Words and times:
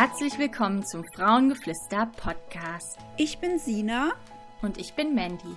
Herzlich 0.00 0.38
willkommen 0.38 0.86
zum 0.86 1.02
Frauengeflüster 1.12 2.08
Podcast. 2.16 2.98
Ich 3.16 3.38
bin 3.38 3.58
Sina 3.58 4.12
und 4.62 4.78
ich 4.78 4.94
bin 4.94 5.12
Mandy. 5.12 5.56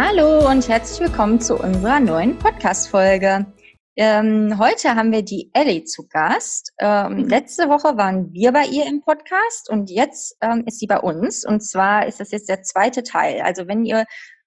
Hallo 0.00 0.48
und 0.48 0.68
herzlich 0.68 1.00
willkommen 1.00 1.40
zu 1.40 1.56
unserer 1.56 1.98
neuen 1.98 2.38
Podcast-Folge. 2.38 3.52
Ähm, 3.96 4.56
heute 4.56 4.94
haben 4.94 5.10
wir 5.10 5.22
die 5.22 5.50
Ellie 5.54 5.82
zu 5.82 6.06
Gast. 6.06 6.72
Ähm, 6.78 7.14
mhm. 7.14 7.24
Letzte 7.24 7.68
Woche 7.68 7.96
waren 7.96 8.32
wir 8.32 8.52
bei 8.52 8.66
ihr 8.66 8.86
im 8.86 9.00
Podcast 9.00 9.68
und 9.68 9.90
jetzt 9.90 10.36
ähm, 10.40 10.62
ist 10.66 10.78
sie 10.78 10.86
bei 10.86 11.00
uns. 11.00 11.44
Und 11.44 11.62
zwar 11.62 12.06
ist 12.06 12.20
das 12.20 12.30
jetzt 12.30 12.48
der 12.48 12.62
zweite 12.62 13.02
Teil. 13.02 13.40
Also 13.40 13.66
wenn 13.66 13.84
ihr 13.84 14.04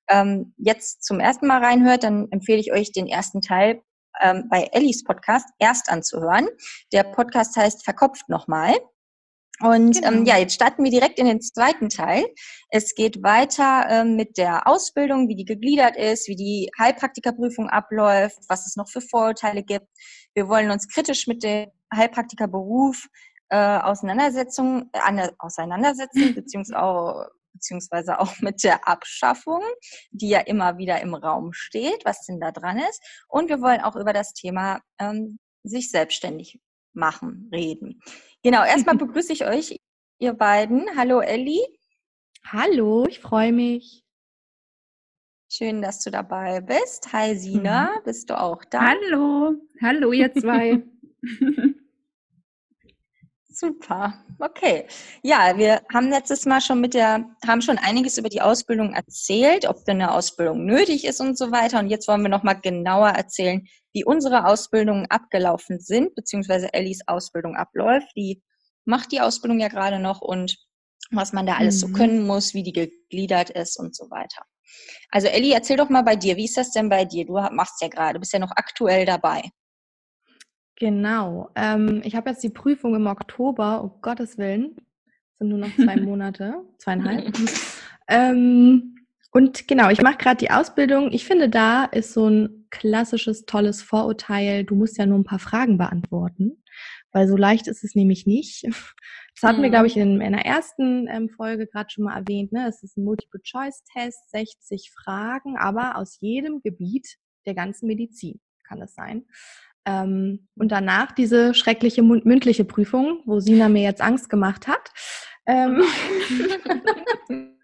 ähm, 0.10 0.54
jetzt 0.56 1.04
zum 1.04 1.20
ersten 1.20 1.48
Mal 1.48 1.62
reinhört, 1.62 2.04
dann 2.04 2.30
empfehle 2.32 2.62
ich 2.62 2.72
euch 2.72 2.94
den 2.94 3.08
ersten 3.08 3.42
Teil 3.42 3.82
ähm, 4.22 4.48
bei 4.50 4.70
Ellies 4.72 5.04
Podcast 5.04 5.50
erst 5.60 5.90
anzuhören. 5.90 6.48
Der 6.94 7.04
Podcast 7.04 7.58
heißt 7.58 7.84
Verkopft 7.84 8.30
nochmal. 8.30 8.74
Und 9.62 9.98
ähm, 9.98 10.02
genau. 10.02 10.12
ähm, 10.12 10.26
ja, 10.26 10.38
jetzt 10.38 10.54
starten 10.54 10.84
wir 10.84 10.92
direkt 10.92 11.20
in 11.20 11.26
den 11.26 11.42
zweiten 11.42 11.90
Teil. 11.90 12.26
Es 12.70 12.96
geht 12.96 13.22
weiter 13.22 13.86
ähm, 13.90 14.16
mit 14.16 14.38
der 14.38 14.68
Ausbildung, 14.68 15.28
wie 15.28 15.36
die 15.36 15.46
gegliedert 15.46 15.96
ist, 15.96 16.28
wie 16.28 16.36
die 16.36 16.70
Heilpraktikerprüfung 16.80 17.70
abläuft, 17.70 18.40
was 18.50 18.66
es 18.66 18.76
noch 18.76 18.90
für 18.90 19.02
Vorurteile 19.02 19.64
gibt. 19.64 19.88
Wir 20.34 20.48
wollen 20.48 20.72
uns 20.72 20.88
kritisch 20.88 21.28
mit 21.28 21.44
dem 21.44 21.68
Heilpraktikerberuf 21.94 23.08
äh, 23.50 23.80
Auseinandersetzung, 23.80 24.90
äh, 24.94 25.30
auseinandersetzen, 25.38 26.34
beziehungsweise 26.36 26.82
auch, 26.82 27.28
beziehungsweise 27.54 28.20
auch 28.20 28.40
mit 28.40 28.64
der 28.64 28.88
Abschaffung, 28.88 29.62
die 30.10 30.30
ja 30.30 30.40
immer 30.40 30.78
wieder 30.78 31.02
im 31.02 31.14
Raum 31.14 31.52
steht, 31.54 32.04
was 32.06 32.26
denn 32.26 32.40
da 32.40 32.52
dran 32.52 32.80
ist. 32.80 33.02
Und 33.28 33.50
wir 33.50 33.62
wollen 33.62 33.82
auch 33.82 33.96
über 33.96 34.14
das 34.14 34.34
Thema 34.34 34.80
ähm, 35.00 35.38
sich 35.64 35.92
selbstständig 35.92 36.60
machen, 36.94 37.50
reden. 37.52 38.02
Genau, 38.44 38.64
erstmal 38.64 38.96
begrüße 38.98 39.34
ich 39.34 39.46
euch, 39.46 39.78
ihr 40.20 40.34
beiden. 40.34 40.86
Hallo 40.96 41.20
Elli. 41.22 41.60
Hallo, 42.46 43.06
ich 43.08 43.20
freue 43.20 43.52
mich. 43.52 44.04
Schön, 45.50 45.82
dass 45.82 46.04
du 46.04 46.12
dabei 46.12 46.62
bist. 46.62 47.12
Hi 47.12 47.36
Sina, 47.36 47.96
mhm. 47.98 48.04
bist 48.06 48.30
du 48.30 48.40
auch 48.40 48.64
da? 48.66 48.82
Hallo, 48.82 49.56
hallo 49.82 50.12
ihr 50.12 50.34
zwei. 50.34 50.84
Super. 53.62 54.16
Okay. 54.40 54.88
Ja, 55.22 55.56
wir 55.56 55.84
haben 55.94 56.10
letztes 56.10 56.48
Mal 56.48 56.62
schon 56.62 56.82
mit 56.82 56.96
der, 56.96 57.30
haben 57.46 57.62
schon 57.62 57.78
einiges 57.78 58.18
über 58.18 58.28
die 58.28 58.42
Ausbildung 58.42 58.96
erzählt, 58.96 59.68
ob 59.68 59.86
denn 59.86 60.02
eine 60.02 60.14
Ausbildung 60.16 60.66
nötig 60.66 61.06
ist 61.06 61.22
und 61.22 61.38
so 61.38 61.52
weiter. 61.52 61.78
Und 61.78 61.88
jetzt 61.88 62.08
wollen 62.08 62.24
wir 62.24 62.30
nochmal 62.30 62.60
genauer 62.60 63.10
erzählen, 63.10 63.68
wie 63.94 64.04
unsere 64.04 64.48
Ausbildungen 64.48 65.06
abgelaufen 65.12 65.80
sind, 65.80 66.16
beziehungsweise 66.16 66.74
Ellis 66.74 67.02
Ausbildung 67.06 67.56
abläuft. 67.56 68.08
Die 68.16 68.42
macht 68.86 69.12
die 69.12 69.22
Ausbildung 69.22 69.60
ja 69.60 69.68
gerade 69.68 70.00
noch 70.00 70.22
und 70.22 70.58
was 71.12 71.32
man 71.32 71.46
da 71.46 71.58
alles 71.58 71.76
mhm. 71.76 71.88
so 71.88 71.94
können 71.94 72.26
muss, 72.26 72.56
wie 72.56 72.64
die 72.64 72.74
gegliedert 72.74 73.52
ist 73.52 73.78
und 73.78 73.96
so 73.96 74.10
weiter. 74.10 74.42
Also 75.12 75.28
Elli, 75.28 75.52
erzähl 75.52 75.78
doch 75.78 75.90
mal 75.90 76.02
bei 76.02 76.16
dir, 76.16 76.36
wie 76.36 76.46
ist 76.46 76.58
das 76.58 76.72
denn 76.72 76.90
bei 76.90 77.06
dir? 77.06 77.28
Du 77.28 77.34
machst 77.34 77.80
ja 77.80 77.90
gerade, 77.90 78.18
bist 78.18 78.34
ja 78.34 78.40
noch 78.40 78.54
aktuell 78.56 79.06
dabei. 79.06 79.52
Genau. 80.82 81.52
Ähm, 81.56 82.02
ich 82.04 82.16
habe 82.16 82.32
jetzt 82.32 82.42
die 82.42 82.50
Prüfung 82.50 82.96
im 82.96 83.06
Oktober, 83.06 83.84
um 83.84 84.02
Gottes 84.02 84.40
Willen. 84.40 84.78
Sind 85.36 85.50
nur 85.50 85.60
noch 85.60 85.76
zwei 85.76 85.96
Monate, 86.02 86.56
zweieinhalb. 86.80 87.32
ähm, 88.08 88.96
und 89.32 89.68
genau, 89.68 89.92
ich 89.92 90.02
mache 90.02 90.18
gerade 90.18 90.38
die 90.38 90.50
Ausbildung. 90.50 91.12
Ich 91.12 91.24
finde, 91.24 91.50
da 91.50 91.86
ist 91.86 92.14
so 92.14 92.28
ein 92.28 92.66
klassisches, 92.72 93.46
tolles 93.46 93.84
Vorurteil, 93.84 94.64
du 94.64 94.74
musst 94.74 94.98
ja 94.98 95.06
nur 95.06 95.20
ein 95.20 95.24
paar 95.24 95.38
Fragen 95.38 95.78
beantworten, 95.78 96.64
weil 97.12 97.28
so 97.28 97.38
leicht 97.38 97.68
ist 97.68 97.84
es 97.84 97.94
nämlich 97.94 98.26
nicht. 98.26 98.66
Das 99.40 99.48
hatten 99.48 99.60
mhm. 99.60 99.64
wir, 99.64 99.70
glaube 99.70 99.88
ich, 99.88 99.96
in, 99.96 100.20
in 100.20 100.34
der 100.34 100.46
ersten 100.46 101.08
ähm, 101.08 101.30
Folge 101.30 101.66
gerade 101.66 101.90
schon 101.90 102.04
mal 102.04 102.18
erwähnt. 102.18 102.52
Ne? 102.52 102.68
Es 102.68 102.84
ist 102.84 102.98
ein 102.98 103.06
Multiple-Choice-Test, 103.06 104.30
60 104.30 104.92
Fragen, 104.92 105.58
aber 105.58 105.96
aus 105.96 106.18
jedem 106.20 106.62
Gebiet 106.62 107.16
der 107.46 107.56
ganzen 107.56 107.88
Medizin 107.88 108.42
kann 108.72 108.82
es 108.82 108.96
sein. 108.96 109.26
Ähm, 109.86 110.48
und 110.56 110.72
danach 110.72 111.12
diese 111.12 111.54
schreckliche 111.54 112.04
mündliche 112.04 112.66
Prüfung, 112.66 113.22
wo 113.26 113.40
Sina 113.40 113.68
mir 113.68 113.84
jetzt 113.84 114.02
Angst 114.02 114.30
gemacht 114.30 114.68
hat. 114.68 114.92
Ähm, 115.46 115.84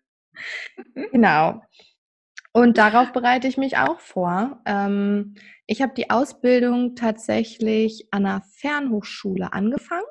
genau. 1.12 1.62
Und 2.54 2.78
darauf 2.78 3.14
bereite 3.14 3.48
ich 3.48 3.58
mich 3.58 3.78
auch 3.78 4.00
vor. 4.00 4.62
Ähm, 4.66 5.36
ich 5.68 5.82
habe 5.82 5.94
die 5.96 6.10
Ausbildung 6.10 6.96
tatsächlich 6.96 8.08
an 8.12 8.26
einer 8.26 8.42
Fernhochschule 8.42 9.54
angefangen, 9.54 10.08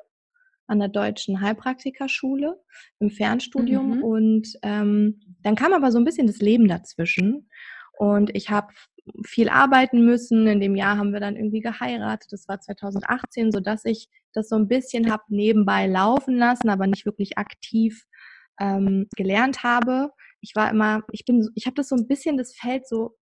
an 0.65 0.79
der 0.79 0.87
Deutschen 0.87 1.41
Heilpraktikerschule 1.41 2.57
im 2.99 3.09
Fernstudium. 3.09 3.97
Mhm. 3.97 4.03
Und 4.03 4.47
ähm, 4.63 5.19
dann 5.43 5.55
kam 5.55 5.73
aber 5.73 5.91
so 5.91 5.97
ein 5.97 6.05
bisschen 6.05 6.27
das 6.27 6.39
Leben 6.39 6.69
dazwischen. 6.69 7.49
Und 7.97 8.35
ich 8.35 8.49
habe 8.49 8.67
viel 9.25 9.49
arbeiten 9.49 10.05
müssen. 10.05 10.47
In 10.47 10.59
dem 10.59 10.75
Jahr 10.75 10.97
haben 10.97 11.13
wir 11.13 11.19
dann 11.19 11.35
irgendwie 11.35 11.61
geheiratet. 11.61 12.31
Das 12.31 12.47
war 12.47 12.59
2018, 12.59 13.51
so 13.51 13.59
dass 13.59 13.85
ich 13.85 14.09
das 14.33 14.49
so 14.49 14.55
ein 14.55 14.67
bisschen 14.67 15.11
habe 15.11 15.23
nebenbei 15.29 15.87
laufen 15.87 16.37
lassen, 16.37 16.69
aber 16.69 16.87
nicht 16.87 17.05
wirklich 17.05 17.37
aktiv 17.37 18.05
ähm, 18.59 19.07
gelernt 19.15 19.63
habe. 19.63 20.11
Ich 20.41 20.55
war 20.55 20.69
immer, 20.69 21.01
ich 21.11 21.25
bin, 21.25 21.49
ich 21.55 21.65
habe 21.65 21.75
das 21.75 21.89
so 21.89 21.95
ein 21.95 22.07
bisschen 22.07 22.37
das 22.37 22.53
Feld 22.55 22.87
so 22.87 23.15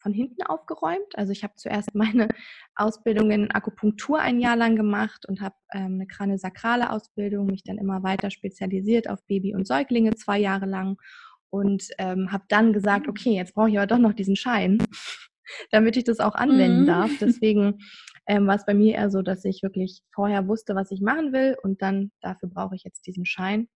von 0.00 0.12
hinten 0.12 0.42
aufgeräumt. 0.42 1.14
Also 1.14 1.32
ich 1.32 1.42
habe 1.42 1.54
zuerst 1.56 1.94
meine 1.94 2.28
Ausbildung 2.74 3.30
in 3.30 3.50
Akupunktur 3.50 4.18
ein 4.18 4.40
Jahr 4.40 4.56
lang 4.56 4.76
gemacht 4.76 5.26
und 5.26 5.40
habe 5.40 5.54
ähm, 5.72 5.94
eine 5.94 6.06
kraniosakrale 6.06 6.90
Ausbildung, 6.90 7.46
mich 7.46 7.64
dann 7.64 7.78
immer 7.78 8.02
weiter 8.02 8.30
spezialisiert 8.30 9.08
auf 9.08 9.24
Baby 9.26 9.54
und 9.54 9.66
Säuglinge 9.66 10.14
zwei 10.14 10.38
Jahre 10.38 10.66
lang 10.66 10.96
und 11.50 11.88
ähm, 11.98 12.32
habe 12.32 12.44
dann 12.48 12.72
gesagt, 12.72 13.06
mhm. 13.06 13.10
okay, 13.10 13.34
jetzt 13.34 13.54
brauche 13.54 13.70
ich 13.70 13.78
aber 13.78 13.86
doch 13.86 13.98
noch 13.98 14.14
diesen 14.14 14.36
Schein, 14.36 14.78
damit 15.70 15.96
ich 15.96 16.04
das 16.04 16.20
auch 16.20 16.34
anwenden 16.34 16.82
mhm. 16.82 16.86
darf. 16.86 17.10
Deswegen 17.20 17.78
ähm, 18.26 18.46
war 18.46 18.56
es 18.56 18.64
bei 18.64 18.74
mir 18.74 18.94
eher 18.94 19.10
so, 19.10 19.22
dass 19.22 19.44
ich 19.44 19.62
wirklich 19.62 20.02
vorher 20.14 20.48
wusste, 20.48 20.74
was 20.74 20.90
ich 20.90 21.00
machen 21.00 21.32
will 21.32 21.56
und 21.62 21.82
dann 21.82 22.12
dafür 22.20 22.48
brauche 22.48 22.76
ich 22.76 22.84
jetzt 22.84 23.06
diesen 23.06 23.26
Schein. 23.26 23.68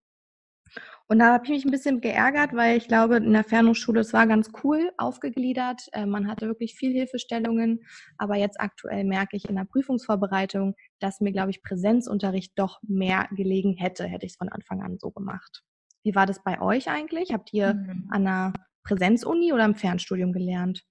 Und 1.07 1.19
da 1.19 1.35
habe 1.35 1.45
ich 1.45 1.51
mich 1.51 1.65
ein 1.65 1.71
bisschen 1.71 2.01
geärgert, 2.01 2.55
weil 2.55 2.77
ich 2.77 2.89
glaube, 2.89 3.17
in 3.17 3.33
der 3.33 3.45
Fernhochschule, 3.45 4.01
es 4.01 4.13
war 4.13 4.27
ganz 4.27 4.51
cool 4.63 4.91
aufgegliedert. 4.97 5.83
Äh, 5.93 6.07
man 6.07 6.27
hatte 6.27 6.47
wirklich 6.47 6.75
viel 6.75 6.93
Hilfestellungen. 6.93 7.85
Aber 8.17 8.37
jetzt 8.37 8.61
aktuell 8.61 9.05
merke 9.05 9.37
ich 9.37 9.49
in 9.49 9.57
der 9.57 9.67
Prüfungsvorbereitung, 9.67 10.75
dass 11.01 11.21
mir, 11.21 11.33
glaube 11.33 11.51
ich, 11.51 11.63
Präsenzunterricht 11.63 12.53
doch 12.57 12.81
mehr 12.83 13.29
gelegen 13.37 13.75
hätte, 13.75 14.05
hätte 14.05 14.27
ich 14.27 14.33
es 14.33 14.39
von 14.39 14.49
Anfang 14.49 14.83
an 14.83 14.99
so 14.99 15.11
gemacht. 15.11 15.63
Wie 16.05 16.15
war 16.15 16.27
das 16.27 16.43
bei 16.43 16.61
euch 16.61 16.89
eigentlich? 16.89 17.33
Habt 17.33 17.53
ihr 17.53 17.75
mhm. 17.75 18.09
an 18.11 18.27
einer 18.27 18.53
Präsenzuni 18.85 19.53
oder 19.53 19.65
im 19.65 19.75
Fernstudium 19.75 20.33
gelernt? 20.33 20.85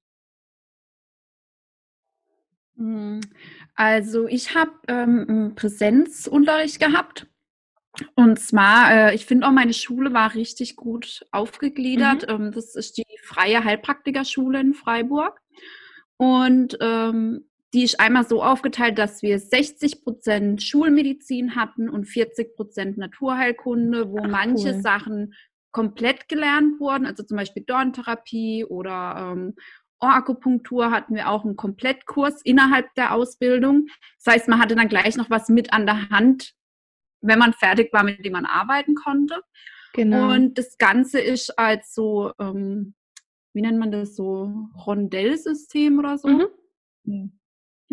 Hm, 2.76 3.22
also 3.76 4.28
ich 4.28 4.56
habe 4.56 4.72
ähm, 4.88 5.54
Präsenzunterricht 5.56 6.80
gehabt. 6.80 7.28
Und 8.16 8.40
zwar, 8.40 8.92
äh, 8.92 9.16
ich 9.16 9.28
finde 9.28 9.48
auch, 9.48 9.52
meine 9.52 9.74
Schule 9.74 10.14
war 10.14 10.34
richtig 10.34 10.76
gut 10.76 11.24
aufgegliedert. 11.32 12.28
Mhm. 12.28 12.46
Ähm, 12.46 12.52
das 12.52 12.76
ist 12.76 12.98
die 12.98 13.06
Freie 13.22 13.64
Heilpraktikerschule 13.64 14.60
in 14.60 14.74
Freiburg. 14.74 15.40
Und 16.18 16.78
ähm, 16.82 17.46
die 17.74 17.84
ist 17.84 18.00
einmal 18.00 18.28
so 18.28 18.44
aufgeteilt, 18.44 19.00
dass 19.00 19.24
wir 19.24 19.40
60 19.40 20.04
Prozent 20.04 20.62
Schulmedizin 20.62 21.56
hatten 21.56 21.90
und 21.90 22.06
40 22.06 22.56
Prozent 22.56 22.98
Naturheilkunde, 22.98 24.12
wo 24.12 24.20
Ach, 24.20 24.30
manche 24.30 24.74
cool. 24.76 24.82
Sachen 24.82 25.34
komplett 25.72 26.30
gelernt 26.30 26.80
wurden, 26.80 27.08
also 27.08 27.24
zum 27.24 27.38
Beispiel 27.38 27.64
Dorntherapie 27.66 28.64
oder 28.64 29.34
ähm, 29.34 29.56
Ohrakupunktur 30.00 30.92
hatten 30.92 31.16
wir 31.16 31.30
auch 31.30 31.46
einen 31.46 31.56
Komplettkurs 31.56 32.42
innerhalb 32.44 32.94
der 32.94 33.14
Ausbildung. 33.14 33.88
Das 34.24 34.36
heißt, 34.36 34.48
man 34.50 34.60
hatte 34.60 34.76
dann 34.76 34.90
gleich 34.90 35.16
noch 35.16 35.30
was 35.30 35.50
mit 35.50 35.74
an 35.74 35.86
der 35.88 36.10
Hand, 36.10 36.54
wenn 37.22 37.40
man 37.40 37.54
fertig 37.54 37.92
war, 37.92 38.04
mit 38.04 38.24
dem 38.24 38.34
man 38.34 38.46
arbeiten 38.46 38.96
konnte. 38.96 39.42
Genau. 39.94 40.32
Und 40.32 40.58
das 40.58 40.78
Ganze 40.78 41.20
ist 41.20 41.58
als 41.58 41.96
so, 41.96 42.34
ähm, 42.40 42.94
wie 43.54 43.62
nennt 43.62 43.80
man 43.80 43.92
das 43.92 44.16
so, 44.16 44.68
Rondellsystem 44.86 45.98
oder 45.98 46.18
so. 46.18 46.28
Mhm. 47.06 47.40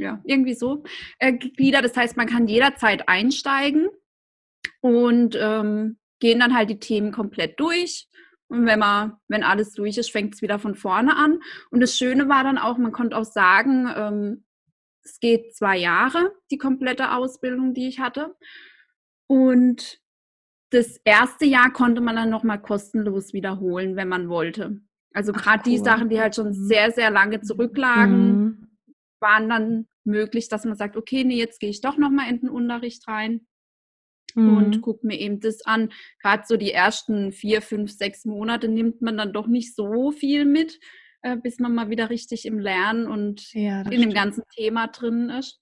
Ja, 0.00 0.20
irgendwie 0.24 0.54
so 0.54 0.82
äh, 1.18 1.32
gegliedert. 1.32 1.84
Das 1.84 1.96
heißt, 1.96 2.16
man 2.16 2.26
kann 2.26 2.46
jederzeit 2.46 3.08
einsteigen 3.08 3.88
und 4.80 5.36
ähm, 5.38 5.98
gehen 6.20 6.40
dann 6.40 6.54
halt 6.54 6.70
die 6.70 6.78
Themen 6.78 7.12
komplett 7.12 7.58
durch. 7.60 8.08
Und 8.48 8.66
wenn 8.66 8.78
man, 8.80 9.16
wenn 9.28 9.44
alles 9.44 9.74
durch 9.74 9.96
ist, 9.96 10.10
fängt 10.10 10.34
es 10.34 10.42
wieder 10.42 10.58
von 10.58 10.74
vorne 10.74 11.16
an. 11.16 11.40
Und 11.70 11.80
das 11.80 11.96
Schöne 11.96 12.28
war 12.28 12.42
dann 12.42 12.58
auch, 12.58 12.78
man 12.78 12.92
konnte 12.92 13.16
auch 13.16 13.24
sagen, 13.24 13.88
ähm, 13.94 14.44
es 15.04 15.20
geht 15.20 15.54
zwei 15.54 15.76
Jahre, 15.76 16.32
die 16.50 16.58
komplette 16.58 17.12
Ausbildung, 17.12 17.74
die 17.74 17.88
ich 17.88 18.00
hatte. 18.00 18.34
Und 19.28 20.00
das 20.70 21.00
erste 21.04 21.46
Jahr 21.46 21.72
konnte 21.72 22.00
man 22.00 22.16
dann 22.16 22.30
nochmal 22.30 22.60
kostenlos 22.60 23.32
wiederholen, 23.32 23.96
wenn 23.96 24.08
man 24.08 24.28
wollte. 24.28 24.80
Also 25.12 25.32
gerade 25.32 25.62
cool. 25.66 25.72
die 25.72 25.78
Sachen, 25.78 26.08
die 26.08 26.20
halt 26.20 26.34
schon 26.34 26.48
mhm. 26.48 26.54
sehr, 26.68 26.92
sehr 26.92 27.10
lange 27.10 27.40
zurücklagen, 27.40 28.34
mhm. 28.34 28.68
waren 29.20 29.48
dann 29.48 29.86
möglich, 30.04 30.48
dass 30.48 30.64
man 30.64 30.76
sagt, 30.76 30.96
okay, 30.96 31.24
nee, 31.24 31.36
jetzt 31.36 31.60
gehe 31.60 31.70
ich 31.70 31.80
doch 31.80 31.96
nochmal 31.96 32.30
in 32.30 32.40
den 32.40 32.50
Unterricht 32.50 33.06
rein 33.08 33.46
mhm. 34.34 34.56
und 34.56 34.82
gucke 34.82 35.06
mir 35.06 35.18
eben 35.18 35.40
das 35.40 35.64
an. 35.64 35.90
Gerade 36.20 36.44
so 36.46 36.56
die 36.56 36.72
ersten 36.72 37.32
vier, 37.32 37.62
fünf, 37.62 37.92
sechs 37.92 38.24
Monate 38.24 38.68
nimmt 38.68 39.02
man 39.02 39.16
dann 39.16 39.32
doch 39.32 39.46
nicht 39.46 39.74
so 39.74 40.10
viel 40.10 40.44
mit, 40.44 40.78
äh, 41.22 41.36
bis 41.36 41.58
man 41.58 41.74
mal 41.74 41.90
wieder 41.90 42.10
richtig 42.10 42.46
im 42.46 42.58
Lernen 42.58 43.06
und 43.06 43.52
ja, 43.52 43.80
in 43.82 43.86
stimmt. 43.86 44.04
dem 44.04 44.14
ganzen 44.14 44.44
Thema 44.54 44.88
drin 44.88 45.30
ist. 45.30 45.60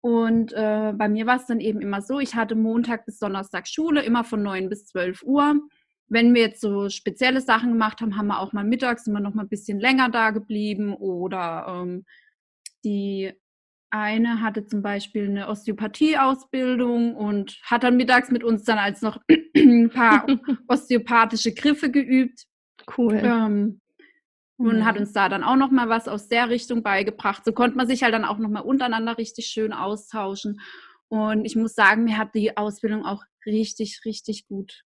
Und 0.00 0.52
äh, 0.52 0.92
bei 0.94 1.08
mir 1.08 1.26
war 1.26 1.36
es 1.36 1.46
dann 1.46 1.58
eben 1.58 1.80
immer 1.80 2.00
so, 2.00 2.20
ich 2.20 2.36
hatte 2.36 2.54
Montag 2.54 3.06
bis 3.06 3.18
Donnerstag 3.18 3.66
Schule, 3.66 4.02
immer 4.02 4.22
von 4.22 4.42
9 4.42 4.68
bis 4.68 4.86
12 4.86 5.22
Uhr. 5.24 5.60
Wenn 6.08 6.32
wir 6.32 6.42
jetzt 6.42 6.60
so 6.60 6.88
spezielle 6.88 7.40
Sachen 7.40 7.70
gemacht 7.70 8.00
haben, 8.00 8.16
haben 8.16 8.28
wir 8.28 8.38
auch 8.38 8.52
mal 8.52 8.62
mittags 8.62 9.08
immer 9.08 9.18
noch 9.18 9.34
mal 9.34 9.42
ein 9.42 9.48
bisschen 9.48 9.80
länger 9.80 10.08
da 10.08 10.30
geblieben 10.30 10.94
oder 10.94 11.82
ähm, 11.82 12.04
die 12.84 13.32
eine 13.90 14.40
hatte 14.42 14.66
zum 14.66 14.82
Beispiel 14.82 15.28
eine 15.28 15.48
Osteopathie-Ausbildung 15.48 17.14
und 17.14 17.58
hat 17.62 17.82
dann 17.82 17.96
mittags 17.96 18.30
mit 18.30 18.44
uns 18.44 18.64
dann 18.64 18.78
als 18.78 19.02
noch 19.02 19.18
ein 19.56 19.90
paar 19.90 20.26
osteopathische 20.68 21.54
Griffe 21.54 21.90
geübt. 21.90 22.46
Cool. 22.96 23.20
Ähm, 23.22 23.80
und 24.58 24.78
mhm. 24.78 24.84
hat 24.84 24.98
uns 24.98 25.12
da 25.12 25.28
dann 25.28 25.44
auch 25.44 25.56
noch 25.56 25.70
mal 25.70 25.88
was 25.88 26.08
aus 26.08 26.28
der 26.28 26.48
Richtung 26.48 26.82
beigebracht. 26.82 27.44
So 27.44 27.52
konnte 27.52 27.76
man 27.76 27.86
sich 27.86 28.02
halt 28.02 28.14
dann 28.14 28.24
auch 28.24 28.38
noch 28.38 28.48
mal 28.48 28.60
untereinander 28.60 29.18
richtig 29.18 29.46
schön 29.46 29.72
austauschen. 29.72 30.60
Und 31.08 31.44
ich 31.44 31.56
muss 31.56 31.74
sagen, 31.74 32.04
mir 32.04 32.18
hat 32.18 32.34
die 32.34 32.56
Ausbildung 32.56 33.04
auch 33.04 33.22
richtig, 33.44 34.00
richtig 34.04 34.48
gut 34.48 34.82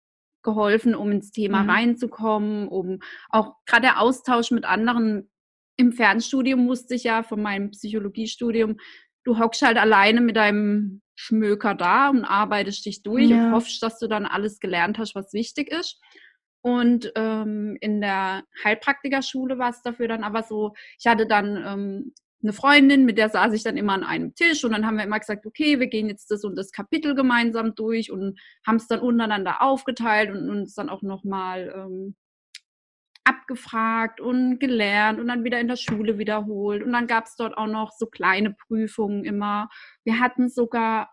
geholfen, 0.43 0.95
um 0.95 1.11
ins 1.11 1.31
Thema 1.31 1.63
mhm. 1.63 1.69
reinzukommen, 1.69 2.67
um 2.67 2.99
auch 3.29 3.55
gerade 3.65 3.81
der 3.81 3.99
Austausch 3.99 4.51
mit 4.51 4.65
anderen 4.65 5.29
im 5.77 5.91
Fernstudium 5.91 6.65
musste 6.65 6.95
ich 6.95 7.03
ja 7.03 7.23
von 7.23 7.41
meinem 7.41 7.71
Psychologiestudium, 7.71 8.77
du 9.23 9.39
hockst 9.39 9.61
halt 9.61 9.77
alleine 9.77 10.21
mit 10.21 10.35
deinem 10.35 11.01
Schmöker 11.15 11.75
da 11.75 12.09
und 12.09 12.25
arbeitest 12.25 12.85
dich 12.85 13.03
durch 13.03 13.29
ja. 13.29 13.47
und 13.47 13.51
hoffst, 13.53 13.81
dass 13.81 13.99
du 13.99 14.07
dann 14.07 14.25
alles 14.25 14.59
gelernt 14.59 14.97
hast, 14.97 15.15
was 15.15 15.33
wichtig 15.33 15.71
ist. 15.71 15.99
Und 16.61 17.11
ähm, 17.15 17.77
in 17.79 18.01
der 18.01 18.43
Heilpraktikerschule 18.63 19.57
war 19.57 19.69
es 19.69 19.81
dafür 19.81 20.07
dann 20.07 20.23
aber 20.23 20.43
so, 20.43 20.73
ich 20.99 21.05
hatte 21.05 21.27
dann 21.27 21.57
ähm, 21.57 22.13
eine 22.41 22.53
Freundin, 22.53 23.05
mit 23.05 23.17
der 23.17 23.29
saß 23.29 23.53
ich 23.53 23.63
dann 23.63 23.77
immer 23.77 23.93
an 23.93 24.03
einem 24.03 24.33
Tisch 24.35 24.63
und 24.63 24.71
dann 24.71 24.85
haben 24.85 24.97
wir 24.97 25.03
immer 25.03 25.19
gesagt, 25.19 25.45
okay, 25.45 25.79
wir 25.79 25.87
gehen 25.87 26.09
jetzt 26.09 26.29
das 26.31 26.43
und 26.43 26.55
das 26.55 26.71
Kapitel 26.71 27.15
gemeinsam 27.15 27.75
durch 27.75 28.11
und 28.11 28.39
haben 28.65 28.77
es 28.77 28.87
dann 28.87 28.99
untereinander 28.99 29.61
aufgeteilt 29.61 30.31
und 30.31 30.49
uns 30.49 30.73
dann 30.73 30.89
auch 30.89 31.01
nochmal 31.01 31.73
ähm, 31.75 32.15
abgefragt 33.25 34.21
und 34.21 34.59
gelernt 34.59 35.19
und 35.19 35.27
dann 35.27 35.43
wieder 35.43 35.59
in 35.59 35.67
der 35.67 35.75
Schule 35.75 36.17
wiederholt. 36.17 36.83
Und 36.83 36.93
dann 36.93 37.07
gab 37.07 37.25
es 37.25 37.35
dort 37.35 37.57
auch 37.57 37.67
noch 37.67 37.91
so 37.91 38.05
kleine 38.05 38.53
Prüfungen 38.53 39.25
immer. 39.25 39.67
Wir 40.03 40.19
hatten 40.19 40.49
sogar 40.49 41.11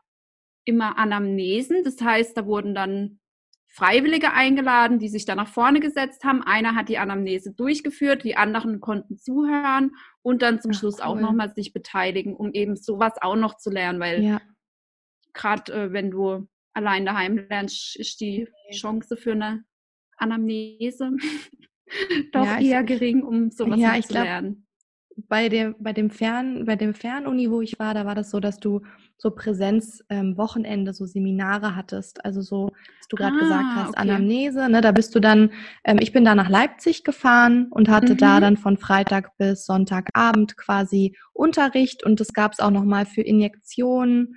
immer 0.64 0.98
Anamnesen, 0.98 1.82
das 1.82 2.00
heißt, 2.00 2.36
da 2.36 2.46
wurden 2.46 2.74
dann 2.74 3.18
Freiwillige 3.66 4.34
eingeladen, 4.34 4.98
die 4.98 5.08
sich 5.08 5.24
da 5.24 5.34
nach 5.34 5.48
vorne 5.48 5.80
gesetzt 5.80 6.24
haben. 6.24 6.42
Einer 6.42 6.74
hat 6.74 6.90
die 6.90 6.98
Anamnese 6.98 7.54
durchgeführt, 7.54 8.22
die 8.22 8.36
anderen 8.36 8.80
konnten 8.80 9.16
zuhören 9.16 9.92
und 10.20 10.42
dann 10.42 10.60
zum 10.60 10.72
Ach, 10.74 10.78
Schluss 10.78 10.98
cool. 10.98 11.04
auch 11.04 11.18
nochmal 11.18 11.54
sich 11.54 11.72
beteiligen, 11.72 12.36
um 12.36 12.52
eben 12.52 12.76
sowas 12.76 13.14
auch 13.22 13.34
noch 13.34 13.56
zu 13.56 13.70
lernen, 13.70 13.98
weil 13.98 14.22
ja. 14.22 14.40
gerade 15.32 15.72
äh, 15.72 15.92
wenn 15.92 16.10
du 16.10 16.46
allein 16.74 17.06
daheim 17.06 17.38
lernst, 17.48 17.96
ist 17.96 18.20
die 18.20 18.46
Chance 18.72 19.16
für 19.16 19.32
eine 19.32 19.64
Anamnese 20.18 21.12
doch 22.32 22.46
ja, 22.46 22.58
eher 22.58 22.82
gering, 22.84 23.22
um 23.22 23.50
sowas 23.50 23.78
ja, 23.78 24.00
zu 24.00 24.08
glaub, 24.08 24.24
lernen. 24.24 24.66
Bei 25.28 25.50
dem, 25.50 25.74
bei 25.78 25.92
dem 25.92 26.08
Fern, 26.10 26.64
bei 26.64 26.74
dem 26.74 26.94
Fernuni, 26.94 27.50
wo 27.50 27.60
ich 27.60 27.78
war, 27.78 27.92
da 27.92 28.06
war 28.06 28.14
das 28.14 28.30
so, 28.30 28.40
dass 28.40 28.58
du 28.58 28.80
so 29.18 29.30
Präsenzwochenende, 29.30 30.90
ähm, 30.90 30.94
so 30.94 31.04
Seminare 31.04 31.76
hattest. 31.76 32.24
Also 32.24 32.40
so, 32.40 32.70
was 32.98 33.08
du 33.08 33.16
gerade 33.16 33.36
ah, 33.36 33.40
gesagt 33.40 33.68
hast, 33.74 33.88
okay. 33.90 34.00
Anamnese. 34.00 34.68
Ne, 34.68 34.80
da 34.80 34.90
bist 34.90 35.14
du 35.14 35.20
dann, 35.20 35.50
ähm, 35.84 35.98
ich 36.00 36.12
bin 36.12 36.24
da 36.24 36.34
nach 36.34 36.48
Leipzig 36.48 37.04
gefahren 37.04 37.68
und 37.70 37.88
hatte 37.88 38.14
mhm. 38.14 38.18
da 38.18 38.40
dann 38.40 38.56
von 38.56 38.78
Freitag 38.78 39.36
bis 39.36 39.66
Sonntagabend 39.66 40.56
quasi 40.56 41.14
Unterricht 41.34 42.04
und 42.04 42.18
das 42.18 42.32
gab 42.32 42.52
es 42.52 42.60
auch 42.60 42.70
nochmal 42.70 43.04
für 43.04 43.22
Injektionen 43.22 44.36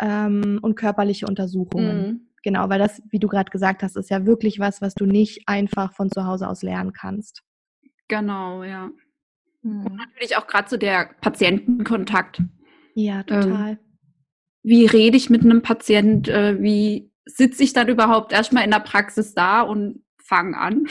ähm, 0.00 0.58
und 0.62 0.76
körperliche 0.76 1.26
Untersuchungen. 1.26 2.06
Mhm. 2.06 2.20
Genau, 2.46 2.68
weil 2.68 2.78
das, 2.78 3.02
wie 3.10 3.18
du 3.18 3.26
gerade 3.26 3.50
gesagt 3.50 3.82
hast, 3.82 3.96
ist 3.96 4.08
ja 4.08 4.24
wirklich 4.24 4.60
was, 4.60 4.80
was 4.80 4.94
du 4.94 5.04
nicht 5.04 5.48
einfach 5.48 5.92
von 5.94 6.12
zu 6.12 6.26
Hause 6.26 6.48
aus 6.48 6.62
lernen 6.62 6.92
kannst. 6.92 7.42
Genau, 8.06 8.62
ja. 8.62 8.88
Mhm. 9.62 9.84
Und 9.84 9.96
natürlich 9.96 10.36
auch 10.36 10.46
gerade 10.46 10.68
so 10.68 10.76
der 10.76 11.10
Patientenkontakt. 11.20 12.40
Ja, 12.94 13.18
ähm, 13.18 13.26
total. 13.26 13.70
Ähm, 13.70 13.78
wie 14.62 14.86
rede 14.86 15.16
ich 15.16 15.28
mit 15.28 15.42
einem 15.42 15.62
Patient? 15.62 16.28
Äh, 16.28 16.62
wie 16.62 17.10
sitze 17.24 17.64
ich 17.64 17.72
dann 17.72 17.88
überhaupt 17.88 18.32
erstmal 18.32 18.62
in 18.62 18.70
der 18.70 18.78
Praxis 18.78 19.34
da 19.34 19.62
und 19.62 20.04
fange 20.22 20.56
an? 20.56 20.86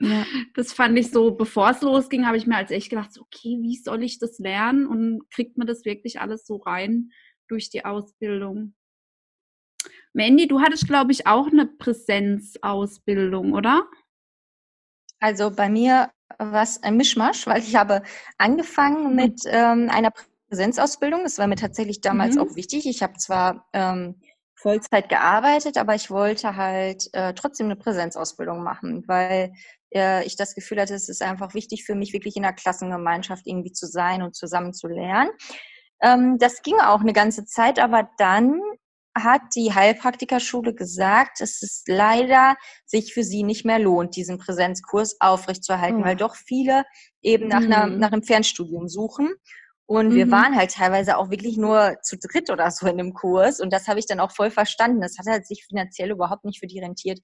Ja. 0.00 0.24
Das 0.54 0.72
fand 0.72 0.98
ich 0.98 1.10
so, 1.10 1.32
bevor 1.32 1.68
es 1.68 1.82
losging, 1.82 2.26
habe 2.26 2.38
ich 2.38 2.46
mir 2.46 2.56
als 2.56 2.70
echt 2.70 2.88
gedacht, 2.88 3.12
so, 3.12 3.20
okay, 3.20 3.58
wie 3.60 3.76
soll 3.76 4.02
ich 4.02 4.18
das 4.18 4.38
lernen 4.38 4.86
und 4.86 5.30
kriegt 5.30 5.58
man 5.58 5.66
das 5.66 5.84
wirklich 5.84 6.22
alles 6.22 6.46
so 6.46 6.56
rein 6.56 7.10
durch 7.48 7.68
die 7.68 7.84
Ausbildung? 7.84 8.74
Mandy, 10.14 10.46
du 10.46 10.60
hattest, 10.60 10.86
glaube 10.86 11.12
ich, 11.12 11.26
auch 11.26 11.48
eine 11.48 11.66
Präsenzausbildung, 11.66 13.52
oder? 13.52 13.84
Also 15.20 15.50
bei 15.50 15.68
mir 15.68 16.10
war 16.38 16.62
es 16.62 16.82
ein 16.82 16.96
Mischmasch, 16.96 17.46
weil 17.46 17.60
ich 17.60 17.74
habe 17.74 18.02
angefangen 18.38 19.10
mhm. 19.10 19.14
mit 19.16 19.42
ähm, 19.46 19.90
einer 19.90 20.12
Präsenzausbildung. 20.48 21.24
Das 21.24 21.38
war 21.38 21.48
mir 21.48 21.56
tatsächlich 21.56 22.00
damals 22.00 22.36
mhm. 22.36 22.42
auch 22.42 22.54
wichtig. 22.54 22.86
Ich 22.86 23.02
habe 23.02 23.14
zwar 23.14 23.68
ähm, 23.72 24.20
Vollzeit 24.54 25.08
gearbeitet, 25.08 25.76
aber 25.78 25.94
ich 25.94 26.10
wollte 26.10 26.56
halt 26.56 27.08
äh, 27.12 27.34
trotzdem 27.34 27.66
eine 27.66 27.76
Präsenzausbildung 27.76 28.62
machen, 28.62 29.04
weil 29.08 29.52
äh, 29.94 30.24
ich 30.24 30.36
das 30.36 30.54
Gefühl 30.54 30.80
hatte, 30.80 30.94
es 30.94 31.08
ist 31.08 31.22
einfach 31.22 31.54
wichtig 31.54 31.84
für 31.84 31.94
mich, 31.94 32.12
wirklich 32.12 32.36
in 32.36 32.42
der 32.42 32.52
Klassengemeinschaft 32.52 33.46
irgendwie 33.46 33.72
zu 33.72 33.86
sein 33.86 34.22
und 34.22 34.36
zusammen 34.36 34.72
zu 34.72 34.86
lernen. 34.86 35.30
Ähm, 36.00 36.38
das 36.38 36.62
ging 36.62 36.76
auch 36.76 37.00
eine 37.00 37.12
ganze 37.12 37.44
Zeit, 37.44 37.78
aber 37.78 38.08
dann 38.16 38.60
hat 39.16 39.42
die 39.54 39.72
Heilpraktikerschule 39.72 40.74
gesagt, 40.74 41.40
dass 41.40 41.62
es 41.62 41.84
leider 41.86 42.56
sich 42.84 43.14
für 43.14 43.22
sie 43.22 43.44
nicht 43.44 43.64
mehr 43.64 43.78
lohnt, 43.78 44.16
diesen 44.16 44.38
Präsenzkurs 44.38 45.20
aufrechtzuerhalten, 45.20 46.02
oh. 46.02 46.04
weil 46.04 46.16
doch 46.16 46.34
viele 46.34 46.84
eben 47.22 47.48
nach, 47.48 47.60
mhm. 47.60 47.72
einer, 47.72 47.86
nach 47.86 48.12
einem 48.12 48.22
Fernstudium 48.22 48.88
suchen. 48.88 49.32
Und 49.86 50.08
mhm. 50.08 50.14
wir 50.14 50.30
waren 50.30 50.56
halt 50.56 50.72
teilweise 50.72 51.16
auch 51.16 51.30
wirklich 51.30 51.56
nur 51.56 51.96
zu 52.02 52.16
dritt 52.18 52.50
oder 52.50 52.70
so 52.70 52.86
in 52.86 52.98
dem 52.98 53.14
Kurs. 53.14 53.60
Und 53.60 53.72
das 53.72 53.86
habe 53.86 53.98
ich 53.98 54.06
dann 54.06 54.20
auch 54.20 54.32
voll 54.32 54.50
verstanden. 54.50 55.00
Das 55.00 55.18
hat 55.18 55.26
halt 55.26 55.46
sich 55.46 55.64
finanziell 55.66 56.10
überhaupt 56.10 56.44
nicht 56.44 56.58
für 56.58 56.66
die 56.66 56.80
rentiert. 56.80 57.20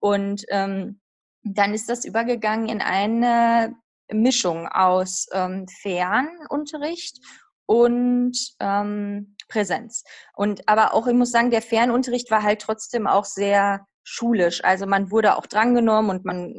Und 0.00 0.44
ähm, 0.48 1.00
dann 1.42 1.74
ist 1.74 1.88
das 1.88 2.04
übergegangen 2.04 2.68
in 2.68 2.80
eine 2.80 3.74
Mischung 4.10 4.66
aus 4.68 5.26
ähm, 5.32 5.66
Fernunterricht 5.82 7.18
und 7.66 8.38
ähm, 8.60 9.36
Präsenz. 9.48 10.04
Und 10.34 10.68
aber 10.68 10.94
auch, 10.94 11.06
ich 11.06 11.14
muss 11.14 11.30
sagen, 11.30 11.50
der 11.50 11.62
Fernunterricht 11.62 12.30
war 12.30 12.42
halt 12.42 12.60
trotzdem 12.60 13.06
auch 13.06 13.24
sehr 13.24 13.86
schulisch. 14.04 14.64
Also 14.64 14.86
man 14.86 15.10
wurde 15.10 15.36
auch 15.36 15.46
drangenommen 15.46 16.10
und 16.10 16.24
man, 16.24 16.54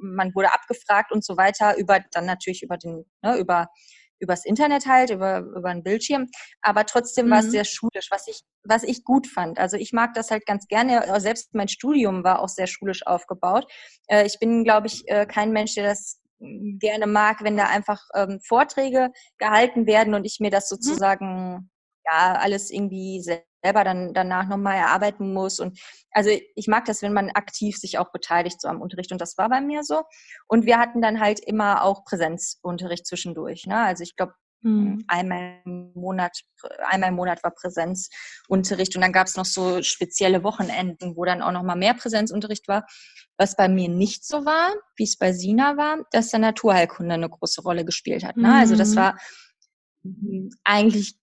man 0.00 0.34
wurde 0.34 0.52
abgefragt 0.52 1.12
und 1.12 1.24
so 1.24 1.36
weiter, 1.36 1.78
über 1.78 2.00
dann 2.12 2.26
natürlich 2.26 2.62
über 2.62 2.76
den, 2.76 3.04
ne, 3.22 3.36
über 3.36 3.68
übers 4.20 4.44
Internet 4.44 4.86
halt, 4.86 5.10
über, 5.10 5.38
über 5.38 5.70
einen 5.70 5.82
Bildschirm. 5.82 6.28
Aber 6.62 6.86
trotzdem 6.86 7.26
mhm. 7.26 7.30
war 7.30 7.38
es 7.40 7.46
mhm. 7.46 7.50
sehr 7.50 7.64
schulisch, 7.64 8.08
was 8.10 8.28
ich, 8.28 8.42
was 8.62 8.82
ich 8.82 9.04
gut 9.04 9.26
fand. 9.26 9.58
Also 9.58 9.76
ich 9.76 9.92
mag 9.92 10.14
das 10.14 10.30
halt 10.30 10.46
ganz 10.46 10.66
gerne. 10.68 11.02
Selbst 11.20 11.54
mein 11.54 11.68
Studium 11.68 12.22
war 12.22 12.40
auch 12.40 12.48
sehr 12.48 12.66
schulisch 12.66 13.06
aufgebaut. 13.06 13.66
Äh, 14.08 14.26
ich 14.26 14.38
bin, 14.38 14.62
glaube 14.62 14.86
ich, 14.86 15.08
äh, 15.08 15.26
kein 15.26 15.52
Mensch, 15.52 15.74
der 15.74 15.84
das 15.84 16.20
gerne 16.38 17.06
mag, 17.06 17.42
wenn 17.42 17.56
da 17.56 17.66
einfach 17.66 18.02
ähm, 18.14 18.40
Vorträge 18.46 19.10
gehalten 19.38 19.86
werden 19.86 20.14
und 20.14 20.24
ich 20.24 20.38
mir 20.40 20.50
das 20.50 20.70
mhm. 20.70 20.76
sozusagen. 20.76 21.70
Ja 22.04 22.34
alles 22.34 22.70
irgendwie 22.70 23.22
selber 23.22 23.84
dann 23.84 24.14
danach 24.14 24.48
nochmal 24.48 24.76
erarbeiten 24.76 25.32
muss. 25.32 25.60
Und 25.60 25.78
also 26.12 26.30
ich 26.54 26.66
mag 26.66 26.84
das, 26.84 27.02
wenn 27.02 27.12
man 27.12 27.30
aktiv 27.30 27.76
sich 27.76 27.98
auch 27.98 28.12
beteiligt 28.12 28.60
so 28.60 28.68
am 28.68 28.80
Unterricht. 28.80 29.12
Und 29.12 29.20
das 29.20 29.36
war 29.38 29.48
bei 29.48 29.60
mir 29.60 29.82
so. 29.82 30.02
Und 30.48 30.66
wir 30.66 30.78
hatten 30.78 31.02
dann 31.02 31.20
halt 31.20 31.40
immer 31.40 31.82
auch 31.82 32.04
Präsenzunterricht 32.04 33.06
zwischendurch. 33.06 33.66
Ne? 33.66 33.76
Also 33.76 34.02
ich 34.02 34.16
glaube, 34.16 34.34
Mhm. 34.62 35.04
Einmal 35.08 35.62
im 35.64 35.92
Monat, 35.94 36.38
einmal 36.86 37.08
im 37.08 37.16
Monat 37.16 37.42
war 37.42 37.50
Präsenzunterricht 37.50 38.94
und 38.94 39.00
dann 39.00 39.12
gab 39.12 39.26
es 39.26 39.36
noch 39.36 39.46
so 39.46 39.82
spezielle 39.82 40.44
Wochenenden, 40.44 41.16
wo 41.16 41.24
dann 41.24 41.40
auch 41.40 41.52
noch 41.52 41.62
mal 41.62 41.76
mehr 41.76 41.94
Präsenzunterricht 41.94 42.68
war. 42.68 42.84
Was 43.38 43.56
bei 43.56 43.68
mir 43.68 43.88
nicht 43.88 44.24
so 44.26 44.44
war, 44.44 44.74
wie 44.96 45.04
es 45.04 45.16
bei 45.16 45.32
Sina 45.32 45.78
war, 45.78 46.04
dass 46.10 46.28
der 46.28 46.40
Naturheilkunde 46.40 47.14
eine 47.14 47.30
große 47.30 47.62
Rolle 47.62 47.86
gespielt 47.86 48.22
hat. 48.22 48.36
Ne? 48.36 48.54
Also 48.54 48.76
das 48.76 48.90
mhm. 48.90 48.96
war 48.96 49.16
eigentlich 50.64 51.16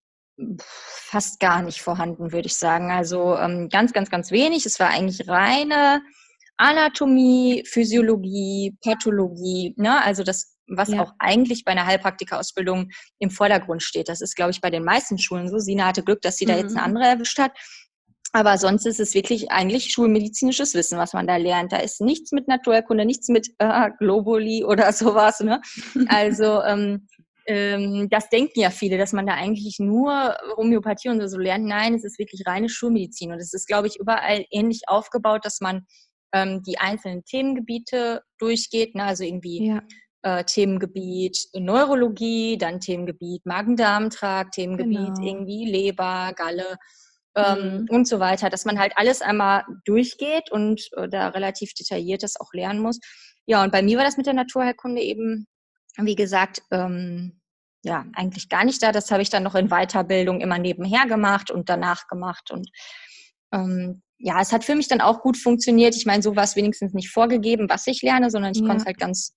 fast 0.58 1.40
gar 1.40 1.62
nicht 1.62 1.82
vorhanden, 1.82 2.32
würde 2.32 2.46
ich 2.46 2.56
sagen. 2.56 2.90
Also 2.90 3.36
ähm, 3.36 3.68
ganz, 3.68 3.92
ganz, 3.92 4.10
ganz 4.10 4.30
wenig. 4.30 4.66
Es 4.66 4.78
war 4.78 4.88
eigentlich 4.88 5.28
reine 5.28 6.02
Anatomie, 6.56 7.64
Physiologie, 7.66 8.76
Pathologie, 8.82 9.74
ne? 9.76 10.02
also 10.02 10.24
das, 10.24 10.56
was 10.66 10.88
ja. 10.90 11.02
auch 11.02 11.12
eigentlich 11.18 11.64
bei 11.64 11.72
einer 11.72 11.86
Heilpraktikerausbildung 11.86 12.90
im 13.20 13.30
Vordergrund 13.30 13.82
steht. 13.82 14.08
Das 14.08 14.20
ist, 14.20 14.34
glaube 14.34 14.50
ich, 14.50 14.60
bei 14.60 14.70
den 14.70 14.84
meisten 14.84 15.18
Schulen 15.18 15.48
so. 15.48 15.58
Sina 15.58 15.86
hatte 15.86 16.02
Glück, 16.02 16.20
dass 16.20 16.36
sie 16.36 16.46
mhm. 16.46 16.50
da 16.50 16.56
jetzt 16.56 16.70
eine 16.70 16.80
mhm. 16.80 16.84
andere 16.84 17.04
erwischt 17.04 17.38
hat. 17.38 17.52
Aber 18.32 18.58
sonst 18.58 18.84
ist 18.84 19.00
es 19.00 19.14
wirklich 19.14 19.50
eigentlich 19.50 19.90
schulmedizinisches 19.90 20.74
Wissen, 20.74 20.98
was 20.98 21.14
man 21.14 21.26
da 21.26 21.36
lernt. 21.36 21.72
Da 21.72 21.78
ist 21.78 22.00
nichts 22.00 22.32
mit 22.32 22.46
Naturerkunde, 22.46 23.06
nichts 23.06 23.28
mit 23.28 23.48
äh, 23.58 23.90
Globuli 23.98 24.64
oder 24.64 24.92
sowas. 24.92 25.40
Ne? 25.40 25.60
Also 26.08 26.62
ähm, 26.62 27.08
ähm, 27.48 28.08
das 28.10 28.28
denken 28.28 28.60
ja 28.60 28.68
viele, 28.68 28.98
dass 28.98 29.14
man 29.14 29.26
da 29.26 29.32
eigentlich 29.32 29.78
nur 29.78 30.36
Homöopathie 30.58 31.08
und 31.08 31.26
so 31.26 31.38
lernt. 31.38 31.64
Nein, 31.64 31.94
es 31.94 32.04
ist 32.04 32.18
wirklich 32.18 32.42
reine 32.46 32.68
Schulmedizin. 32.68 33.32
Und 33.32 33.38
es 33.38 33.54
ist, 33.54 33.66
glaube 33.66 33.86
ich, 33.86 33.98
überall 33.98 34.44
ähnlich 34.50 34.82
aufgebaut, 34.86 35.46
dass 35.46 35.62
man 35.62 35.86
ähm, 36.34 36.62
die 36.62 36.78
einzelnen 36.78 37.24
Themengebiete 37.24 38.20
durchgeht. 38.38 38.94
Ne? 38.94 39.04
Also 39.04 39.24
irgendwie 39.24 39.66
ja. 39.66 39.82
äh, 40.22 40.44
Themengebiet 40.44 41.48
Neurologie, 41.54 42.58
dann 42.58 42.80
Themengebiet 42.80 43.46
Magen-Darm-Trakt, 43.46 44.54
Themengebiet 44.54 45.14
genau. 45.16 45.26
irgendwie 45.26 45.64
Leber, 45.64 46.34
Galle. 46.36 46.76
Ähm, 47.34 47.82
mhm. 47.82 47.86
und 47.90 48.08
so 48.08 48.18
weiter, 48.18 48.50
dass 48.50 48.64
man 48.64 48.80
halt 48.80 48.94
alles 48.96 49.22
einmal 49.22 49.62
durchgeht 49.84 50.50
und 50.50 50.88
äh, 50.96 51.08
da 51.08 51.28
relativ 51.28 51.72
detailliert 51.72 52.24
das 52.24 52.40
auch 52.40 52.52
lernen 52.52 52.80
muss. 52.80 52.98
Ja, 53.46 53.62
und 53.62 53.70
bei 53.70 53.80
mir 53.80 53.96
war 53.96 54.04
das 54.04 54.16
mit 54.16 54.26
der 54.26 54.34
Naturheilkunde 54.34 55.00
eben, 55.00 55.46
wie 56.00 56.14
gesagt, 56.14 56.62
ähm, 56.70 57.40
ja, 57.84 58.04
eigentlich 58.14 58.48
gar 58.48 58.64
nicht 58.64 58.82
da. 58.82 58.92
Das 58.92 59.10
habe 59.10 59.22
ich 59.22 59.30
dann 59.30 59.42
noch 59.42 59.54
in 59.54 59.68
Weiterbildung 59.68 60.40
immer 60.40 60.58
nebenher 60.58 61.06
gemacht 61.06 61.50
und 61.50 61.68
danach 61.68 62.06
gemacht. 62.08 62.50
Und 62.50 62.68
ähm, 63.52 64.02
ja, 64.18 64.40
es 64.40 64.52
hat 64.52 64.64
für 64.64 64.74
mich 64.74 64.88
dann 64.88 65.00
auch 65.00 65.20
gut 65.20 65.36
funktioniert. 65.36 65.94
Ich 65.94 66.06
meine, 66.06 66.22
so 66.22 66.34
war 66.34 66.44
es 66.44 66.56
wenigstens 66.56 66.92
nicht 66.92 67.10
vorgegeben, 67.10 67.68
was 67.68 67.86
ich 67.86 68.02
lerne, 68.02 68.30
sondern 68.30 68.52
ich 68.52 68.60
ja. 68.60 68.66
konnte 68.66 68.84
halt 68.84 68.98
ganz 68.98 69.34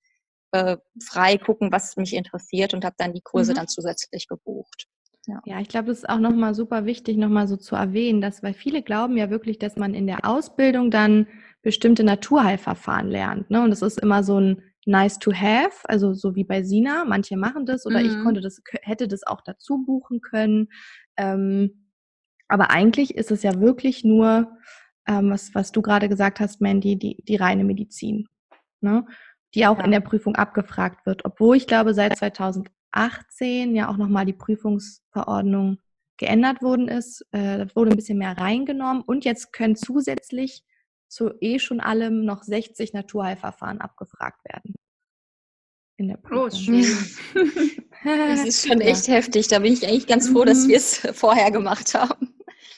äh, 0.52 0.78
frei 1.04 1.38
gucken, 1.38 1.72
was 1.72 1.96
mich 1.98 2.14
interessiert 2.14 2.74
und 2.74 2.84
habe 2.84 2.96
dann 2.98 3.14
die 3.14 3.22
Kurse 3.22 3.52
mhm. 3.52 3.58
dann 3.58 3.68
zusätzlich 3.68 4.28
gebucht. 4.28 4.88
Ja. 5.28 5.40
ja, 5.46 5.60
ich 5.60 5.68
glaube, 5.68 5.90
das 5.90 6.00
ist 6.00 6.10
auch 6.10 6.18
nochmal 6.18 6.56
super 6.56 6.86
wichtig, 6.86 7.16
nochmal 7.16 7.48
so 7.48 7.56
zu 7.56 7.76
erwähnen, 7.76 8.22
dass, 8.22 8.42
weil 8.42 8.56
viele 8.56 8.82
glauben 8.82 9.18
ja 9.18 9.30
wirklich, 9.30 9.60
dass 9.60 9.76
man 9.76 9.94
in 9.94 10.08
der 10.08 10.26
Ausbildung 10.26 10.90
dann 10.90 11.28
bestimmte 11.62 12.04
Naturheilverfahren 12.04 13.08
lernt. 13.08 13.52
Ne? 13.52 13.62
Und 13.62 13.70
das 13.70 13.84
ist 13.84 14.00
immer 14.00 14.24
so 14.24 14.40
ein 14.40 14.64
nice 14.86 15.20
to 15.20 15.32
have, 15.32 15.78
also 15.84 16.14
so 16.14 16.36
wie 16.36 16.44
bei 16.44 16.64
Sina, 16.64 17.06
manche 17.06 17.38
machen 17.38 17.66
das 17.66 17.86
oder 17.86 18.00
mhm. 18.00 18.06
ich 18.06 18.24
konnte 18.24 18.42
das, 18.42 18.62
hätte 18.82 19.08
das 19.08 19.26
auch 19.26 19.42
dazu 19.42 19.84
buchen 19.86 20.22
können. 20.22 20.70
Ähm, 21.18 21.88
aber 22.48 22.72
eigentlich 22.72 23.16
ist 23.16 23.32
es 23.32 23.44
ja 23.44 23.60
wirklich 23.62 24.04
nur, 24.04 24.58
ähm, 25.08 25.32
was, 25.32 25.56
was 25.56 25.72
du 25.72 25.82
gerade 25.82 26.10
gesagt 26.10 26.40
hast, 26.40 26.62
Mandy, 26.62 26.98
die, 26.98 27.24
die 27.24 27.36
reine 27.36 27.64
Medizin, 27.64 28.28
ne? 28.82 29.06
die 29.54 29.66
auch 29.68 29.78
ja. 29.78 29.86
in 29.86 29.92
der 29.92 30.00
Prüfung 30.00 30.36
abgefragt 30.36 31.06
wird. 31.06 31.26
Obwohl 31.26 31.58
ich 31.58 31.68
glaube, 31.68 31.94
seit 31.94 32.18
2018 32.18 33.76
ja 33.76 33.90
auch 33.90 33.98
nochmal 33.98 34.26
die 34.26 34.34
Prüfungsverordnung 34.34 35.80
geändert 36.18 36.62
worden 36.62 36.88
ist. 36.88 37.26
Äh, 37.32 37.58
das 37.58 37.76
wurde 37.76 37.92
ein 37.92 37.98
bisschen 37.98 38.18
mehr 38.18 38.38
reingenommen 38.38 39.02
und 39.02 39.26
jetzt 39.26 39.54
können 39.54 39.76
zusätzlich 39.76 40.64
zu 41.12 41.34
eh 41.42 41.60
schon 41.60 41.82
allem 41.82 42.24
noch 42.24 42.44
60 42.44 42.94
Naturheilverfahren 42.94 43.82
abgefragt 43.82 44.46
werden. 44.46 44.76
In 45.98 46.08
der 46.08 46.18
Prüfung. 46.18 46.46
Oh, 46.46 46.50
schön. 46.50 46.86
das 48.04 48.46
ist 48.46 48.68
schon 48.68 48.80
echt 48.80 49.08
ja. 49.08 49.16
heftig. 49.16 49.50
Da 49.50 49.60
bin 49.60 49.74
ich 49.74 49.86
eigentlich 49.86 50.08
ganz 50.08 50.30
froh, 50.30 50.46
dass 50.46 50.64
mhm. 50.64 50.70
wir 50.70 50.78
es 50.78 50.98
vorher 51.14 51.52
gemacht 51.52 51.94
haben. 51.94 52.34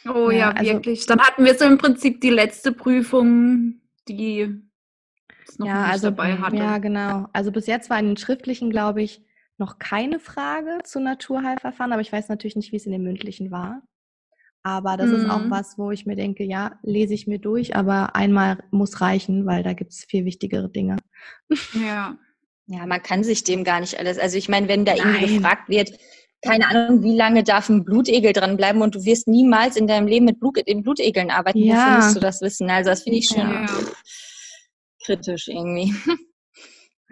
Oh 0.06 0.32
ja, 0.32 0.38
ja 0.38 0.50
also, 0.50 0.74
wirklich. 0.74 1.06
Dann 1.06 1.22
hatten 1.22 1.46
wir 1.46 1.56
so 1.56 1.66
im 1.66 1.78
Prinzip 1.78 2.22
die 2.22 2.32
letzte 2.32 2.72
Prüfung, 2.72 3.82
die 4.08 4.50
es 5.48 5.60
noch 5.60 5.68
ja, 5.68 5.84
nicht 5.84 5.92
also, 5.92 6.08
dabei 6.08 6.36
hatte. 6.36 6.58
Ja, 6.58 6.80
genau. 6.80 7.28
Also 7.34 7.52
bis 7.52 7.68
jetzt 7.68 7.90
war 7.92 8.00
in 8.00 8.08
den 8.08 8.18
schriftlichen, 8.18 8.72
glaube 8.72 9.04
ich, 9.04 9.24
noch 9.58 9.78
keine 9.78 10.20
Frage 10.20 10.80
zu 10.84 11.00
Naturheilverfahren, 11.00 11.94
aber 11.94 12.02
ich 12.02 12.12
weiß 12.12 12.28
natürlich 12.30 12.56
nicht, 12.56 12.72
wie 12.72 12.78
es 12.78 12.88
in 12.88 12.92
den 12.92 13.04
mündlichen 13.04 13.52
war. 13.52 13.84
Aber 14.63 14.96
das 14.96 15.10
mhm. 15.10 15.15
ist 15.15 15.29
auch 15.29 15.43
mhm. 15.43 15.51
was, 15.51 15.77
wo 15.77 15.91
ich 15.91 16.05
mir 16.05 16.15
denke, 16.15 16.43
ja, 16.43 16.79
lese 16.84 17.13
ich 17.13 17.27
mir 17.27 17.39
durch, 17.39 17.75
aber 17.75 18.15
einmal 18.15 18.63
muss 18.72 19.01
reichen, 19.01 19.46
weil 19.46 19.62
da 19.62 19.74
gibt 19.74 19.91
es 19.91 20.05
viel 20.05 20.25
wichtigere 20.25 20.70
Dinge. 20.70 20.98
Ja. 21.74 22.17
Ja, 22.67 22.86
man 22.86 23.03
kann 23.03 23.25
sich 23.25 23.43
dem 23.43 23.65
gar 23.65 23.82
nicht 23.82 24.00
alles. 24.00 24.17
Also 24.17 24.38
ich 24.38 24.48
meine, 24.48 24.70
wenn 24.70 24.86
da 24.86 24.96
irgendwie 24.96 25.36
gefragt 25.36 25.67
wird, 25.67 25.91
keine 26.41 26.67
Ahnung, 26.70 27.03
wie 27.03 27.15
lange 27.15 27.43
darf 27.43 27.70
ein 27.70 27.84
Blutegel 27.84 28.32
dranbleiben 28.32 28.82
und 28.82 28.96
du 28.96 29.03
wirst 29.03 29.27
niemals 29.27 29.75
in 29.75 29.88
deinem 29.88 30.08
Leben 30.08 30.25
mit 30.25 30.39
Blut, 30.39 30.58
in 30.58 30.84
Blutegeln 30.84 31.29
arbeiten, 31.29 31.60
ja. 31.60 31.75
wofür 31.75 31.96
musst 31.96 32.15
du 32.15 32.20
das 32.22 32.41
wissen? 32.41 32.70
Also 32.70 32.89
das 32.89 33.03
finde 33.03 33.20
ich 33.20 33.27
schon 33.27 33.39
ja. 33.39 33.65
kritisch 35.03 35.48
irgendwie. 35.48 35.93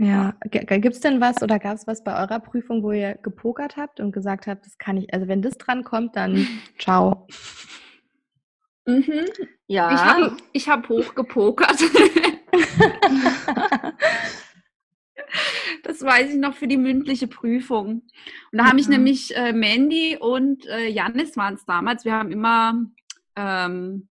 Ja, 0.04 0.34
gibt 0.50 0.96
es 0.96 1.00
denn 1.00 1.22
was 1.22 1.44
oder 1.44 1.60
gab 1.60 1.76
es 1.76 1.86
was 1.86 2.04
bei 2.04 2.20
eurer 2.20 2.40
Prüfung, 2.40 2.82
wo 2.82 2.92
ihr 2.92 3.14
gepokert 3.22 3.78
habt 3.78 4.00
und 4.00 4.12
gesagt 4.12 4.48
habt, 4.48 4.66
das 4.66 4.80
kann 4.80 4.98
ich, 4.98 5.14
also 5.14 5.28
wenn 5.28 5.44
das 5.44 5.60
dran 5.60 5.84
kommt, 5.84 6.16
dann 6.16 6.48
ciao. 6.80 7.28
Mhm. 8.88 9.28
Ja. 9.68 9.94
Ich 9.94 10.00
habe 10.00 10.38
ich 10.54 10.68
hab 10.70 10.90
hochgepokert. 10.90 11.76
das 15.84 16.02
weiß 16.02 16.32
ich 16.32 16.40
noch 16.40 16.56
für 16.56 16.68
die 16.68 16.78
mündliche 16.78 17.28
Prüfung. 17.28 18.02
Und 18.52 18.58
da 18.58 18.64
mhm. 18.64 18.68
habe 18.70 18.80
ich 18.80 18.88
nämlich 18.88 19.36
äh, 19.36 19.54
Mandy 19.54 20.18
und 20.20 20.66
äh, 20.66 20.88
Janis 20.88 21.38
waren 21.38 21.54
es 21.54 21.66
damals. 21.66 22.06
Wir 22.06 22.14
haben 22.14 22.32
immer 22.32 22.86
ähm, 23.36 24.10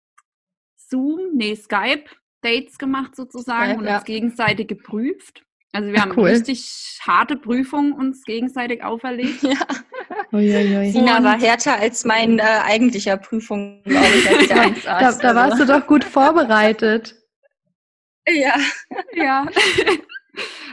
Zoom, 0.77 1.35
nee, 1.35 1.57
Skype 1.57 2.05
Dates 2.43 2.79
gemacht 2.79 3.17
sozusagen 3.17 3.73
Skype, 3.73 3.81
und 3.81 3.89
uns 3.89 4.05
gegenseitig 4.05 4.69
geprüft. 4.69 5.45
Also 5.73 5.93
wir 5.93 6.01
haben 6.01 6.13
cool. 6.17 6.31
richtig 6.31 6.99
harte 7.03 7.37
Prüfungen 7.37 7.93
uns 7.93 8.25
gegenseitig 8.25 8.83
auferlegt. 8.83 9.43
Ja. 9.51 10.37
Uiuiui. 10.39 10.91
Sina 10.91 11.23
war 11.23 11.41
härter 11.41 11.79
als 11.79 12.05
mein 12.05 12.39
äh, 12.39 12.43
eigentlicher 12.43 13.17
Prüfung, 13.17 13.83
glaube 13.85 14.07
ich, 14.43 14.55
als 14.55 14.83
da, 14.83 15.13
da 15.13 15.35
warst 15.35 15.61
du 15.61 15.67
doch 15.67 15.87
gut 15.87 16.05
vorbereitet. 16.05 17.17
Ja, 18.29 18.55
ja. 19.15 19.47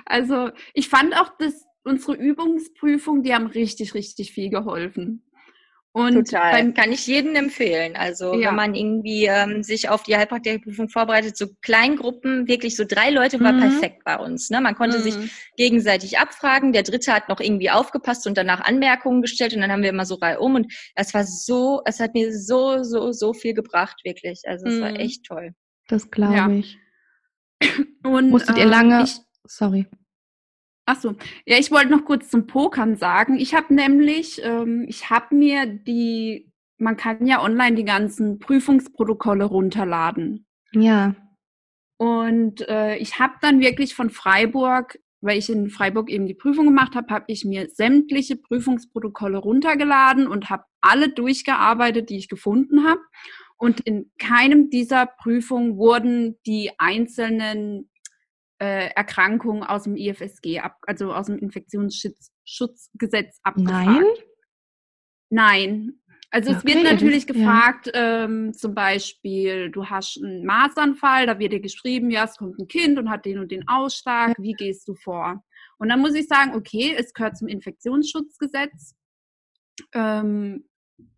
Also 0.05 0.51
ich 0.73 0.87
fand 0.87 1.19
auch, 1.19 1.37
dass 1.37 1.65
unsere 1.83 2.13
Übungsprüfung, 2.13 3.23
die 3.23 3.33
haben 3.33 3.47
richtig, 3.47 3.93
richtig 3.93 4.31
viel 4.31 4.49
geholfen. 4.49 5.26
Und 5.97 6.13
Total. 6.13 6.51
Beim, 6.51 6.73
kann 6.75 6.91
ich 6.91 7.07
jedem 7.07 7.33
empfehlen. 7.33 7.95
Also 7.95 8.35
ja. 8.35 8.49
wenn 8.49 8.55
man 8.55 8.75
irgendwie 8.75 9.25
ähm, 9.25 9.63
sich 9.63 9.89
auf 9.89 10.03
die 10.03 10.15
Heilpraktikerprüfung 10.15 10.89
vorbereitet, 10.89 11.35
so 11.35 11.47
Kleingruppen, 11.63 12.47
wirklich 12.47 12.75
so 12.75 12.83
drei 12.87 13.09
Leute 13.09 13.39
war 13.39 13.51
mhm. 13.51 13.61
perfekt 13.61 14.03
bei 14.05 14.15
uns. 14.15 14.51
Ne? 14.51 14.61
Man 14.61 14.75
konnte 14.75 14.99
mhm. 14.99 15.01
sich 15.01 15.15
gegenseitig 15.55 16.19
abfragen. 16.19 16.71
Der 16.71 16.83
dritte 16.83 17.11
hat 17.11 17.29
noch 17.29 17.39
irgendwie 17.39 17.71
aufgepasst 17.71 18.27
und 18.27 18.37
danach 18.37 18.59
Anmerkungen 18.59 19.23
gestellt 19.23 19.55
und 19.55 19.61
dann 19.61 19.71
haben 19.71 19.81
wir 19.81 19.89
immer 19.89 20.05
so 20.05 20.13
reihum 20.13 20.53
und 20.53 20.71
es 20.93 21.15
war 21.15 21.23
so, 21.23 21.81
es 21.85 21.99
hat 21.99 22.13
mir 22.13 22.31
so, 22.31 22.83
so, 22.83 23.11
so 23.11 23.33
viel 23.33 23.55
gebracht, 23.55 23.99
wirklich. 24.03 24.43
Also 24.45 24.67
es 24.67 24.75
mhm. 24.75 24.81
war 24.81 24.99
echt 24.99 25.25
toll. 25.25 25.55
Das 25.87 26.11
glaube 26.11 26.35
ja. 26.35 26.47
ich. 26.51 26.77
Und 28.03 28.29
musstet 28.29 28.55
ihr 28.59 28.65
lange, 28.65 28.99
ähm, 28.99 29.05
ich, 29.05 29.17
sorry. 29.47 29.87
Ach 30.89 30.99
so, 30.99 31.15
ja, 31.45 31.57
ich 31.59 31.69
wollte 31.69 31.91
noch 31.91 32.05
kurz 32.05 32.29
zum 32.29 32.47
Pokern 32.47 32.95
sagen. 32.95 33.37
Ich 33.37 33.53
habe 33.53 33.73
nämlich, 33.73 34.41
ähm, 34.41 34.85
ich 34.87 35.09
habe 35.09 35.35
mir 35.35 35.65
die, 35.65 36.49
man 36.77 36.95
kann 36.95 37.27
ja 37.27 37.43
online 37.43 37.75
die 37.75 37.83
ganzen 37.83 38.39
Prüfungsprotokolle 38.39 39.43
runterladen. 39.43 40.47
Ja. 40.71 41.13
Und 41.97 42.67
äh, 42.69 42.95
ich 42.97 43.19
habe 43.19 43.33
dann 43.41 43.59
wirklich 43.59 43.95
von 43.95 44.09
Freiburg, 44.09 44.97
weil 45.19 45.37
ich 45.37 45.49
in 45.49 45.69
Freiburg 45.69 46.09
eben 46.09 46.25
die 46.25 46.33
Prüfung 46.33 46.67
gemacht 46.67 46.95
habe, 46.95 47.13
habe 47.13 47.25
ich 47.27 47.43
mir 47.43 47.67
sämtliche 47.69 48.37
Prüfungsprotokolle 48.37 49.39
runtergeladen 49.39 50.25
und 50.25 50.49
habe 50.49 50.63
alle 50.79 51.09
durchgearbeitet, 51.09 52.09
die 52.09 52.17
ich 52.17 52.29
gefunden 52.29 52.85
habe. 52.85 53.01
Und 53.57 53.81
in 53.81 54.09
keinem 54.19 54.69
dieser 54.69 55.05
Prüfungen 55.05 55.75
wurden 55.75 56.37
die 56.45 56.71
einzelnen 56.77 57.89
äh, 58.59 58.89
Erkrankungen 58.95 59.63
aus 59.63 59.83
dem 59.83 59.95
IFSG, 59.95 60.59
ab, 60.59 60.77
also 60.87 61.13
aus 61.13 61.27
dem 61.27 61.37
Infektionsschutzgesetz 61.37 63.39
abgefragt. 63.43 63.87
Nein? 63.87 64.03
Nein. 65.29 65.99
Also 66.29 66.51
okay. 66.51 66.59
es 66.59 66.65
wird 66.65 66.83
natürlich 66.83 67.25
gefragt, 67.25 67.87
ja. 67.87 68.25
ähm, 68.25 68.53
zum 68.53 68.75
Beispiel, 68.75 69.71
du 69.71 69.85
hast 69.85 70.21
einen 70.21 70.45
Maßanfall, 70.45 71.25
da 71.25 71.39
wird 71.39 71.53
dir 71.53 71.61
geschrieben, 71.61 72.11
ja, 72.11 72.25
es 72.25 72.35
kommt 72.35 72.59
ein 72.59 72.67
Kind 72.67 72.99
und 72.99 73.09
hat 73.09 73.25
den 73.25 73.39
und 73.39 73.49
den 73.49 73.65
Ausschlag, 73.67 74.35
wie 74.37 74.51
gehst 74.51 74.89
du 74.89 74.95
vor? 74.95 75.41
Und 75.77 75.89
dann 75.89 76.01
muss 76.01 76.15
ich 76.15 76.27
sagen, 76.27 76.55
okay, 76.55 76.95
es 76.97 77.13
gehört 77.13 77.37
zum 77.37 77.47
Infektionsschutzgesetz. 77.47 78.95
ähm, 79.93 80.66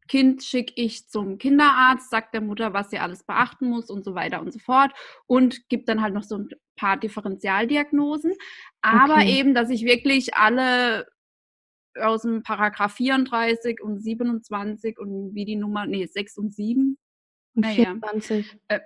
Kind 0.10 0.44
schicke 0.44 0.74
ich 0.76 1.08
zum 1.08 1.38
Kinderarzt, 1.38 2.10
sagt 2.10 2.34
der 2.34 2.42
Mutter, 2.42 2.74
was 2.74 2.90
sie 2.90 2.98
alles 2.98 3.24
beachten 3.24 3.70
muss 3.70 3.90
und 3.90 4.04
so 4.04 4.16
weiter 4.16 4.42
und 4.42 4.52
so 4.52 4.60
fort 4.60 4.92
und 5.28 5.70
gibt 5.70 5.88
dann 5.88 6.02
halt 6.02 6.16
noch 6.16 6.24
so 6.24 6.36
ein 6.36 6.50
paar 6.76 6.98
Differentialdiagnosen. 6.98 8.34
Aber 8.82 9.18
okay. 9.18 9.40
eben, 9.40 9.54
dass 9.54 9.70
ich 9.70 9.86
wirklich 9.86 10.34
alle 10.34 11.08
aus 11.96 12.24
dem 12.24 12.42
Paragraph 12.42 12.94
34 12.96 13.82
und 13.82 14.00
27 14.00 14.98
und 14.98 15.36
wie 15.36 15.46
die 15.46 15.56
Nummer, 15.56 15.86
nee, 15.86 16.06
6 16.06 16.38
und 16.40 16.54
7. 16.54 16.98
Und 17.56 17.62
naja, 17.62 17.76
24. 17.76 18.58
Äh, 18.68 18.80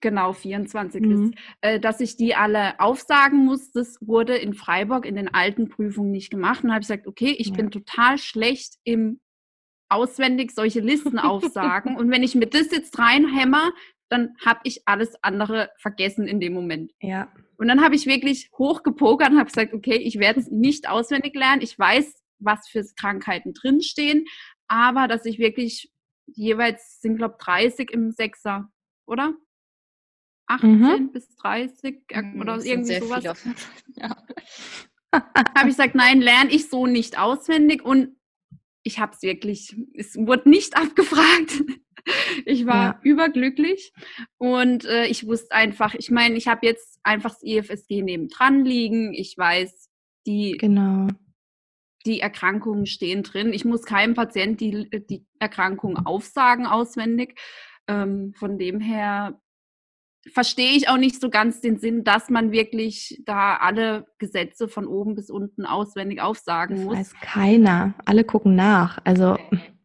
genau, 0.00 0.32
24 0.32 1.02
mhm. 1.02 1.10
ist, 1.10 1.34
äh, 1.60 1.78
dass 1.78 2.00
ich 2.00 2.16
die 2.16 2.34
alle 2.34 2.80
aufsagen 2.80 3.44
muss. 3.44 3.70
Das 3.72 3.98
wurde 4.00 4.36
in 4.36 4.54
Freiburg 4.54 5.04
in 5.04 5.16
den 5.16 5.32
alten 5.32 5.68
Prüfungen 5.68 6.10
nicht 6.10 6.30
gemacht. 6.30 6.64
Und 6.64 6.70
habe 6.70 6.80
ich 6.80 6.88
gesagt, 6.88 7.06
okay, 7.06 7.34
ich 7.36 7.48
ja. 7.48 7.54
bin 7.54 7.70
total 7.70 8.16
schlecht 8.16 8.76
im 8.84 9.20
auswendig 9.88 10.52
solche 10.52 10.80
Listen 10.80 11.18
aufsagen. 11.18 11.96
und 11.96 12.10
wenn 12.10 12.22
ich 12.22 12.34
mir 12.34 12.46
das 12.46 12.70
jetzt 12.70 12.98
reinhämmer, 12.98 13.72
dann 14.08 14.34
habe 14.44 14.60
ich 14.64 14.82
alles 14.86 15.22
andere 15.22 15.70
vergessen 15.78 16.26
in 16.26 16.40
dem 16.40 16.54
Moment. 16.54 16.92
Ja. 17.00 17.30
Und 17.58 17.68
dann 17.68 17.82
habe 17.82 17.94
ich 17.94 18.06
wirklich 18.06 18.50
hochgepokert 18.56 19.30
und 19.30 19.38
habe 19.38 19.50
gesagt, 19.50 19.74
okay, 19.74 19.96
ich 19.96 20.18
werde 20.18 20.40
es 20.40 20.50
nicht 20.50 20.88
auswendig 20.88 21.34
lernen. 21.34 21.60
Ich 21.60 21.78
weiß, 21.78 22.22
was 22.38 22.68
für 22.68 22.84
Krankheiten 22.96 23.52
drinstehen, 23.52 24.24
aber 24.68 25.08
dass 25.08 25.24
ich 25.24 25.38
wirklich 25.38 25.92
jeweils 26.26 27.00
sind, 27.00 27.16
glaube 27.16 27.36
30 27.40 27.90
im 27.90 28.12
Sechser, 28.12 28.70
oder? 29.06 29.34
18 30.46 30.78
mhm. 30.78 31.12
bis 31.12 31.34
30 31.36 32.04
äh, 32.08 32.22
mhm, 32.22 32.40
oder 32.40 32.64
irgendwie 32.64 33.00
sowas. 33.00 33.24
Ja. 33.96 34.16
habe 35.12 35.68
ich 35.68 35.76
gesagt, 35.76 35.94
nein, 35.94 36.20
lerne 36.20 36.50
ich 36.50 36.68
so 36.68 36.86
nicht 36.86 37.18
auswendig 37.18 37.84
und 37.84 38.17
ich 38.88 38.98
habe 38.98 39.12
es 39.14 39.22
wirklich, 39.22 39.76
es 39.94 40.16
wurde 40.16 40.48
nicht 40.48 40.76
abgefragt. 40.82 41.62
Ich 42.46 42.64
war 42.64 42.84
ja. 42.84 43.00
überglücklich 43.02 43.92
und 44.38 44.86
äh, 44.86 45.06
ich 45.06 45.26
wusste 45.26 45.52
einfach, 45.54 45.94
ich 45.94 46.10
meine, 46.10 46.36
ich 46.36 46.48
habe 46.48 46.64
jetzt 46.64 46.98
einfach 47.02 47.34
das 47.34 47.42
IFSG 47.42 48.02
nebendran 48.02 48.64
liegen. 48.64 49.12
Ich 49.12 49.36
weiß, 49.36 49.90
die, 50.26 50.56
genau. 50.56 51.08
die 52.06 52.20
Erkrankungen 52.20 52.86
stehen 52.86 53.24
drin. 53.24 53.52
Ich 53.52 53.66
muss 53.66 53.84
keinem 53.84 54.14
Patient 54.14 54.58
die, 54.58 54.88
die 55.10 55.26
Erkrankung 55.38 55.98
aufsagen 55.98 56.66
auswendig. 56.66 57.38
Ähm, 57.88 58.32
von 58.34 58.58
dem 58.58 58.80
her 58.80 59.38
verstehe 60.32 60.76
ich 60.76 60.88
auch 60.88 60.96
nicht 60.96 61.20
so 61.20 61.30
ganz 61.30 61.60
den 61.60 61.78
Sinn, 61.78 62.04
dass 62.04 62.30
man 62.30 62.52
wirklich 62.52 63.20
da 63.24 63.56
alle 63.56 64.06
Gesetze 64.18 64.68
von 64.68 64.86
oben 64.86 65.14
bis 65.14 65.30
unten 65.30 65.66
auswendig 65.66 66.20
aufsagen 66.20 66.76
das 66.76 66.84
muss. 66.84 66.96
Weiß 66.96 67.14
keiner. 67.20 67.94
Alle 68.04 68.24
gucken 68.24 68.54
nach. 68.54 68.98
Also, 69.04 69.36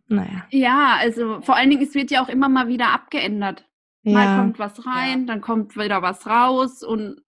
naja. 0.08 0.46
Ja, 0.50 0.98
also 1.00 1.42
vor 1.42 1.56
allen 1.56 1.70
Dingen, 1.70 1.84
es 1.84 1.96
wird 1.96 2.12
ja 2.12 2.24
auch 2.24 2.30
immer 2.30 2.50
mal 2.50 2.68
wieder 2.68 2.90
abgeändert. 2.90 3.66
Ja. 4.04 4.14
Mal 4.14 4.38
kommt 4.38 4.60
was 4.60 4.86
rein, 4.86 5.22
ja. 5.22 5.26
dann 5.28 5.42
kommt 5.42 5.78
wieder 5.78 6.02
was 6.02 6.28
raus 6.28 6.84
und 6.84 7.22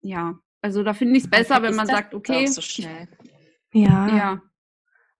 ja, 0.00 0.34
also 0.60 0.82
da 0.82 0.94
finde 0.94 1.16
ich 1.16 1.24
es 1.24 1.30
besser, 1.30 1.62
wenn 1.62 1.76
man 1.76 1.86
sagt, 1.86 2.14
okay. 2.14 2.46
So 2.46 2.60
schnell. 2.60 3.08
Ja. 3.72 4.08
ja. 4.08 4.42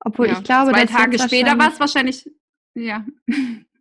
Obwohl 0.01 0.27
ja. 0.27 0.35
ich 0.35 0.45
glaube, 0.45 0.73
zwei 0.73 0.87
Tage 0.87 1.19
später 1.19 1.57
war 1.59 1.73
es 1.73 1.81
wahrscheinlich, 1.81 2.29
ja. 2.75 3.05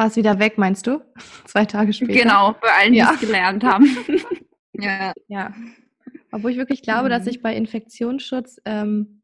War 0.00 0.06
es 0.06 0.16
wieder 0.16 0.38
weg, 0.38 0.56
meinst 0.56 0.86
du? 0.86 1.02
Zwei 1.44 1.66
Tage 1.66 1.92
später. 1.92 2.22
Genau, 2.22 2.56
bei 2.58 2.68
allen, 2.80 2.94
die 2.94 3.00
es 3.00 3.20
gelernt 3.20 3.62
haben. 3.62 3.84
ja. 4.72 5.12
Ja. 5.28 5.52
Obwohl 6.32 6.52
ich 6.52 6.56
wirklich 6.56 6.80
glaube, 6.80 7.04
mhm. 7.04 7.10
dass 7.10 7.26
ich 7.26 7.42
bei 7.42 7.54
Infektionsschutz, 7.54 8.62
ähm, 8.64 9.20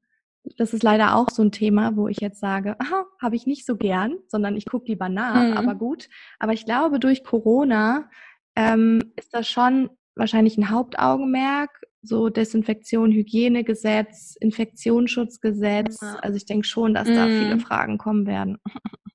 das 0.58 0.74
ist 0.74 0.82
leider 0.82 1.16
auch 1.16 1.30
so 1.30 1.42
ein 1.42 1.50
Thema, 1.50 1.96
wo 1.96 2.08
ich 2.08 2.20
jetzt 2.20 2.40
sage, 2.40 2.76
habe 3.22 3.36
ich 3.36 3.46
nicht 3.46 3.64
so 3.64 3.76
gern, 3.76 4.18
sondern 4.28 4.54
ich 4.54 4.66
gucke 4.66 4.88
lieber 4.88 5.08
nach, 5.08 5.48
mhm. 5.48 5.56
aber 5.56 5.76
gut. 5.76 6.10
Aber 6.38 6.52
ich 6.52 6.66
glaube, 6.66 7.00
durch 7.00 7.24
Corona 7.24 8.10
ähm, 8.54 9.14
ist 9.16 9.32
das 9.32 9.48
schon 9.48 9.88
wahrscheinlich 10.14 10.58
ein 10.58 10.68
Hauptaugenmerk, 10.68 11.70
so 12.02 12.28
Desinfektion, 12.28 13.12
Hygienegesetz, 13.12 14.36
Infektionsschutzgesetz. 14.38 16.02
Ja. 16.02 16.16
Also 16.16 16.36
ich 16.36 16.44
denke 16.44 16.66
schon, 16.66 16.92
dass 16.92 17.08
mhm. 17.08 17.14
da 17.14 17.26
viele 17.28 17.60
Fragen 17.60 17.96
kommen 17.96 18.26
werden. 18.26 18.58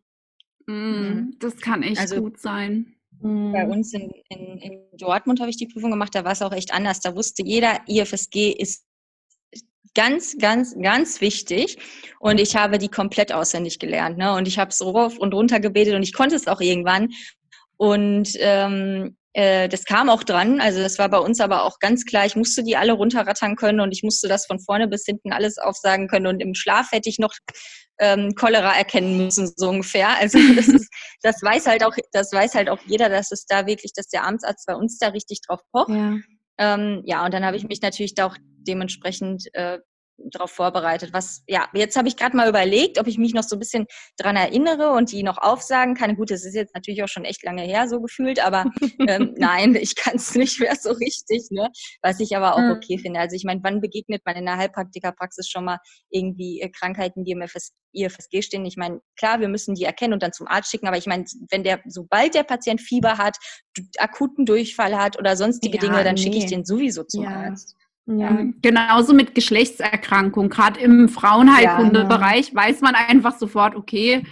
Mm, 0.71 1.31
das 1.39 1.57
kann 1.57 1.83
echt 1.83 1.99
also, 1.99 2.21
gut 2.21 2.39
sein. 2.39 2.95
Bei 3.21 3.65
mm. 3.65 3.71
uns 3.71 3.93
in, 3.93 4.09
in, 4.29 4.57
in 4.57 4.79
Dortmund 4.97 5.39
habe 5.39 5.49
ich 5.49 5.57
die 5.57 5.67
Prüfung 5.67 5.91
gemacht, 5.91 6.15
da 6.15 6.23
war 6.23 6.31
es 6.31 6.41
auch 6.41 6.53
echt 6.53 6.73
anders. 6.73 7.01
Da 7.01 7.15
wusste 7.15 7.43
jeder, 7.43 7.81
IFSG 7.87 8.51
ist 8.51 8.85
ganz, 9.93 10.37
ganz, 10.37 10.75
ganz 10.81 11.21
wichtig. 11.21 11.77
Und 12.19 12.39
ich 12.39 12.55
habe 12.55 12.77
die 12.77 12.87
komplett 12.87 13.33
auswendig 13.33 13.79
gelernt. 13.79 14.17
Ne? 14.17 14.33
Und 14.33 14.47
ich 14.47 14.57
habe 14.57 14.71
es 14.71 14.81
rauf 14.81 15.17
und 15.17 15.33
runter 15.33 15.59
gebetet 15.59 15.95
und 15.95 16.03
ich 16.03 16.13
konnte 16.13 16.35
es 16.35 16.47
auch 16.47 16.61
irgendwann. 16.61 17.09
Und 17.77 18.29
ähm, 18.39 19.17
äh, 19.33 19.67
das 19.67 19.85
kam 19.85 20.09
auch 20.09 20.23
dran. 20.23 20.59
Also 20.61 20.81
das 20.81 20.97
war 20.97 21.09
bei 21.09 21.19
uns 21.19 21.39
aber 21.39 21.63
auch 21.63 21.79
ganz 21.79 22.05
klar. 22.05 22.25
Ich 22.25 22.35
musste 22.35 22.63
die 22.63 22.77
alle 22.77 22.93
runterrattern 22.93 23.55
können 23.55 23.81
und 23.81 23.91
ich 23.91 24.03
musste 24.03 24.27
das 24.27 24.45
von 24.45 24.59
vorne 24.59 24.87
bis 24.87 25.05
hinten 25.05 25.31
alles 25.33 25.57
aufsagen 25.57 26.07
können. 26.07 26.27
Und 26.27 26.41
im 26.41 26.55
Schlaf 26.55 26.91
hätte 26.91 27.09
ich 27.09 27.19
noch 27.19 27.33
ähm, 28.01 28.33
Cholera 28.35 28.75
erkennen 28.75 29.17
müssen, 29.17 29.51
so 29.55 29.69
ungefähr. 29.69 30.09
Also 30.19 30.37
das 30.55 30.67
ist, 30.67 30.89
das 31.21 31.41
weiß 31.41 31.67
halt 31.67 31.85
auch, 31.85 31.95
das 32.11 32.33
weiß 32.33 32.55
halt 32.55 32.69
auch 32.69 32.79
jeder, 32.85 33.07
dass 33.07 33.31
es 33.31 33.45
da 33.45 33.67
wirklich, 33.67 33.93
dass 33.93 34.09
der 34.09 34.25
Amtsarzt 34.25 34.65
bei 34.65 34.75
uns 34.75 34.97
da 34.97 35.09
richtig 35.09 35.41
drauf 35.47 35.61
pocht. 35.71 35.89
Ja, 35.89 36.15
ähm, 36.57 37.01
ja 37.05 37.23
und 37.23 37.33
dann 37.33 37.45
habe 37.45 37.55
ich 37.55 37.63
mich 37.63 37.81
natürlich 37.81 38.15
da 38.15 38.25
auch 38.25 38.37
dementsprechend 38.57 39.45
äh, 39.53 39.79
darauf 40.17 40.51
vorbereitet. 40.51 41.13
Was, 41.13 41.43
ja, 41.47 41.67
jetzt 41.73 41.95
habe 41.95 42.07
ich 42.07 42.15
gerade 42.15 42.35
mal 42.35 42.49
überlegt, 42.49 42.99
ob 42.99 43.07
ich 43.07 43.17
mich 43.17 43.33
noch 43.33 43.43
so 43.43 43.55
ein 43.55 43.59
bisschen 43.59 43.85
dran 44.17 44.35
erinnere 44.35 44.91
und 44.91 45.11
die 45.11 45.23
noch 45.23 45.37
aufsagen 45.37 45.95
kann. 45.95 46.15
Gut, 46.15 46.31
das 46.31 46.45
ist 46.45 46.55
jetzt 46.55 46.75
natürlich 46.75 47.03
auch 47.03 47.07
schon 47.07 47.25
echt 47.25 47.43
lange 47.43 47.63
her, 47.63 47.87
so 47.87 48.01
gefühlt, 48.01 48.43
aber 48.43 48.65
ähm, 49.07 49.33
nein, 49.37 49.75
ich 49.75 49.95
kann 49.95 50.15
es 50.15 50.35
nicht 50.35 50.59
mehr 50.59 50.75
so 50.75 50.91
richtig, 50.91 51.47
ne? 51.51 51.69
Was 52.01 52.19
ich 52.19 52.35
aber 52.35 52.55
auch 52.55 52.59
mhm. 52.59 52.71
okay 52.71 52.97
finde. 52.97 53.19
Also 53.19 53.35
ich 53.35 53.43
meine, 53.43 53.61
wann 53.63 53.81
begegnet 53.81 54.21
man 54.25 54.35
in 54.35 54.45
der 54.45 54.57
Heilpraktikerpraxis 54.57 55.49
schon 55.49 55.65
mal 55.65 55.79
irgendwie 56.09 56.61
äh, 56.61 56.69
Krankheiten, 56.69 57.23
die 57.23 57.31
im 57.31 57.41
FS, 57.41 57.71
IFSG 57.93 58.41
stehen? 58.41 58.65
Ich 58.65 58.77
meine, 58.77 59.01
klar, 59.17 59.39
wir 59.39 59.49
müssen 59.49 59.75
die 59.75 59.83
erkennen 59.83 60.13
und 60.13 60.23
dann 60.23 60.33
zum 60.33 60.47
Arzt 60.47 60.71
schicken, 60.71 60.87
aber 60.87 60.97
ich 60.97 61.07
meine, 61.07 61.25
wenn 61.49 61.63
der, 61.63 61.81
sobald 61.87 62.35
der 62.35 62.43
Patient 62.43 62.81
Fieber 62.81 63.17
hat, 63.17 63.37
akuten 63.97 64.45
Durchfall 64.45 64.97
hat 64.97 65.17
oder 65.17 65.35
sonstige 65.35 65.77
ja, 65.77 65.81
Dinge, 65.81 66.03
dann 66.03 66.15
nee. 66.15 66.21
schicke 66.21 66.37
ich 66.37 66.45
den 66.45 66.65
sowieso 66.65 67.03
zum 67.03 67.23
ja. 67.23 67.29
Arzt. 67.29 67.75
Ja. 68.17 68.29
Ähm, 68.29 68.59
genauso 68.61 69.13
mit 69.13 69.35
Geschlechtserkrankungen. 69.35 70.49
Gerade 70.49 70.79
im 70.79 71.09
Frauenheilkundebereich 71.09 72.47
ja, 72.47 72.51
genau. 72.51 72.61
weiß 72.61 72.81
man 72.81 72.95
einfach 72.95 73.37
sofort, 73.37 73.75
okay, 73.75 74.23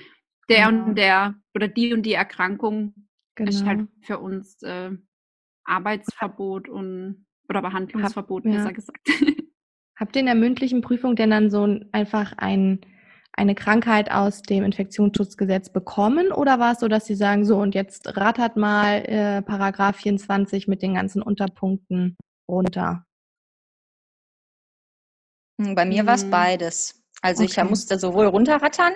der 0.49 0.69
genau. 0.69 0.85
und 0.85 0.95
der 0.95 1.35
oder 1.55 1.67
die 1.67 1.93
und 1.93 2.03
die 2.03 2.13
Erkrankung 2.13 2.93
genau. 3.35 3.49
ist 3.49 3.65
halt 3.65 3.87
für 4.01 4.19
uns 4.19 4.61
äh, 4.63 4.91
Arbeitsverbot 5.65 6.67
und 6.67 7.25
oder 7.47 7.61
Behandlungsverbot, 7.61 8.45
Hab, 8.45 8.51
besser 8.51 8.65
ja. 8.65 8.71
gesagt. 8.71 9.09
Habt 9.99 10.15
ihr 10.15 10.21
in 10.21 10.27
der 10.27 10.35
mündlichen 10.35 10.81
Prüfung 10.81 11.15
denn 11.15 11.31
dann 11.31 11.49
so 11.49 11.79
einfach 11.91 12.33
ein, 12.37 12.79
eine 13.33 13.55
Krankheit 13.55 14.11
aus 14.11 14.41
dem 14.41 14.63
Infektionsschutzgesetz 14.63 15.71
bekommen 15.71 16.31
oder 16.31 16.59
war 16.59 16.73
es 16.73 16.79
so, 16.79 16.87
dass 16.87 17.05
sie 17.05 17.15
sagen, 17.15 17.43
so 17.43 17.57
und 17.57 17.75
jetzt 17.75 18.15
rattert 18.17 18.55
mal 18.55 19.03
äh, 19.05 19.41
Paragraph 19.41 19.97
24 19.97 20.67
mit 20.67 20.81
den 20.81 20.93
ganzen 20.93 21.21
Unterpunkten 21.21 22.17
runter? 22.47 23.05
Hm, 25.59 25.75
bei 25.75 25.85
mir 25.85 26.05
war 26.05 26.15
es 26.15 26.29
beides. 26.29 26.95
Also 27.21 27.43
okay. 27.43 27.51
ich 27.63 27.69
musste 27.69 27.99
sowohl 27.99 28.27
runterrattern, 28.27 28.93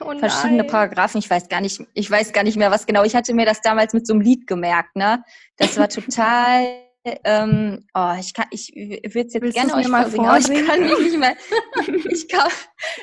oh 0.00 0.18
verschiedene 0.18 0.64
Paragraphen, 0.64 1.20
ich 1.20 1.30
weiß 1.30 1.48
gar 1.48 1.60
nicht, 1.60 1.80
ich 1.94 2.10
weiß 2.10 2.32
gar 2.32 2.42
nicht 2.42 2.56
mehr, 2.56 2.72
was 2.72 2.84
genau. 2.84 3.04
Ich 3.04 3.14
hatte 3.14 3.32
mir 3.32 3.46
das 3.46 3.60
damals 3.60 3.92
mit 3.92 4.06
so 4.06 4.12
einem 4.12 4.22
Lied 4.22 4.48
gemerkt, 4.48 4.96
ne? 4.96 5.22
Das 5.56 5.78
war 5.78 5.88
total, 5.88 6.66
ähm, 7.24 7.86
oh, 7.94 8.14
ich 8.18 8.34
kann, 8.34 8.46
ich 8.50 8.72
würde 8.74 9.28
es 9.28 9.34
jetzt 9.34 9.40
Willst 9.40 9.56
gerne 9.56 9.74
euch 9.74 9.86
mal 9.86 10.10
vorsingen, 10.10 10.64
ich 10.64 10.68
kann 10.68 10.80
mich 10.80 10.98
nicht 10.98 11.18
mehr, 11.18 11.36
ich 12.10 12.28
kann, 12.28 12.50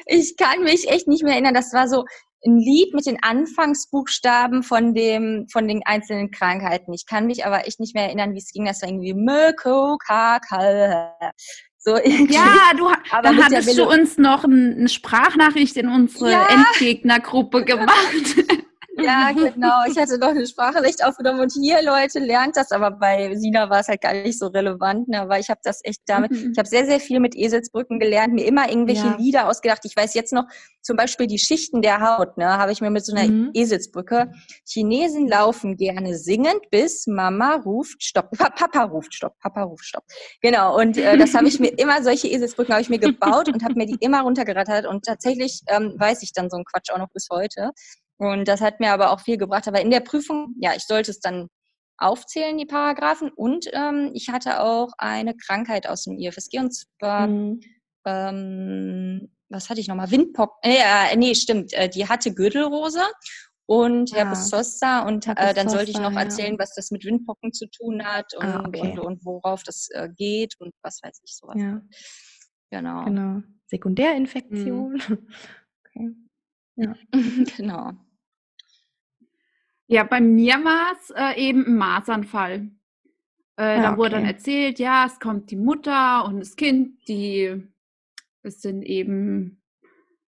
ich 0.05 0.35
kann 0.35 0.63
mich 0.63 0.89
echt 0.89 1.07
nicht 1.07 1.23
mehr 1.23 1.33
erinnern. 1.33 1.53
Das 1.53 1.71
war 1.71 1.87
so 1.87 2.03
ein 2.45 2.57
Lied 2.57 2.93
mit 2.93 3.05
den 3.05 3.21
Anfangsbuchstaben 3.21 4.63
von 4.63 4.93
dem, 4.93 5.47
von 5.49 5.67
den 5.67 5.81
einzelnen 5.85 6.31
Krankheiten. 6.31 6.91
Ich 6.91 7.05
kann 7.05 7.27
mich 7.27 7.45
aber 7.45 7.67
echt 7.67 7.79
nicht 7.79 7.93
mehr 7.93 8.05
erinnern, 8.05 8.33
wie 8.33 8.39
es 8.39 8.51
ging. 8.51 8.65
Das 8.65 8.81
war 8.81 8.89
irgendwie 8.89 9.13
Möko, 9.13 9.97
Kakal, 9.97 11.13
so 11.83 11.97
ja, 11.97 12.71
du, 12.77 12.89
da 13.09 13.35
hattest 13.35 13.77
du 13.77 13.89
uns 13.89 14.17
noch 14.17 14.43
eine 14.43 14.87
Sprachnachricht 14.87 15.77
in 15.77 15.89
unsere 15.89 16.31
ja. 16.31 16.47
Endgegnergruppe 16.47 17.65
gemacht. 17.65 18.35
Ja, 19.03 19.31
genau. 19.31 19.85
Ich 19.87 19.97
hatte 19.97 20.17
noch 20.17 20.29
eine 20.29 20.45
Sprachnachricht 20.45 21.03
aufgenommen 21.03 21.39
und 21.39 21.51
hier, 21.51 21.81
Leute, 21.83 22.19
lernt 22.19 22.57
das. 22.57 22.71
Aber 22.71 22.91
bei 22.91 23.35
Sina 23.35 23.69
war 23.69 23.79
es 23.79 23.87
halt 23.87 24.01
gar 24.01 24.13
nicht 24.13 24.37
so 24.37 24.47
relevant, 24.47 25.07
ne? 25.07 25.23
weil 25.27 25.41
ich 25.41 25.49
habe 25.49 25.59
das 25.63 25.81
echt 25.83 26.01
damit, 26.05 26.31
mhm. 26.31 26.51
ich 26.51 26.57
habe 26.57 26.67
sehr, 26.67 26.85
sehr 26.85 26.99
viel 26.99 27.19
mit 27.19 27.35
Eselsbrücken 27.35 27.99
gelernt, 27.99 28.33
mir 28.33 28.45
immer 28.45 28.69
irgendwelche 28.69 29.07
ja. 29.07 29.17
Lieder 29.17 29.49
ausgedacht. 29.49 29.81
Ich 29.85 29.95
weiß 29.95 30.13
jetzt 30.13 30.33
noch 30.33 30.45
zum 30.81 30.97
Beispiel 30.97 31.27
die 31.27 31.37
Schichten 31.37 31.81
der 31.81 32.01
Haut, 32.01 32.37
ne, 32.37 32.57
habe 32.57 32.71
ich 32.71 32.81
mir 32.81 32.89
mit 32.89 33.05
so 33.05 33.15
einer 33.15 33.31
mhm. 33.31 33.51
Eselsbrücke. 33.53 34.31
Chinesen 34.67 35.27
laufen 35.27 35.77
gerne 35.77 36.17
singend, 36.17 36.69
bis 36.71 37.07
Mama 37.07 37.55
ruft, 37.55 38.03
stopp, 38.03 38.31
Papa 38.31 38.83
ruft, 38.83 39.13
stopp, 39.13 39.37
Papa 39.39 39.63
ruft, 39.63 39.85
stopp. 39.85 40.03
Genau, 40.41 40.77
und 40.79 40.97
äh, 40.97 41.17
das 41.17 41.33
habe 41.35 41.47
ich 41.47 41.59
mir 41.59 41.69
immer, 41.77 42.01
solche 42.03 42.27
Eselsbrücken 42.27 42.73
habe 42.73 42.81
ich 42.81 42.89
mir 42.89 42.99
gebaut 42.99 43.47
und 43.47 43.63
habe 43.63 43.75
mir 43.75 43.85
die 43.85 43.97
immer 43.99 44.21
runtergerattert 44.21 44.85
und 44.85 45.05
tatsächlich 45.05 45.61
ähm, 45.67 45.93
weiß 45.97 46.23
ich 46.23 46.33
dann 46.33 46.49
so 46.49 46.57
einen 46.57 46.65
Quatsch 46.65 46.91
auch 46.91 46.97
noch 46.97 47.09
bis 47.13 47.27
heute. 47.31 47.71
Und 48.21 48.47
das 48.47 48.61
hat 48.61 48.79
mir 48.79 48.91
aber 48.91 49.09
auch 49.09 49.19
viel 49.19 49.37
gebracht. 49.37 49.67
Aber 49.67 49.81
in 49.81 49.89
der 49.89 49.99
Prüfung, 49.99 50.53
ja, 50.59 50.75
ich 50.75 50.83
sollte 50.83 51.09
es 51.09 51.21
dann 51.21 51.47
aufzählen, 51.97 52.55
die 52.55 52.67
Paragraphen. 52.67 53.31
Und 53.31 53.65
ähm, 53.73 54.11
ich 54.13 54.29
hatte 54.29 54.61
auch 54.61 54.91
eine 54.99 55.35
Krankheit 55.35 55.87
aus 55.87 56.03
dem 56.03 56.19
IFSG 56.19 56.59
und 56.59 56.71
zwar, 56.71 57.25
mhm. 57.25 57.61
ähm, 58.05 59.31
was 59.49 59.71
hatte 59.71 59.79
ich 59.79 59.87
nochmal? 59.87 60.11
Windpocken. 60.11 60.53
Äh, 60.61 61.15
nee, 61.15 61.33
stimmt. 61.33 61.73
Äh, 61.73 61.89
die 61.89 62.07
hatte 62.07 62.31
Gürtelrose 62.31 63.01
und 63.65 64.13
Herpes 64.13 64.53
ah, 64.53 64.57
Zoster 64.57 65.05
und 65.07 65.25
äh, 65.25 65.55
dann 65.55 65.67
sollte 65.67 65.89
ich 65.89 65.97
noch 65.97 66.13
erzählen, 66.13 66.53
ja. 66.53 66.59
was 66.59 66.75
das 66.75 66.91
mit 66.91 67.03
Windpocken 67.03 67.53
zu 67.53 67.65
tun 67.71 68.05
hat 68.05 68.35
und, 68.35 68.45
ah, 68.45 68.63
okay. 68.67 68.81
und, 68.81 68.99
und, 68.99 69.25
worauf 69.25 69.63
das 69.63 69.87
äh, 69.93 70.09
geht 70.15 70.53
und 70.59 70.73
was 70.83 70.99
weiß 71.01 71.21
ich 71.25 71.35
sowas. 71.35 71.55
Ja. 71.57 71.81
Genau. 72.69 73.05
Genau. 73.05 73.41
Sekundärinfektion. 73.65 74.93
Mhm. 74.93 75.27
Okay. 75.95 76.09
Ja. 76.77 76.95
genau. 77.57 77.91
Ja, 79.91 80.05
bei 80.05 80.21
mir 80.21 80.53
war 80.63 80.93
es 80.93 81.09
äh, 81.09 81.49
eben 81.49 81.65
ein 81.65 81.75
Maßanfall. 81.75 82.71
Äh, 83.59 83.75
ja, 83.75 83.81
da 83.81 83.97
wurde 83.97 84.11
dann 84.11 84.25
erzählt, 84.25 84.79
ja, 84.79 85.05
es 85.05 85.19
kommt 85.19 85.51
die 85.51 85.57
Mutter 85.57 86.23
und 86.23 86.39
das 86.39 86.55
Kind, 86.55 87.05
die 87.09 87.61
es 88.41 88.61
sind 88.61 88.83
eben 88.83 89.61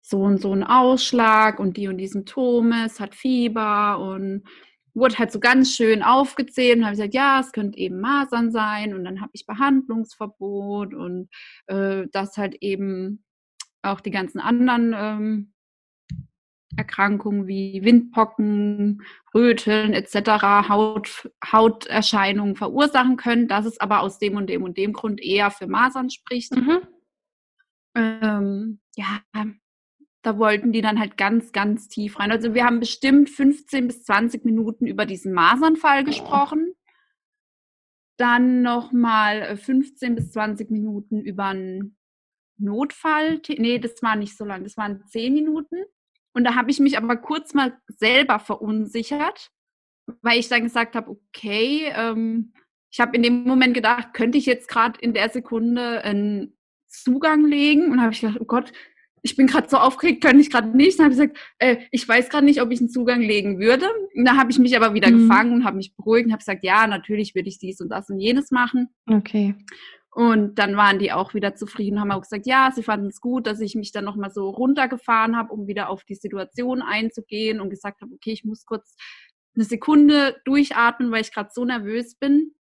so 0.01 0.23
und 0.23 0.41
so 0.41 0.55
ein 0.55 0.65
Ausschlag 0.65 1.61
und 1.61 1.77
die 1.77 1.89
und 1.89 1.99
die 1.99 2.07
Symptome, 2.07 2.87
es 2.87 2.99
hat 2.99 3.15
Fieber 3.15 3.99
und 3.99 4.45
wurde 4.95 5.19
halt 5.19 5.31
so 5.31 5.39
ganz 5.39 5.77
schön 5.77 6.03
aufgezählt 6.03 6.79
und 6.79 6.85
habe 6.85 6.97
gesagt, 6.97 7.13
ja, 7.13 7.39
es 7.39 7.53
könnte 7.53 7.79
eben 7.79 8.01
Masern 8.01 8.53
sein 8.53 8.95
und 8.95 9.05
dann 9.05 9.21
habe 9.21 9.33
ich 9.35 9.45
Behandlungsverbot 9.45 10.95
und 10.95 11.29
äh, 11.67 12.07
das 12.11 12.39
halt 12.39 12.57
eben 12.63 13.23
auch 13.83 14.01
die 14.01 14.13
ganzen 14.13 14.41
anderen 14.41 14.95
ähm, 14.97 15.53
Erkrankungen 16.77 17.47
wie 17.47 17.85
Windpocken, 17.85 19.03
Röteln 19.35 19.93
etc., 19.93 20.69
Haut, 20.69 21.31
Hauterscheinungen 21.45 22.57
verursachen 22.57 23.17
können, 23.17 23.49
dass 23.49 23.67
es 23.67 23.81
aber 23.81 24.01
aus 24.01 24.19
dem 24.19 24.37
und 24.37 24.49
dem 24.49 24.63
und 24.63 24.77
dem 24.77 24.93
Grund 24.93 25.21
eher 25.21 25.51
für 25.51 25.67
Masern 25.67 26.11
spricht. 26.11 26.55
Mhm. 26.55 26.81
Ähm, 27.95 28.81
ja, 28.97 29.21
da 30.23 30.39
wollten 30.39 30.73
die 30.73 30.81
dann 30.81 30.99
halt 30.99 31.17
ganz, 31.17 31.53
ganz 31.53 31.89
tief 31.89 32.19
rein. 32.19 32.31
Also 32.31 32.55
wir 32.55 32.65
haben 32.65 32.81
bestimmt 32.81 33.29
15 33.29 33.89
bis 33.89 34.05
20 34.05 34.45
Minuten 34.45 34.87
über 34.87 35.05
diesen 35.05 35.33
Masernfall 35.33 36.05
gesprochen. 36.05 36.73
Dann 38.19 38.63
nochmal 38.63 39.57
15 39.57 40.15
bis 40.15 40.31
20 40.33 40.71
Minuten 40.71 41.21
über 41.21 41.47
einen 41.47 41.97
Notfall. 42.57 43.41
Nee, 43.49 43.79
das 43.79 44.03
war 44.03 44.17
nicht 44.17 44.37
so 44.37 44.45
lang, 44.45 44.63
das 44.63 44.77
waren 44.77 45.05
10 45.07 45.35
Minuten. 45.35 45.77
Und 46.35 46.45
da 46.45 46.55
habe 46.55 46.71
ich 46.71 46.81
mich 46.81 46.97
aber 46.97 47.17
kurz 47.17 47.55
mal 47.55 47.77
selber 47.87 48.39
verunsichert, 48.39 49.51
weil 50.23 50.39
ich 50.39 50.49
dann 50.49 50.63
gesagt 50.63 50.95
habe, 50.95 51.11
okay, 51.11 51.93
ähm, 51.95 52.53
ich 52.91 53.01
habe 53.01 53.17
in 53.17 53.23
dem 53.23 53.45
Moment 53.45 53.75
gedacht, 53.75 54.13
könnte 54.13 54.39
ich 54.39 54.47
jetzt 54.47 54.69
gerade 54.69 55.01
in 55.01 55.15
der 55.15 55.31
Sekunde 55.31 56.03
einen 56.05 56.57
Zugang 56.89 57.47
legen? 57.47 57.91
Und 57.91 58.03
habe 58.03 58.13
ich 58.13 58.21
gedacht, 58.21 58.39
oh 58.41 58.45
Gott, 58.45 58.73
ich 59.23 59.37
bin 59.37 59.47
gerade 59.47 59.69
so 59.69 59.79
aufgeregt, 59.79 60.23
könnte 60.23 60.41
ich 60.41 60.51
gerade 60.51 60.77
nicht. 60.77 60.99
Dann 60.99 61.05
habe 61.05 61.15
ich 61.15 61.21
gesagt, 61.21 61.39
äh, 61.59 61.77
ich 61.91 62.07
weiß 62.07 62.29
gerade 62.29 62.45
nicht, 62.45 62.61
ob 62.61 62.71
ich 62.71 62.81
einen 62.81 62.91
Zugang 62.91 63.21
legen 63.21 63.59
würde. 63.61 63.87
Und 64.15 64.25
da 64.25 64.37
habe 64.37 64.51
ich 64.51 64.59
mich 64.59 64.77
aber 64.77 64.95
wieder 64.95 65.11
mhm. 65.11 65.29
gefangen 65.29 65.53
und 65.55 65.65
habe 65.65 65.77
mich 65.77 65.95
beruhigt 65.97 66.27
und 66.27 66.33
habe 66.33 66.41
gesagt, 66.41 66.65
ja, 66.65 66.87
natürlich 66.87 67.35
würde 67.35 67.49
ich 67.49 67.59
dies 67.59 67.81
und 67.81 67.89
das 67.89 68.11
und 68.11 68.19
jenes 68.19 68.51
machen. 68.51 68.89
Okay. 69.07 69.55
Und 70.15 70.57
dann 70.57 70.77
waren 70.77 70.99
die 70.99 71.11
auch 71.11 71.33
wieder 71.33 71.55
zufrieden, 71.55 71.99
haben 71.99 72.13
auch 72.13 72.21
gesagt, 72.21 72.47
ja, 72.47 72.71
sie 72.75 72.83
fanden 72.83 73.07
es 73.07 73.23
gut, 73.23 73.47
dass 73.47 73.61
ich 73.61 73.75
mich 73.75 73.93
dann 73.93 74.05
nochmal 74.05 74.31
so 74.31 74.51
runtergefahren 74.51 75.37
habe, 75.37 75.53
um 75.55 75.67
wieder 75.67 75.89
auf 75.89 76.05
die 76.05 76.17
Situation 76.17 76.83
einzugehen 76.83 77.63
und 77.63 77.71
gesagt 77.71 78.03
habe, 78.03 78.13
okay, 78.15 78.33
ich 78.33 78.45
muss 78.45 78.67
kurz 78.67 78.95
eine 79.55 79.65
Sekunde 79.65 80.37
durchatmen, 80.45 81.11
weil 81.11 81.23
ich 81.23 81.33
gerade 81.33 81.49
so 81.53 81.65
nervös 81.65 82.15
bin. 82.17 82.55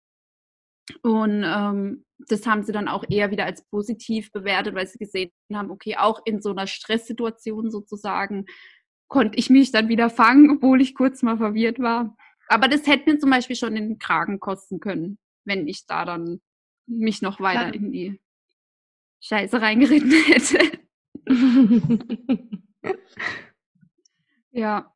Und 1.02 1.42
ähm, 1.44 2.04
das 2.28 2.46
haben 2.46 2.62
sie 2.62 2.72
dann 2.72 2.86
auch 2.86 3.04
eher 3.08 3.32
wieder 3.32 3.46
als 3.46 3.66
positiv 3.68 4.30
bewertet, 4.30 4.76
weil 4.76 4.86
sie 4.86 4.98
gesehen 4.98 5.32
haben, 5.52 5.72
okay, 5.72 5.96
auch 5.96 6.20
in 6.24 6.40
so 6.40 6.50
einer 6.50 6.68
Stresssituation 6.68 7.72
sozusagen 7.72 8.46
konnte 9.08 9.38
ich 9.38 9.50
mich 9.50 9.72
dann 9.72 9.88
wieder 9.88 10.08
fangen, 10.08 10.50
obwohl 10.50 10.80
ich 10.80 10.94
kurz 10.94 11.22
mal 11.22 11.36
verwirrt 11.36 11.80
war. 11.80 12.16
Aber 12.46 12.68
das 12.68 12.86
hätte 12.86 13.10
mir 13.10 13.18
zum 13.18 13.30
Beispiel 13.30 13.56
schon 13.56 13.74
den 13.74 13.98
Kragen 13.98 14.38
kosten 14.38 14.78
können, 14.78 15.18
wenn 15.44 15.66
ich 15.66 15.86
da 15.86 16.04
dann 16.04 16.40
mich 16.90 17.22
noch 17.22 17.40
weiter 17.40 17.70
Klar. 17.70 17.74
in 17.74 17.92
die 17.92 18.20
Scheiße 19.20 19.61
reingeritten 19.61 20.11
hätte. 20.26 20.79
ja. 24.50 24.94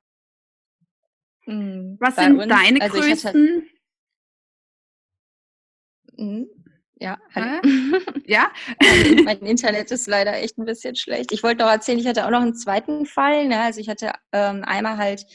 Mhm. 1.46 1.96
Was 2.00 2.16
sind 2.16 2.38
uns, 2.38 2.48
deine 2.48 2.80
also 2.80 3.00
größten? 3.00 3.68
Mhm. 6.16 6.48
Ja, 6.96 7.18
hallo. 7.34 7.60
ja. 8.26 8.50
mein 9.24 9.38
Internet 9.40 9.90
ist 9.90 10.06
leider 10.06 10.34
echt 10.34 10.58
ein 10.58 10.64
bisschen 10.64 10.96
schlecht. 10.96 11.32
Ich 11.32 11.42
wollte 11.42 11.64
noch 11.64 11.70
erzählen, 11.70 11.98
ich 11.98 12.06
hatte 12.06 12.24
auch 12.24 12.30
noch 12.30 12.40
einen 12.40 12.54
zweiten 12.54 13.04
Fall. 13.04 13.46
Ne? 13.48 13.60
Also 13.60 13.80
ich 13.80 13.88
hatte 13.88 14.12
ähm, 14.32 14.62
einmal 14.64 14.96
halt 14.96 15.26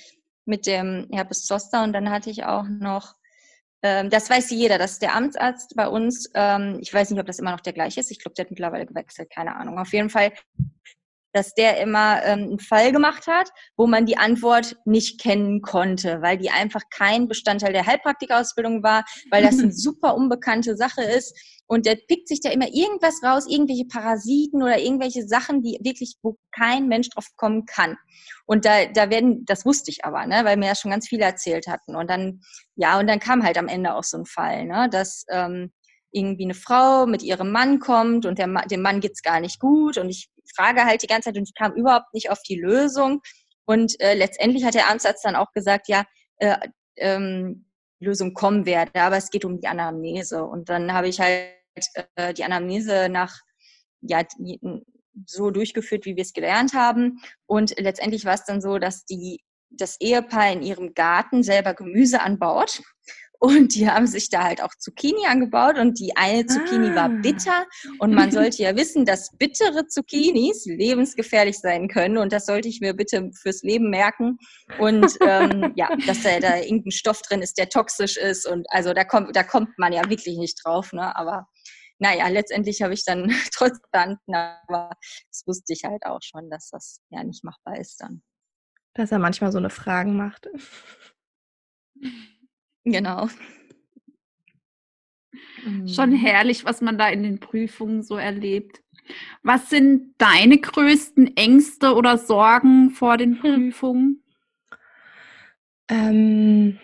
mit 0.46 0.66
dem 0.66 1.08
Herpes 1.12 1.46
Zoster 1.46 1.84
und 1.84 1.94
dann 1.94 2.10
hatte 2.10 2.30
ich 2.30 2.46
auch 2.46 2.66
noch 2.68 3.19
ähm, 3.82 4.10
das 4.10 4.30
weiß 4.30 4.50
jeder, 4.52 4.78
dass 4.78 5.00
der 5.00 5.16
Amtsarzt 5.16 5.76
bei 5.76 5.88
uns, 5.88 6.30
ähm, 6.34 6.80
ich 6.82 6.94
weiß 6.94 7.10
nicht, 7.10 7.20
ob 7.20 7.28
das 7.28 7.40
immer 7.40 7.52
noch 7.52 7.62
der 7.62 7.74
gleiche 7.74 8.00
ist, 8.00 8.12
ich 8.12 8.20
glaube, 8.20 8.36
der 8.36 8.46
hat 8.46 8.52
mittlerweile 8.52 8.86
gewechselt, 8.86 9.30
keine 9.30 9.56
Ahnung. 9.56 9.80
Auf 9.80 9.94
jeden 9.94 10.10
Fall, 10.10 10.34
dass 11.34 11.54
der 11.54 11.80
immer 11.80 12.24
ähm, 12.24 12.40
einen 12.40 12.60
Fall 12.60 12.92
gemacht 12.92 13.28
hat, 13.28 13.50
wo 13.78 13.88
man 13.88 14.06
die 14.06 14.18
Antwort 14.18 14.76
nicht 14.86 15.22
kennen 15.22 15.62
konnte, 15.62 16.22
weil 16.22 16.38
die 16.38 16.50
einfach 16.50 16.82
kein 16.90 17.28
Bestandteil 17.28 17.74
der 17.74 17.86
Heilpraktikerausbildung 17.86 18.84
war, 18.84 19.06
weil 19.30 19.44
das 19.44 19.60
eine 19.60 19.72
super 19.72 20.16
unbekannte 20.16 20.76
Sache 20.76 21.04
ist. 21.04 21.38
Und 21.68 21.86
der 21.86 21.96
pickt 21.96 22.28
sich 22.28 22.42
da 22.42 22.50
immer 22.50 22.68
irgendwas 22.68 23.22
raus, 23.24 23.46
irgendwelche 23.48 23.86
Parasiten 23.86 24.64
oder 24.64 24.80
irgendwelche 24.80 25.28
Sachen, 25.28 25.62
die 25.62 25.78
wirklich, 25.84 26.16
wo 26.24 26.36
kein 26.52 26.88
Mensch 26.88 27.10
drauf 27.10 27.28
kommen 27.36 27.66
kann. 27.68 27.96
Und 28.48 28.66
da, 28.66 28.88
da 28.88 29.12
werden, 29.12 29.46
das 29.46 29.66
wusste 29.68 29.92
ich 29.92 30.04
aber, 30.04 30.26
ne, 30.26 30.42
weil 30.46 30.58
mir 30.58 30.66
ja 30.66 30.76
schon 30.76 30.90
ganz 30.90 31.08
viele 31.08 31.26
erzählt 31.26 31.68
hatten. 31.68 31.96
Und 31.96 32.10
dann, 32.10 32.42
ja, 32.76 33.00
und 33.00 33.06
dann 33.06 33.20
kam 33.20 33.44
halt 33.44 33.60
am 33.60 33.68
Ende 33.68 33.94
auch 33.94 34.04
so 34.04 34.18
ein 34.18 34.26
Fall, 34.26 34.66
ne, 34.66 34.90
dass 34.92 35.26
ähm, 35.30 35.72
irgendwie 36.12 36.46
eine 36.46 36.56
Frau 36.56 37.06
mit 37.06 37.22
ihrem 37.22 37.52
Mann 37.52 37.78
kommt 37.80 38.26
und 38.26 38.40
der, 38.40 38.48
dem 38.66 38.82
Mann 38.82 39.00
geht's 39.00 39.22
gar 39.22 39.40
nicht 39.40 39.60
gut. 39.60 40.00
Und 40.00 40.10
ich 40.10 40.30
frage 40.56 40.86
halt 40.86 41.04
die 41.04 41.08
ganze 41.08 41.30
Zeit 41.30 41.38
und 41.38 41.48
ich 41.48 41.56
kam 41.56 41.74
überhaupt 41.74 42.14
nicht 42.14 42.30
auf 42.30 42.42
die 42.48 42.60
Lösung. 42.60 43.22
Und 43.66 44.00
äh, 44.02 44.16
letztendlich 44.16 44.64
hat 44.64 44.74
der 44.74 44.90
Amtsarzt 44.90 45.24
dann 45.24 45.36
auch 45.36 45.52
gesagt, 45.54 45.88
ja, 45.88 46.06
äh, 46.38 46.58
ähm, 46.98 47.66
Lösung 48.00 48.34
kommen 48.34 48.66
werde, 48.66 49.00
aber 49.02 49.18
es 49.18 49.30
geht 49.30 49.46
um 49.46 49.60
die 49.60 49.68
Anamnese. 49.68 50.44
Und 50.44 50.70
dann 50.70 50.94
habe 50.94 51.08
ich 51.08 51.20
halt 51.20 51.54
äh, 52.16 52.34
die 52.34 52.44
Anamnese 52.44 53.10
nach 53.10 53.36
ja, 54.02 54.24
so 55.26 55.52
durchgeführt, 55.52 56.06
wie 56.06 56.16
wir 56.16 56.24
es 56.24 56.34
gelernt 56.34 56.74
haben. 56.74 57.22
Und 57.46 57.78
letztendlich 57.78 58.26
war 58.26 58.34
es 58.34 58.46
dann 58.46 58.62
so, 58.62 58.78
dass 58.80 59.06
die, 59.06 59.44
das 59.70 60.00
Ehepaar 60.00 60.52
in 60.52 60.64
ihrem 60.64 60.94
Garten 60.94 61.44
selber 61.44 61.74
Gemüse 61.74 62.22
anbaut. 62.22 62.82
Und 63.40 63.74
die 63.74 63.90
haben 63.90 64.06
sich 64.06 64.30
da 64.30 64.44
halt 64.44 64.62
auch 64.62 64.76
Zucchini 64.78 65.26
angebaut 65.26 65.78
und 65.78 65.98
die 65.98 66.16
eine 66.18 66.46
Zucchini 66.46 66.90
ah. 66.90 66.96
war 66.96 67.10
bitter. 67.10 67.66
Und 68.00 68.14
man 68.14 68.32
sollte 68.32 68.62
ja 68.62 68.76
wissen, 68.76 69.06
dass 69.06 69.32
bittere 69.38 69.88
Zucchinis 69.88 70.66
lebensgefährlich 70.66 71.58
sein 71.58 71.88
können. 71.88 72.18
Und 72.18 72.34
das 72.34 72.46
sollte 72.46 72.68
ich 72.68 72.82
mir 72.82 72.94
bitte 72.94 73.32
fürs 73.34 73.64
Leben 73.64 73.90
merken. 73.90 74.38
Und 74.78 75.18
ähm, 75.22 75.72
ja, 75.76 75.90
dass 76.06 76.24
da, 76.24 76.38
da 76.42 76.58
irgendein 76.58 76.92
Stoff 76.92 77.22
drin 77.22 77.42
ist, 77.42 77.58
der 77.58 77.70
toxisch 77.70 78.18
ist. 78.18 78.46
Und 78.46 78.68
also 78.72 78.94
da 78.94 79.06
kommt, 79.06 79.34
da 79.34 79.44
kommt 79.44 79.80
man 79.80 79.94
ja 79.94 80.10
wirklich 80.10 80.38
nicht 80.38 80.60
drauf. 80.62 80.92
Ne? 80.92 81.16
Aber 81.16 81.48
naja, 81.98 82.28
letztendlich 82.28 82.82
habe 82.82 82.94
ich 82.94 83.06
dann 83.06 83.30
trotzdem 83.54 83.80
bestanden, 83.90 84.36
aber 84.36 84.92
das 85.30 85.44
wusste 85.48 85.72
ich 85.72 85.86
halt 85.86 86.06
auch 86.06 86.22
schon, 86.22 86.50
dass 86.50 86.70
das 86.70 87.00
ja 87.10 87.24
nicht 87.24 87.46
machbar 87.46 87.78
ist 87.80 88.02
dann. 88.02 88.22
Dass 88.96 89.14
er 89.14 89.20
manchmal 89.20 89.54
so 89.54 89.60
eine 89.60 89.70
Fragen 89.70 90.18
macht. 90.18 90.50
Genau. 92.92 93.30
Schon 95.86 96.12
mhm. 96.12 96.16
herrlich, 96.16 96.66
was 96.66 96.82
man 96.82 96.98
da 96.98 97.10
in 97.10 97.24
den 97.24 97.40
Prüfungen 97.40 98.04
so 98.04 98.16
erlebt. 98.16 98.82
Was 99.44 99.70
sind 99.70 100.14
deine 100.18 100.58
größten 100.58 101.36
Ängste 101.36 101.96
oder 101.96 102.18
Sorgen 102.18 102.92
vor 102.92 103.18
den 103.18 103.42
hm. 103.42 103.72
Prüfungen? 103.72 104.24
Ähm, 105.88 106.80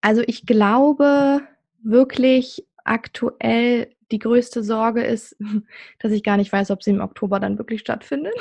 also 0.00 0.22
ich 0.26 0.46
glaube 0.46 1.42
wirklich 1.82 2.64
aktuell 2.84 3.90
die 4.12 4.20
größte 4.20 4.62
Sorge 4.62 5.02
ist, 5.02 5.36
dass 5.98 6.12
ich 6.12 6.22
gar 6.22 6.36
nicht 6.36 6.52
weiß, 6.52 6.70
ob 6.70 6.82
sie 6.82 6.90
im 6.90 7.00
Oktober 7.00 7.40
dann 7.40 7.58
wirklich 7.58 7.80
stattfindet. 7.80 8.34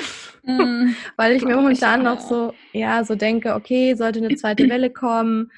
Mm, 0.43 0.89
Weil 1.15 1.35
ich 1.35 1.43
mir 1.43 1.55
momentan 1.55 2.03
noch 2.03 2.19
so, 2.19 2.53
ja, 2.71 3.03
so 3.03 3.15
denke, 3.15 3.55
okay, 3.55 3.95
sollte 3.95 4.19
eine 4.19 4.35
zweite 4.35 4.69
Welle 4.69 4.91
kommen. 4.91 5.51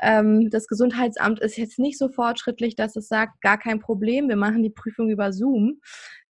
Ähm, 0.00 0.50
das 0.50 0.66
Gesundheitsamt 0.66 1.40
ist 1.40 1.56
jetzt 1.56 1.78
nicht 1.78 1.98
so 1.98 2.08
fortschrittlich, 2.08 2.76
dass 2.76 2.96
es 2.96 3.08
sagt, 3.08 3.40
gar 3.40 3.58
kein 3.58 3.80
Problem, 3.80 4.28
wir 4.28 4.36
machen 4.36 4.62
die 4.62 4.70
Prüfung 4.70 5.10
über 5.10 5.32
Zoom. 5.32 5.80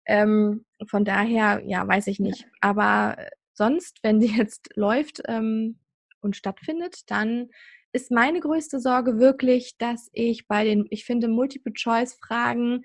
Ähm, 0.06 0.64
von 0.86 1.04
daher, 1.04 1.62
ja, 1.64 1.86
weiß 1.86 2.08
ich 2.08 2.20
nicht. 2.20 2.46
Aber 2.60 3.16
sonst, 3.54 3.98
wenn 4.02 4.20
sie 4.20 4.28
jetzt 4.36 4.70
läuft 4.76 5.22
ähm, 5.26 5.78
und 6.20 6.36
stattfindet, 6.36 7.10
dann 7.10 7.48
ist 7.92 8.10
meine 8.10 8.40
größte 8.40 8.80
Sorge 8.80 9.18
wirklich, 9.18 9.78
dass 9.78 10.10
ich 10.12 10.48
bei 10.48 10.64
den, 10.64 10.86
ich 10.90 11.04
finde 11.04 11.28
Multiple-Choice-Fragen 11.28 12.84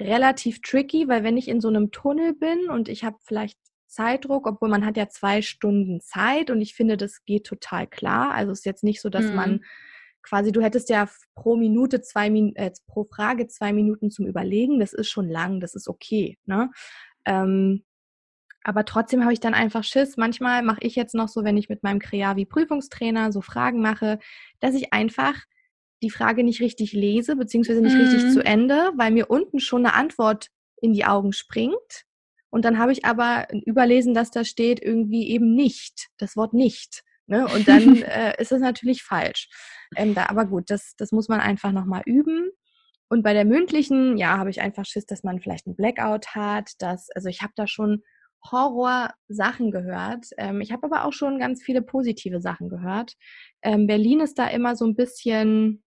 relativ 0.00 0.60
tricky, 0.60 1.08
weil 1.08 1.24
wenn 1.24 1.36
ich 1.36 1.48
in 1.48 1.60
so 1.60 1.68
einem 1.68 1.90
Tunnel 1.90 2.34
bin 2.34 2.70
und 2.70 2.88
ich 2.88 3.02
habe 3.02 3.16
vielleicht 3.24 3.58
Zeitdruck, 3.88 4.46
obwohl 4.46 4.68
man 4.68 4.84
hat 4.84 4.96
ja 4.96 5.08
zwei 5.08 5.42
Stunden 5.42 6.00
Zeit 6.00 6.50
und 6.50 6.60
ich 6.60 6.74
finde, 6.74 6.96
das 6.96 7.24
geht 7.24 7.44
total 7.44 7.86
klar. 7.86 8.32
Also 8.34 8.52
es 8.52 8.60
ist 8.60 8.66
jetzt 8.66 8.84
nicht 8.84 9.00
so, 9.00 9.08
dass 9.08 9.24
mhm. 9.26 9.34
man 9.34 9.64
quasi, 10.26 10.52
du 10.52 10.60
hättest 10.60 10.90
ja 10.90 11.08
pro 11.34 11.56
Minute 11.56 12.00
zwei 12.02 12.28
äh, 12.54 12.70
pro 12.86 13.04
Frage 13.04 13.46
zwei 13.46 13.72
Minuten 13.72 14.10
zum 14.10 14.26
Überlegen. 14.26 14.80
Das 14.80 14.92
ist 14.92 15.08
schon 15.08 15.28
lang, 15.28 15.60
das 15.60 15.74
ist 15.74 15.88
okay. 15.88 16.38
Ne? 16.44 16.70
Ähm, 17.24 17.84
aber 18.64 18.84
trotzdem 18.84 19.22
habe 19.22 19.32
ich 19.32 19.40
dann 19.40 19.54
einfach 19.54 19.84
Schiss. 19.84 20.16
Manchmal 20.16 20.62
mache 20.62 20.80
ich 20.82 20.96
jetzt 20.96 21.14
noch 21.14 21.28
so, 21.28 21.44
wenn 21.44 21.56
ich 21.56 21.68
mit 21.68 21.84
meinem 21.84 22.00
Kreavi 22.00 22.44
Prüfungstrainer 22.46 23.30
so 23.30 23.40
Fragen 23.40 23.80
mache, 23.80 24.18
dass 24.58 24.74
ich 24.74 24.92
einfach 24.92 25.36
die 26.02 26.10
Frage 26.10 26.42
nicht 26.42 26.60
richtig 26.60 26.92
lese, 26.92 27.36
beziehungsweise 27.36 27.80
nicht 27.80 27.94
mhm. 27.94 28.00
richtig 28.00 28.32
zu 28.32 28.44
Ende, 28.44 28.90
weil 28.96 29.12
mir 29.12 29.30
unten 29.30 29.60
schon 29.60 29.86
eine 29.86 29.94
Antwort 29.94 30.48
in 30.82 30.92
die 30.92 31.04
Augen 31.04 31.32
springt. 31.32 32.04
Und 32.50 32.64
dann 32.64 32.78
habe 32.78 32.92
ich 32.92 33.04
aber 33.04 33.46
überlesen, 33.64 34.14
dass 34.14 34.30
da 34.30 34.44
steht 34.44 34.82
irgendwie 34.82 35.28
eben 35.28 35.54
nicht, 35.54 36.08
das 36.18 36.36
Wort 36.36 36.52
nicht. 36.52 37.04
Ne? 37.26 37.46
Und 37.46 37.66
dann 37.68 38.02
äh, 38.02 38.40
ist 38.40 38.52
es 38.52 38.60
natürlich 38.60 39.02
falsch. 39.02 39.48
Ähm, 39.96 40.14
da, 40.14 40.26
aber 40.26 40.46
gut, 40.46 40.70
das, 40.70 40.94
das 40.96 41.12
muss 41.12 41.28
man 41.28 41.40
einfach 41.40 41.72
nochmal 41.72 42.02
üben. 42.06 42.50
Und 43.08 43.22
bei 43.22 43.34
der 43.34 43.44
mündlichen, 43.44 44.16
ja, 44.16 44.36
habe 44.38 44.50
ich 44.50 44.60
einfach 44.60 44.84
Schiss, 44.84 45.06
dass 45.06 45.22
man 45.22 45.40
vielleicht 45.40 45.66
einen 45.66 45.76
Blackout 45.76 46.34
hat. 46.34 46.72
Dass, 46.78 47.08
also 47.14 47.28
ich 47.28 47.42
habe 47.42 47.52
da 47.56 47.66
schon 47.66 48.02
Horror-Sachen 48.50 49.70
gehört. 49.70 50.26
Ähm, 50.38 50.60
ich 50.60 50.72
habe 50.72 50.86
aber 50.86 51.04
auch 51.04 51.12
schon 51.12 51.38
ganz 51.38 51.62
viele 51.62 51.82
positive 51.82 52.40
Sachen 52.40 52.68
gehört. 52.68 53.14
Ähm, 53.62 53.86
Berlin 53.86 54.20
ist 54.20 54.38
da 54.38 54.48
immer 54.48 54.76
so 54.76 54.86
ein 54.86 54.94
bisschen, 54.94 55.82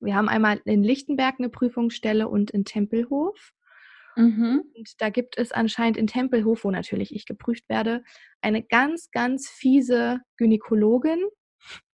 wir 0.00 0.14
haben 0.14 0.28
einmal 0.28 0.60
in 0.64 0.82
Lichtenberg 0.82 1.36
eine 1.38 1.48
Prüfungsstelle 1.48 2.28
und 2.28 2.50
in 2.50 2.64
Tempelhof. 2.64 3.52
Mhm. 4.16 4.62
Und 4.74 5.00
da 5.00 5.10
gibt 5.10 5.38
es 5.38 5.52
anscheinend 5.52 5.96
in 5.96 6.06
Tempelhof, 6.06 6.64
wo 6.64 6.70
natürlich 6.70 7.14
ich 7.14 7.26
geprüft 7.26 7.68
werde, 7.68 8.02
eine 8.40 8.62
ganz, 8.62 9.10
ganz 9.10 9.48
fiese 9.48 10.20
Gynäkologin, 10.36 11.22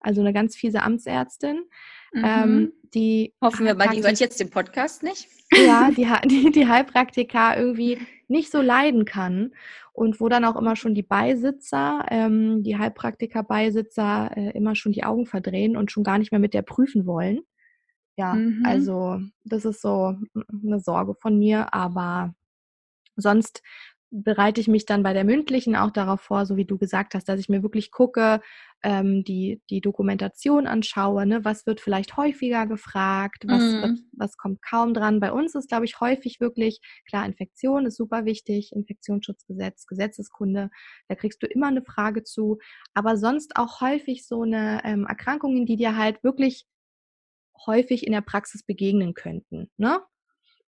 also 0.00 0.20
eine 0.20 0.32
ganz 0.32 0.56
fiese 0.56 0.82
Amtsärztin. 0.82 1.64
Mhm. 2.12 2.24
Ähm, 2.24 2.72
die 2.94 3.34
Hoffen 3.40 3.64
wir 3.64 3.74
mal, 3.74 3.88
die 3.88 4.02
hört 4.02 4.20
jetzt 4.20 4.40
den 4.40 4.50
Podcast 4.50 5.02
nicht. 5.02 5.28
Ja, 5.52 5.90
die, 5.96 6.08
die, 6.28 6.50
die 6.50 6.68
Heilpraktika 6.68 7.56
irgendwie 7.56 7.98
nicht 8.28 8.50
so 8.50 8.60
leiden 8.60 9.04
kann 9.04 9.52
und 9.92 10.20
wo 10.20 10.28
dann 10.28 10.44
auch 10.44 10.56
immer 10.56 10.76
schon 10.76 10.94
die 10.94 11.02
Beisitzer, 11.02 12.04
ähm, 12.10 12.62
die 12.62 12.78
Heilpraktiker-Beisitzer 12.78 14.32
äh, 14.36 14.50
immer 14.56 14.74
schon 14.74 14.92
die 14.92 15.04
Augen 15.04 15.26
verdrehen 15.26 15.76
und 15.76 15.92
schon 15.92 16.04
gar 16.04 16.18
nicht 16.18 16.32
mehr 16.32 16.40
mit 16.40 16.54
der 16.54 16.62
prüfen 16.62 17.06
wollen. 17.06 17.40
Ja, 18.16 18.34
mhm. 18.34 18.62
also 18.66 19.20
das 19.44 19.64
ist 19.64 19.80
so 19.80 20.16
eine 20.62 20.80
Sorge 20.80 21.14
von 21.14 21.38
mir, 21.38 21.72
aber 21.72 22.34
sonst 23.16 23.62
bereite 24.12 24.60
ich 24.60 24.68
mich 24.68 24.84
dann 24.84 25.02
bei 25.02 25.14
der 25.14 25.24
mündlichen 25.24 25.74
auch 25.74 25.90
darauf 25.90 26.20
vor, 26.20 26.44
so 26.44 26.56
wie 26.56 26.66
du 26.66 26.76
gesagt 26.76 27.14
hast, 27.14 27.28
dass 27.28 27.40
ich 27.40 27.48
mir 27.48 27.62
wirklich 27.62 27.90
gucke, 27.90 28.42
ähm, 28.82 29.24
die, 29.24 29.62
die 29.70 29.80
Dokumentation 29.80 30.66
anschaue, 30.66 31.24
ne? 31.24 31.44
was 31.44 31.66
wird 31.66 31.80
vielleicht 31.80 32.16
häufiger 32.18 32.66
gefragt, 32.66 33.44
was, 33.46 33.62
mm. 33.62 33.82
wird, 33.82 33.98
was 34.12 34.36
kommt 34.36 34.60
kaum 34.60 34.92
dran. 34.92 35.18
Bei 35.18 35.32
uns 35.32 35.54
ist, 35.54 35.68
glaube 35.68 35.86
ich, 35.86 36.00
häufig 36.00 36.40
wirklich, 36.40 36.80
klar, 37.08 37.24
Infektion 37.24 37.86
ist 37.86 37.96
super 37.96 38.26
wichtig, 38.26 38.72
Infektionsschutzgesetz, 38.74 39.86
Gesetzeskunde, 39.86 40.68
da 41.08 41.14
kriegst 41.14 41.42
du 41.42 41.46
immer 41.46 41.68
eine 41.68 41.82
Frage 41.82 42.22
zu, 42.22 42.58
aber 42.92 43.16
sonst 43.16 43.56
auch 43.56 43.80
häufig 43.80 44.26
so 44.26 44.42
eine 44.42 44.82
ähm, 44.84 45.06
Erkrankungen, 45.06 45.64
die 45.64 45.76
dir 45.76 45.96
halt 45.96 46.22
wirklich 46.22 46.66
häufig 47.66 48.06
in 48.06 48.12
der 48.12 48.20
Praxis 48.20 48.62
begegnen 48.62 49.14
könnten. 49.14 49.70
Ne? 49.76 50.00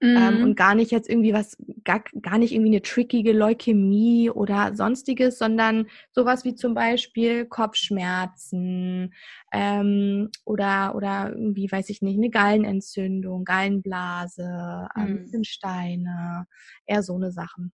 Ähm, 0.04 0.40
mhm. 0.40 0.44
und 0.44 0.56
gar 0.58 0.76
nicht 0.76 0.92
jetzt 0.92 1.10
irgendwie 1.10 1.32
was, 1.32 1.56
gar, 1.86 2.04
gar 2.22 2.38
nicht 2.38 2.52
irgendwie 2.52 2.72
eine 2.72 2.82
trickige 2.82 3.32
Leukämie 3.32 4.30
oder 4.30 4.76
sonstiges, 4.76 5.38
sondern 5.38 5.88
sowas 6.12 6.44
wie 6.44 6.56
zum 6.56 6.74
Beispiel 6.74 7.46
Kopfschmerzen 7.46 9.14
ähm, 9.54 10.30
oder, 10.44 10.96
oder 10.96 11.30
irgendwie, 11.30 11.72
weiß 11.72 11.88
ich 11.88 12.02
nicht, 12.02 12.18
eine 12.18 12.30
Gallenentzündung, 12.30 13.46
Gallenblase, 13.46 14.90
ähm, 14.98 15.30
mhm. 15.32 15.44
Steine, 15.46 16.48
eher 16.86 17.02
so 17.02 17.16
eine 17.16 17.32
Sachen. 17.32 17.72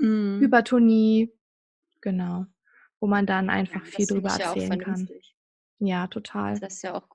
Mhm. 0.00 0.40
Hypertonie, 0.40 1.32
genau, 2.00 2.46
wo 2.98 3.06
man 3.06 3.24
dann 3.24 3.50
einfach 3.50 3.84
ja, 3.84 3.90
viel 3.92 4.06
drüber 4.06 4.30
erzählen 4.30 4.72
ja 4.72 4.78
kann. 4.78 5.08
Ja, 5.78 6.06
total. 6.08 6.58
Das 6.58 6.74
ist 6.74 6.82
ja 6.82 6.94
auch 6.94 7.08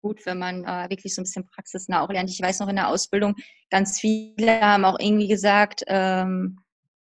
gut, 0.00 0.24
wenn 0.26 0.38
man 0.38 0.64
äh, 0.64 0.90
wirklich 0.90 1.14
so 1.14 1.20
ein 1.20 1.24
bisschen 1.24 1.46
praxisnah 1.46 2.02
auch 2.02 2.10
lernt. 2.10 2.30
Ich 2.30 2.40
weiß 2.40 2.60
noch 2.60 2.68
in 2.68 2.76
der 2.76 2.88
Ausbildung, 2.88 3.34
ganz 3.70 4.00
viele 4.00 4.60
haben 4.60 4.84
auch 4.84 4.98
irgendwie 4.98 5.28
gesagt, 5.28 5.84
ähm, 5.86 6.58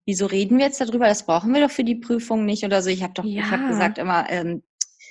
wieso 0.06 0.26
reden 0.26 0.58
wir 0.58 0.66
jetzt 0.66 0.80
darüber? 0.80 1.06
Das 1.06 1.26
brauchen 1.26 1.52
wir 1.52 1.60
doch 1.60 1.70
für 1.70 1.84
die 1.84 1.96
Prüfung 1.96 2.44
nicht 2.44 2.64
oder 2.64 2.82
so. 2.82 2.90
Ich 2.90 3.02
habe 3.02 3.12
doch, 3.14 3.24
ja. 3.24 3.42
ich 3.42 3.50
habe 3.50 3.68
gesagt 3.68 3.98
immer, 3.98 4.28
ähm, 4.30 4.62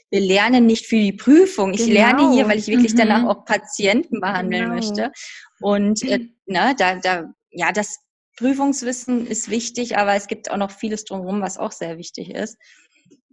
wir 0.09 0.21
lernen 0.21 0.65
nicht 0.65 0.85
für 0.85 0.97
die 0.97 1.13
Prüfung. 1.13 1.73
Ich 1.73 1.85
genau. 1.85 1.93
lerne 1.93 2.31
hier, 2.31 2.47
weil 2.47 2.59
ich 2.59 2.67
wirklich 2.67 2.93
mhm. 2.93 2.99
danach 2.99 3.23
auch 3.25 3.45
Patienten 3.45 4.21
behandeln 4.21 4.63
genau. 4.63 4.75
möchte. 4.75 5.11
Und 5.59 6.03
äh, 6.03 6.19
ne, 6.45 6.75
da, 6.77 6.95
da, 6.95 7.25
ja, 7.51 7.71
das 7.71 7.99
Prüfungswissen 8.37 9.27
ist 9.27 9.49
wichtig, 9.49 9.97
aber 9.97 10.13
es 10.15 10.27
gibt 10.27 10.51
auch 10.51 10.57
noch 10.57 10.71
vieles 10.71 11.05
drumherum, 11.05 11.41
was 11.41 11.57
auch 11.57 11.71
sehr 11.71 11.97
wichtig 11.97 12.29
ist. 12.29 12.57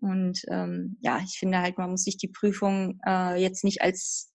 Und 0.01 0.43
ähm, 0.49 0.97
ja, 1.01 1.21
ich 1.25 1.39
finde 1.39 1.59
halt, 1.59 1.79
man 1.79 1.91
muss 1.91 2.05
sich 2.05 2.17
die 2.17 2.29
Prüfung 2.29 2.99
äh, 3.07 3.41
jetzt 3.41 3.63
nicht 3.63 3.83
als 3.83 4.32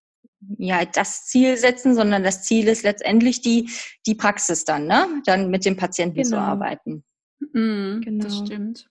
ja, 0.58 0.86
das 0.86 1.26
Ziel 1.26 1.58
setzen, 1.58 1.96
sondern 1.96 2.24
das 2.24 2.44
Ziel 2.44 2.68
ist 2.68 2.84
letztendlich 2.84 3.42
die, 3.42 3.70
die 4.06 4.16
Praxis 4.16 4.66
dann, 4.66 4.86
ne? 4.86 5.22
Dann 5.26 5.50
mit 5.50 5.66
dem 5.66 5.78
Patienten 5.78 6.18
genau. 6.18 6.30
zu 6.30 6.38
arbeiten. 6.38 7.04
Mhm, 7.54 8.02
genau. 8.04 8.24
Das 8.24 8.38
stimmt. 8.38 8.90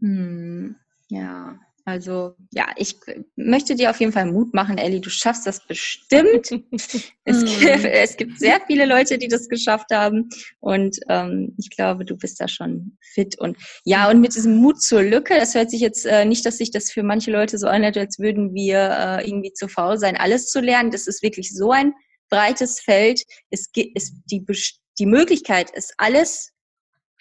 Hm, 0.00 0.76
ja. 1.10 1.58
Also 1.84 2.34
ja, 2.52 2.68
ich 2.76 2.96
möchte 3.36 3.74
dir 3.74 3.90
auf 3.90 4.00
jeden 4.00 4.12
Fall 4.12 4.26
Mut 4.26 4.54
machen, 4.54 4.78
Ellie. 4.78 5.00
Du 5.00 5.10
schaffst 5.10 5.46
das 5.46 5.66
bestimmt. 5.66 6.50
es, 7.24 7.44
gibt, 7.44 7.60
mhm. 7.60 7.84
es, 7.84 8.16
gibt, 8.16 8.38
sehr 8.38 8.60
viele 8.66 8.86
Leute, 8.86 9.18
die 9.18 9.28
das 9.28 9.48
geschafft 9.48 9.90
haben. 9.92 10.28
Und 10.60 10.98
ähm, 11.08 11.54
ich 11.58 11.70
glaube, 11.70 12.04
du 12.04 12.16
bist 12.16 12.40
da 12.40 12.48
schon 12.48 12.96
fit. 13.00 13.38
Und 13.38 13.56
ja, 13.84 14.10
und 14.10 14.20
mit 14.20 14.34
diesem 14.34 14.56
Mut 14.56 14.80
zur 14.80 15.02
Lücke, 15.02 15.34
das 15.38 15.54
hört 15.54 15.70
sich 15.70 15.80
jetzt 15.80 16.06
äh, 16.06 16.24
nicht, 16.24 16.44
dass 16.46 16.58
sich 16.58 16.70
das 16.70 16.90
für 16.90 17.02
manche 17.02 17.30
Leute 17.30 17.58
so 17.58 17.66
anhört, 17.66 17.96
als 17.96 18.18
würden 18.18 18.54
wir 18.54 18.78
äh, 18.78 19.28
irgendwie 19.28 19.52
zu 19.52 19.68
faul 19.68 19.98
sein, 19.98 20.16
alles 20.16 20.48
zu 20.48 20.60
lernen. 20.60 20.90
Das 20.90 21.06
ist 21.06 21.22
wirklich 21.22 21.54
so 21.54 21.72
ein 21.72 21.94
breites 22.28 22.80
Feld. 22.80 23.22
Es 23.50 23.72
gibt 23.72 23.96
es, 23.96 24.12
die, 24.30 24.44
die 24.98 25.06
Möglichkeit 25.06 25.70
ist 25.70 25.94
alles, 25.98 26.52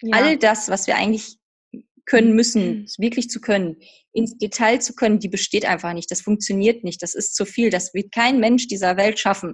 ja. 0.02 0.16
all 0.16 0.38
das, 0.38 0.70
was 0.70 0.88
wir 0.88 0.96
eigentlich 0.96 1.39
können 2.10 2.34
müssen, 2.34 2.88
wirklich 2.98 3.30
zu 3.30 3.40
können, 3.40 3.78
ins 4.14 4.38
Detail 4.38 4.82
zu 4.82 4.96
können, 4.96 5.20
die 5.20 5.30
besteht 5.30 5.64
einfach 5.64 5.94
nicht. 5.94 6.10
Das 6.10 6.22
funktioniert 6.22 6.84
nicht. 6.84 7.04
Das 7.04 7.14
ist 7.14 7.36
zu 7.36 7.46
viel. 7.46 7.70
Das 7.70 7.94
wird 7.94 8.12
kein 8.12 8.40
Mensch 8.40 8.68
dieser 8.68 8.98
Welt 8.98 9.20
schaffen. 9.20 9.54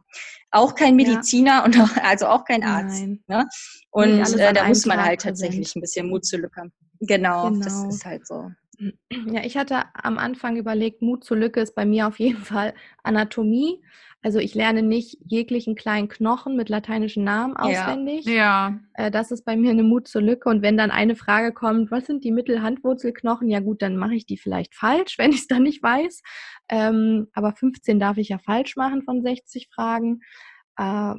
Auch 0.52 0.74
kein 0.74 0.96
Mediziner 0.96 1.58
ja. 1.58 1.66
und 1.66 1.78
auch, 1.80 1.98
also 2.02 2.28
auch 2.28 2.46
kein 2.46 2.64
Arzt. 2.64 3.04
Ne? 3.28 3.46
Und 3.92 4.40
äh, 4.40 4.54
da 4.54 4.68
muss 4.68 4.86
man 4.86 5.04
halt 5.04 5.22
tatsächlich 5.22 5.76
ein 5.76 5.82
bisschen 5.82 6.08
Mut 6.08 6.26
zur 6.26 6.40
Lücke 6.40 6.62
haben. 6.62 6.74
Genau, 7.02 7.50
genau, 7.50 7.64
das 7.64 7.84
ist 7.94 8.06
halt 8.06 8.26
so. 8.26 8.50
Ja, 8.80 9.44
ich 9.44 9.58
hatte 9.58 9.84
am 9.94 10.18
Anfang 10.18 10.56
überlegt, 10.56 11.02
Mut 11.02 11.26
zur 11.26 11.38
Lücke 11.38 11.60
ist 11.60 11.76
bei 11.76 11.86
mir 11.86 12.08
auf 12.08 12.20
jeden 12.20 12.44
Fall 12.44 12.74
Anatomie. 13.04 13.82
Also 14.26 14.40
ich 14.40 14.56
lerne 14.56 14.82
nicht 14.82 15.20
jeglichen 15.24 15.76
kleinen 15.76 16.08
Knochen 16.08 16.56
mit 16.56 16.68
lateinischen 16.68 17.24
Namen 17.24 17.56
auswendig. 17.56 18.26
Ja. 18.26 18.80
Äh, 18.96 19.12
das 19.12 19.30
ist 19.30 19.46
bei 19.46 19.56
mir 19.56 19.70
eine 19.70 19.84
Mut 19.84 20.08
zur 20.08 20.24
Lücke. 20.24 20.50
Und 20.50 20.64
wenn 20.64 20.78
dann 20.78 20.90
eine 20.90 21.16
Frage 21.16 21.54
kommt, 21.54 21.92
was 21.92 22.08
sind 22.08 22.24
die 22.24 22.32
Mittelhandwurzelknochen? 22.32 23.50
Ja 23.50 23.60
gut, 23.60 23.84
dann 23.84 23.98
mache 23.98 24.16
ich 24.16 24.26
die 24.26 24.38
vielleicht 24.38 24.74
falsch, 24.74 25.18
wenn 25.20 25.30
ich 25.30 25.42
es 25.42 25.48
dann 25.48 25.62
nicht 25.62 25.84
weiß. 25.84 26.24
Ähm, 26.70 27.28
aber 27.34 27.54
15 27.54 28.00
darf 28.00 28.18
ich 28.18 28.30
ja 28.30 28.40
falsch 28.40 28.76
machen 28.76 29.04
von 29.04 29.22
60 29.22 29.70
Fragen. 29.72 30.22
Äh, 30.76 31.14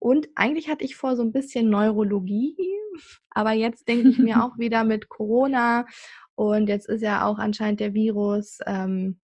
Und 0.00 0.26
eigentlich 0.34 0.68
hatte 0.68 0.84
ich 0.84 0.96
vor 0.96 1.14
so 1.14 1.22
ein 1.22 1.30
bisschen 1.30 1.70
Neurologie, 1.70 2.56
aber 3.30 3.52
jetzt 3.52 3.86
denke 3.86 4.08
ich 4.08 4.18
mir 4.18 4.42
auch 4.44 4.58
wieder 4.58 4.82
mit 4.82 5.08
Corona 5.08 5.86
und 6.34 6.68
jetzt 6.68 6.88
ist 6.88 7.02
ja 7.02 7.26
auch 7.26 7.38
anscheinend 7.38 7.78
der 7.78 7.94
Virus 7.94 8.58
ähm, 8.66 9.20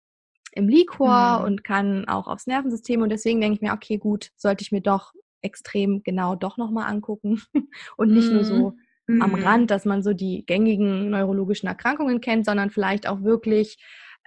im 0.55 0.67
Liquor 0.67 1.39
mhm. 1.39 1.45
und 1.45 1.63
kann 1.63 2.07
auch 2.07 2.27
aufs 2.27 2.47
Nervensystem 2.47 3.01
und 3.01 3.09
deswegen 3.09 3.41
denke 3.41 3.55
ich 3.55 3.61
mir, 3.61 3.73
okay, 3.73 3.97
gut, 3.97 4.31
sollte 4.35 4.61
ich 4.61 4.71
mir 4.71 4.81
doch 4.81 5.13
extrem 5.41 6.03
genau 6.03 6.35
doch 6.35 6.57
nochmal 6.57 6.89
angucken 6.89 7.41
und 7.97 8.11
nicht 8.11 8.29
mhm. 8.29 8.33
nur 8.33 8.43
so 8.43 8.73
mhm. 9.07 9.21
am 9.21 9.35
Rand, 9.35 9.71
dass 9.71 9.85
man 9.85 10.03
so 10.03 10.13
die 10.13 10.45
gängigen 10.45 11.09
neurologischen 11.09 11.67
Erkrankungen 11.67 12.21
kennt, 12.21 12.45
sondern 12.45 12.69
vielleicht 12.69 13.07
auch 13.07 13.23
wirklich 13.23 13.77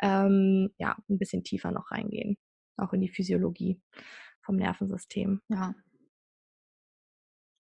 ähm, 0.03 0.71
ja, 0.79 0.97
ein 1.09 1.19
bisschen 1.19 1.43
tiefer 1.43 1.71
noch 1.71 1.91
reingehen, 1.91 2.37
auch 2.77 2.93
in 2.93 3.01
die 3.01 3.09
Physiologie 3.09 3.81
vom 4.43 4.57
Nervensystem. 4.57 5.41
Ja. 5.49 5.75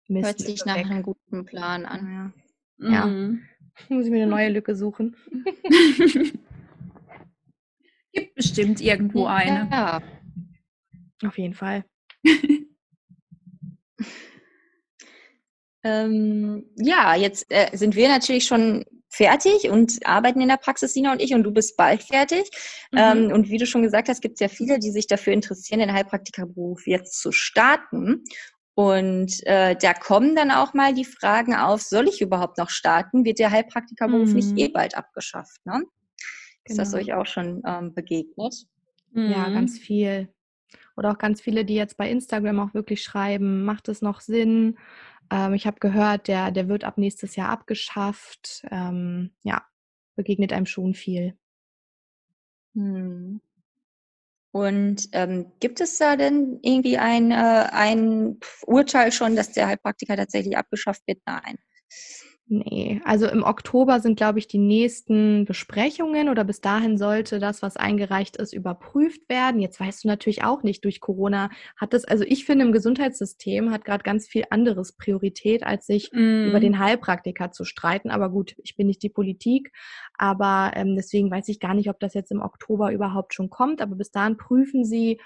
Mist, 0.08 0.26
Hört 0.26 0.38
sich 0.40 0.64
nach 0.64 0.76
weg. 0.76 0.86
einem 0.86 1.02
guten 1.02 1.44
Plan 1.44 1.86
an. 1.86 2.34
Ja. 2.78 2.90
ja. 2.90 3.06
Mhm. 3.06 3.42
Muss 3.88 4.06
ich 4.06 4.10
mir 4.10 4.22
eine 4.22 4.30
neue 4.30 4.50
Lücke 4.50 4.76
suchen. 4.76 5.16
Bestimmt 8.54 8.80
irgendwo 8.80 9.26
eine. 9.26 9.68
Ja. 9.70 10.00
Auf 11.26 11.36
jeden 11.38 11.54
Fall. 11.54 11.84
ähm, 15.84 16.70
ja, 16.76 17.16
jetzt 17.16 17.46
äh, 17.50 17.76
sind 17.76 17.96
wir 17.96 18.08
natürlich 18.08 18.44
schon 18.44 18.84
fertig 19.08 19.68
und 19.70 20.06
arbeiten 20.06 20.40
in 20.40 20.48
der 20.48 20.56
Praxis, 20.56 20.92
Sina 20.92 21.10
und 21.12 21.20
ich, 21.20 21.34
und 21.34 21.42
du 21.42 21.50
bist 21.50 21.76
bald 21.76 22.02
fertig. 22.04 22.48
Mhm. 22.92 22.98
Ähm, 22.98 23.32
und 23.32 23.48
wie 23.48 23.58
du 23.58 23.66
schon 23.66 23.82
gesagt 23.82 24.08
hast, 24.08 24.20
gibt 24.20 24.34
es 24.34 24.40
ja 24.40 24.48
viele, 24.48 24.78
die 24.78 24.90
sich 24.92 25.08
dafür 25.08 25.32
interessieren, 25.32 25.80
den 25.80 25.92
Heilpraktikerberuf 25.92 26.86
jetzt 26.86 27.20
zu 27.20 27.32
starten. 27.32 28.22
Und 28.76 29.44
äh, 29.46 29.76
da 29.76 29.94
kommen 29.94 30.36
dann 30.36 30.52
auch 30.52 30.74
mal 30.74 30.94
die 30.94 31.04
Fragen 31.04 31.54
auf, 31.54 31.82
soll 31.82 32.08
ich 32.08 32.20
überhaupt 32.20 32.58
noch 32.58 32.70
starten? 32.70 33.24
Wird 33.24 33.38
der 33.38 33.50
Heilpraktikerberuf 33.50 34.28
mhm. 34.28 34.34
nicht 34.34 34.58
eh 34.58 34.68
bald 34.68 34.96
abgeschafft? 34.96 35.64
Ne? 35.64 35.82
Ist 36.64 36.78
das 36.78 36.92
genau. 36.92 37.02
euch 37.02 37.12
auch 37.14 37.26
schon 37.26 37.62
ähm, 37.66 37.94
begegnet? 37.94 38.66
Ja, 39.14 39.48
mhm. 39.48 39.54
ganz 39.54 39.78
viel. 39.78 40.28
Oder 40.96 41.12
auch 41.12 41.18
ganz 41.18 41.40
viele, 41.40 41.64
die 41.64 41.74
jetzt 41.74 41.96
bei 41.96 42.10
Instagram 42.10 42.60
auch 42.60 42.74
wirklich 42.74 43.02
schreiben, 43.02 43.64
macht 43.64 43.88
es 43.88 44.02
noch 44.02 44.20
Sinn? 44.20 44.78
Ähm, 45.30 45.54
ich 45.54 45.66
habe 45.66 45.78
gehört, 45.80 46.28
der, 46.28 46.50
der 46.50 46.68
wird 46.68 46.84
ab 46.84 46.98
nächstes 46.98 47.36
Jahr 47.36 47.50
abgeschafft. 47.50 48.64
Ähm, 48.70 49.32
ja, 49.42 49.64
begegnet 50.16 50.52
einem 50.52 50.66
schon 50.66 50.94
viel. 50.94 51.36
Hm. 52.74 53.40
Und 54.52 55.08
ähm, 55.12 55.50
gibt 55.58 55.80
es 55.80 55.98
da 55.98 56.16
denn 56.16 56.60
irgendwie 56.62 56.96
ein, 56.96 57.32
äh, 57.32 57.68
ein 57.72 58.38
Urteil 58.66 59.10
schon, 59.10 59.34
dass 59.34 59.50
der 59.50 59.66
Heilpraktiker 59.66 60.16
tatsächlich 60.16 60.56
abgeschafft 60.56 61.02
wird? 61.06 61.18
Nein. 61.26 61.58
Nee, 62.46 63.00
also 63.06 63.26
im 63.26 63.42
Oktober 63.42 64.00
sind, 64.00 64.16
glaube 64.16 64.38
ich, 64.38 64.46
die 64.46 64.58
nächsten 64.58 65.46
Besprechungen 65.46 66.28
oder 66.28 66.44
bis 66.44 66.60
dahin 66.60 66.98
sollte 66.98 67.38
das, 67.38 67.62
was 67.62 67.78
eingereicht 67.78 68.36
ist, 68.36 68.52
überprüft 68.52 69.26
werden. 69.30 69.62
Jetzt 69.62 69.80
weißt 69.80 70.04
du 70.04 70.08
natürlich 70.08 70.44
auch 70.44 70.62
nicht, 70.62 70.84
durch 70.84 71.00
Corona 71.00 71.48
hat 71.74 71.94
das, 71.94 72.04
also 72.04 72.22
ich 72.22 72.44
finde, 72.44 72.66
im 72.66 72.72
Gesundheitssystem 72.72 73.70
hat 73.70 73.86
gerade 73.86 74.04
ganz 74.04 74.28
viel 74.28 74.44
anderes 74.50 74.92
Priorität, 74.92 75.64
als 75.64 75.86
sich 75.86 76.12
mm. 76.12 76.48
über 76.48 76.60
den 76.60 76.78
Heilpraktiker 76.78 77.50
zu 77.50 77.64
streiten. 77.64 78.10
Aber 78.10 78.28
gut, 78.28 78.54
ich 78.62 78.76
bin 78.76 78.88
nicht 78.88 79.02
die 79.02 79.08
Politik, 79.08 79.72
aber 80.18 80.72
ähm, 80.74 80.96
deswegen 80.96 81.30
weiß 81.30 81.48
ich 81.48 81.60
gar 81.60 81.72
nicht, 81.72 81.88
ob 81.88 81.98
das 81.98 82.12
jetzt 82.12 82.30
im 82.30 82.42
Oktober 82.42 82.92
überhaupt 82.92 83.32
schon 83.32 83.48
kommt. 83.48 83.80
Aber 83.80 83.96
bis 83.96 84.10
dahin 84.10 84.36
prüfen 84.36 84.84
sie, 84.84 85.18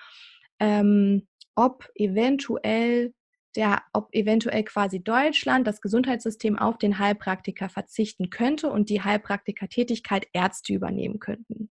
ähm, 0.61 1.26
ob 1.57 1.88
eventuell 1.96 3.12
der, 3.59 3.83
ob 3.92 4.14
eventuell 4.14 4.62
quasi 4.62 5.03
Deutschland 5.03 5.66
das 5.66 5.81
Gesundheitssystem 5.81 6.57
auf 6.57 6.79
den 6.79 7.01
Heilpraktiker 7.01 7.68
verzichten 7.68 8.31
könnte 8.31 8.71
und 8.71 8.88
die 8.88 9.03
Heilpraktikertätigkeit 9.03 10.29
Ärzte 10.33 10.73
übernehmen 10.73 11.18
könnten. 11.18 11.68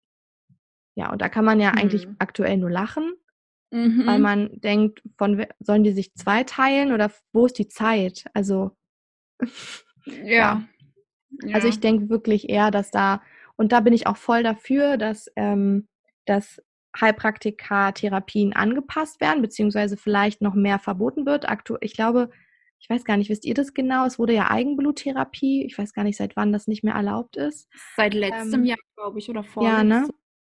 Ja, 0.95 1.11
und 1.11 1.21
da 1.21 1.27
kann 1.27 1.43
man 1.43 1.59
ja 1.59 1.71
mhm. 1.71 1.77
eigentlich 1.77 2.07
aktuell 2.19 2.55
nur 2.55 2.71
lachen, 2.71 3.13
mhm. 3.71 4.05
weil 4.05 4.19
man 4.19 4.61
denkt, 4.61 5.03
von 5.17 5.45
sollen 5.59 5.83
die 5.83 5.91
sich 5.91 6.15
zwei 6.15 6.45
teilen 6.45 6.93
oder 6.93 7.11
wo 7.33 7.45
ist 7.45 7.57
die 7.59 7.67
Zeit? 7.67 8.25
Also 8.33 8.71
ja. 10.05 10.23
ja. 10.23 10.67
Also 11.51 11.67
ich 11.67 11.81
denke 11.81 12.09
wirklich 12.09 12.47
eher, 12.47 12.71
dass 12.71 12.91
da 12.91 13.21
und 13.57 13.73
da 13.73 13.81
bin 13.81 13.91
ich 13.91 14.07
auch 14.07 14.17
voll 14.17 14.41
dafür, 14.41 14.95
dass 14.95 15.29
ähm, 15.35 15.89
dass 16.25 16.61
Heilpraktika-Therapien 16.99 18.53
angepasst 18.53 19.21
werden, 19.21 19.41
beziehungsweise 19.41 19.97
vielleicht 19.97 20.41
noch 20.41 20.53
mehr 20.53 20.79
verboten 20.79 21.25
wird. 21.25 21.49
Aktu 21.49 21.77
ich 21.81 21.93
glaube, 21.93 22.29
ich 22.79 22.89
weiß 22.89 23.05
gar 23.05 23.17
nicht, 23.17 23.29
wisst 23.29 23.45
ihr 23.45 23.53
das 23.53 23.73
genau? 23.73 24.05
Es 24.05 24.19
wurde 24.19 24.33
ja 24.33 24.51
Eigenbluttherapie. 24.51 25.65
Ich 25.65 25.77
weiß 25.77 25.93
gar 25.93 26.03
nicht, 26.03 26.17
seit 26.17 26.35
wann 26.35 26.51
das 26.51 26.67
nicht 26.67 26.83
mehr 26.83 26.95
erlaubt 26.95 27.37
ist. 27.37 27.69
Seit 27.95 28.13
letztem 28.13 28.61
ähm, 28.61 28.65
Jahr, 28.65 28.77
glaube 28.95 29.19
ich, 29.19 29.29
oder 29.29 29.43
vorletztem. 29.43 29.89
Ja, 29.89 30.01
ne? 30.01 30.09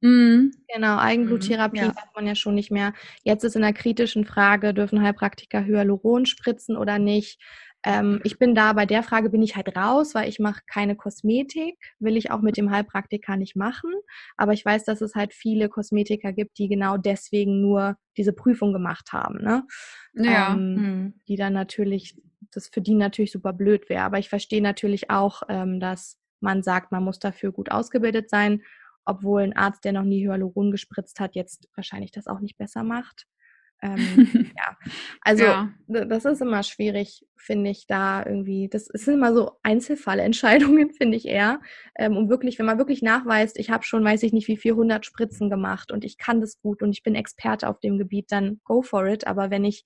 Mhm. 0.02 0.52
Genau, 0.74 0.98
Eigenbluttherapie 0.98 1.82
mhm, 1.82 1.86
ja. 1.86 1.92
darf 1.92 2.10
man 2.16 2.28
ja 2.28 2.36
schon 2.36 2.56
nicht 2.56 2.72
mehr. 2.72 2.94
Jetzt 3.24 3.44
ist 3.44 3.56
in 3.56 3.62
der 3.62 3.74
kritischen 3.74 4.26
Frage, 4.26 4.74
dürfen 4.74 5.02
Heilpraktiker 5.02 5.66
Hyaluron 5.66 6.26
spritzen 6.26 6.78
oder 6.78 7.00
nicht? 7.00 7.40
Ähm, 7.86 8.20
ich 8.24 8.40
bin 8.40 8.56
da, 8.56 8.74
bei 8.74 8.88
der 8.88 9.04
Frage 9.04 9.30
bin 9.30 9.44
ich 9.44 9.56
halt 9.56 9.78
raus, 9.78 10.16
weil 10.16 10.28
ich 10.28 10.40
mache 10.40 10.64
keine 10.66 10.96
Kosmetik, 10.96 11.78
will 12.00 12.18
ich 12.18 12.32
auch 12.32 12.42
mit 12.42 12.58
dem 12.58 12.72
Heilpraktiker 12.72 13.38
nicht 13.38 13.56
machen. 13.56 13.92
Aber 14.38 14.54
ich 14.54 14.66
weiß, 14.66 14.86
dass 14.86 15.02
es 15.02 15.14
halt 15.14 15.34
viele 15.34 15.70
Kosmetiker 15.70 16.34
gibt, 16.34 16.58
die 16.58 16.68
genau 16.68 16.98
deswegen 16.98 17.62
nur 17.62 17.96
diese 18.18 18.34
Prüfung 18.34 18.74
gemacht 18.74 19.14
haben. 19.14 19.38
Ne? 19.38 19.64
Ja. 20.16 20.54
Ähm, 20.54 20.76
hm. 20.76 21.14
Die 21.28 21.36
dann 21.36 21.54
natürlich, 21.54 22.20
das 22.52 22.70
für 22.70 22.82
die 22.82 22.96
natürlich 22.96 23.32
super 23.32 23.54
blöd 23.54 23.88
wäre. 23.88 24.04
Aber 24.04 24.18
ich 24.18 24.30
verstehe 24.30 24.64
natürlich 24.64 25.12
auch, 25.12 25.44
ähm, 25.48 25.80
dass 25.80 26.18
man 26.40 26.64
sagt, 26.64 26.92
man 26.92 27.04
muss 27.04 27.20
dafür 27.20 27.52
gut 27.52 27.70
ausgebildet 27.70 28.32
sein, 28.32 28.64
obwohl 29.06 29.44
ein 29.44 29.56
Arzt, 29.56 29.86
der 29.86 29.94
noch 29.94 30.04
nie 30.04 30.26
Hyaluron 30.26 30.72
gespritzt 30.72 31.20
hat, 31.20 31.36
jetzt 31.36 31.70
wahrscheinlich 31.76 32.12
das 32.12 32.26
auch 32.26 32.40
nicht 32.40 32.58
besser 32.58 32.84
macht. 32.84 33.28
Ähm, 33.82 33.98
ja, 34.58 34.78
also 35.22 35.44
ja. 35.44 35.74
das 35.88 36.26
ist 36.26 36.42
immer 36.42 36.64
schwierig, 36.64 37.26
finde 37.36 37.70
ich, 37.70 37.88
da 37.88 38.26
irgendwie, 38.26 38.70
das 38.70 38.86
sind 38.86 39.16
immer 39.16 39.34
so 39.34 39.52
Einzelfallentscheidungen, 39.64 40.92
finde 40.98 41.18
ich 41.18 41.28
eher, 41.28 41.62
ähm, 41.98 42.18
um 42.18 42.30
wirklich, 42.30 42.58
wenn 42.60 42.66
man 42.66 42.78
wirklich 42.78 43.02
nachweist, 43.02 43.60
ich 43.60 43.70
habe 43.70 43.84
schon, 43.84 44.04
weiß 44.04 44.24
ich 44.24 44.34
nicht, 44.34 44.48
wie 44.48 44.58
400 44.58 45.06
Spritzen 45.06 45.50
gemacht 45.50 45.92
und 45.92 46.04
ich 46.04 46.18
kann 46.18 46.42
das 46.42 46.60
gut 46.60 46.82
und 46.82 46.92
ich 46.92 47.04
bin 47.04 47.16
Experte 47.16 47.68
auf 47.68 47.80
dem 47.80 47.98
Gebiet, 47.98 48.32
dann 48.32 48.60
go 48.64 48.82
for 48.82 49.06
it, 49.08 49.28
aber 49.28 49.52
wenn 49.52 49.66
ich 49.66 49.84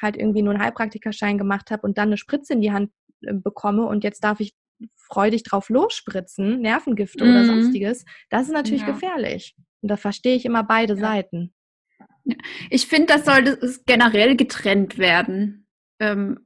halt 0.00 0.16
irgendwie 0.16 0.42
nur 0.42 0.54
einen 0.54 0.62
Heilpraktikerschein 0.62 1.38
gemacht 1.38 1.70
habe 1.70 1.82
und 1.82 1.98
dann 1.98 2.08
eine 2.08 2.16
Spritze 2.16 2.52
in 2.54 2.60
die 2.60 2.72
Hand 2.72 2.90
äh, 3.22 3.34
bekomme 3.34 3.86
und 3.86 4.04
jetzt 4.04 4.24
darf 4.24 4.40
ich 4.40 4.54
freudig 4.96 5.44
drauf 5.44 5.68
losspritzen, 5.68 6.60
Nervengifte 6.60 7.24
mhm. 7.24 7.30
oder 7.30 7.44
sonstiges, 7.44 8.04
das 8.30 8.46
ist 8.46 8.52
natürlich 8.52 8.82
ja. 8.82 8.90
gefährlich. 8.90 9.54
Und 9.82 9.90
da 9.90 9.96
verstehe 9.96 10.34
ich 10.34 10.44
immer 10.44 10.64
beide 10.64 10.94
ja. 10.94 11.00
Seiten. 11.00 11.54
Ich 12.70 12.86
finde, 12.86 13.14
das 13.14 13.24
sollte 13.24 13.58
generell 13.86 14.36
getrennt 14.36 14.98
werden. 14.98 15.66
Ähm, 15.98 16.40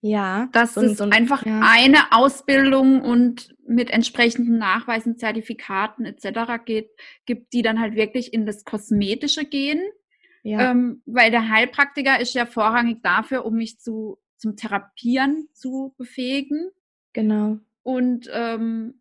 ja. 0.00 0.48
Dass 0.52 0.74
so, 0.74 0.80
es 0.82 0.98
so, 0.98 1.04
einfach 1.04 1.44
ja. 1.44 1.60
eine 1.62 2.12
Ausbildung 2.12 3.02
und 3.02 3.54
mit 3.66 3.90
entsprechenden 3.90 4.58
Nachweisen, 4.58 5.18
Zertifikaten 5.18 6.04
etc. 6.06 6.64
geht, 6.64 6.90
gibt, 7.26 7.52
die 7.52 7.62
dann 7.62 7.80
halt 7.80 7.94
wirklich 7.94 8.32
in 8.32 8.46
das 8.46 8.64
Kosmetische 8.64 9.44
gehen. 9.44 9.80
Ja. 10.42 10.70
Ähm, 10.70 11.02
weil 11.04 11.30
der 11.30 11.50
Heilpraktiker 11.50 12.18
ist 12.18 12.34
ja 12.34 12.46
vorrangig 12.46 13.02
dafür, 13.02 13.44
um 13.44 13.56
mich 13.56 13.78
zu, 13.78 14.18
zum 14.38 14.56
Therapieren 14.56 15.48
zu 15.52 15.94
befähigen. 15.98 16.70
Genau. 17.12 17.58
Und 17.82 18.30
ähm, 18.32 18.99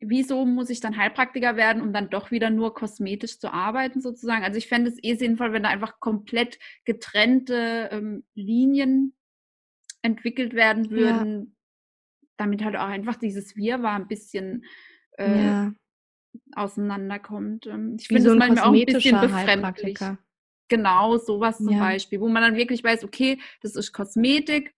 wieso 0.00 0.44
muss 0.44 0.70
ich 0.70 0.80
dann 0.80 0.96
Heilpraktiker 0.96 1.56
werden, 1.56 1.82
um 1.82 1.92
dann 1.92 2.10
doch 2.10 2.30
wieder 2.30 2.50
nur 2.50 2.74
kosmetisch 2.74 3.38
zu 3.38 3.52
arbeiten 3.52 4.00
sozusagen? 4.00 4.44
Also 4.44 4.58
ich 4.58 4.68
fände 4.68 4.90
es 4.90 5.02
eh 5.02 5.14
sinnvoll, 5.14 5.52
wenn 5.52 5.64
da 5.64 5.70
einfach 5.70 6.00
komplett 6.00 6.58
getrennte 6.84 7.88
ähm, 7.90 8.24
Linien 8.34 9.14
entwickelt 10.02 10.54
werden 10.54 10.90
würden, 10.90 11.38
ja. 11.38 12.22
damit 12.36 12.64
halt 12.64 12.76
auch 12.76 12.88
einfach 12.88 13.16
dieses 13.16 13.56
Wirrwarr 13.56 13.96
ein 13.96 14.08
bisschen 14.08 14.64
äh, 15.18 15.46
ja. 15.46 15.72
auseinanderkommt. 16.54 17.66
Ähm, 17.66 17.96
ich 17.98 18.06
finde 18.06 18.22
so 18.22 18.32
es 18.32 18.38
manchmal 18.38 18.64
auch 18.64 18.72
ein 18.72 18.84
bisschen 18.84 19.20
befremdlich. 19.20 19.98
Genau, 20.68 21.16
sowas 21.16 21.56
zum 21.58 21.70
ja. 21.70 21.80
Beispiel, 21.80 22.20
wo 22.20 22.28
man 22.28 22.42
dann 22.42 22.54
wirklich 22.54 22.84
weiß, 22.84 23.02
okay, 23.02 23.40
das 23.62 23.74
ist 23.74 23.92
Kosmetik 23.92 24.74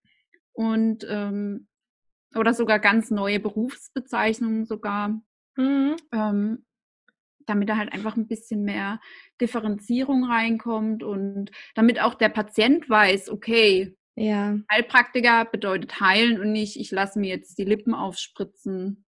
und 0.53 1.05
ähm, 1.09 1.67
oder 2.35 2.55
sogar 2.55 2.79
ganz 2.79 3.11
neue 3.11 3.41
Berufsbezeichnungen 3.41 4.67
sogar, 4.67 5.21
mhm. 5.57 5.97
ähm, 6.13 6.65
damit 7.47 7.69
da 7.69 7.77
halt 7.77 7.93
einfach 7.93 8.17
ein 8.17 8.29
bisschen 8.29 8.63
mehr 8.63 9.01
Differenzierung 9.41 10.25
reinkommt 10.25 11.03
und 11.03 11.51
damit 11.75 12.01
auch 12.01 12.15
der 12.15 12.29
Patient 12.29 12.89
weiß, 12.89 13.31
okay, 13.31 13.97
ja. 14.17 14.59
Heilpraktiker 14.71 15.47
bedeutet 15.47 16.01
heilen 16.01 16.41
und 16.41 16.53
nicht, 16.53 16.79
ich 16.79 16.91
lasse 16.91 17.19
mir 17.19 17.29
jetzt 17.29 17.59
die 17.59 17.65
Lippen 17.65 17.95
aufspritzen. 17.95 19.05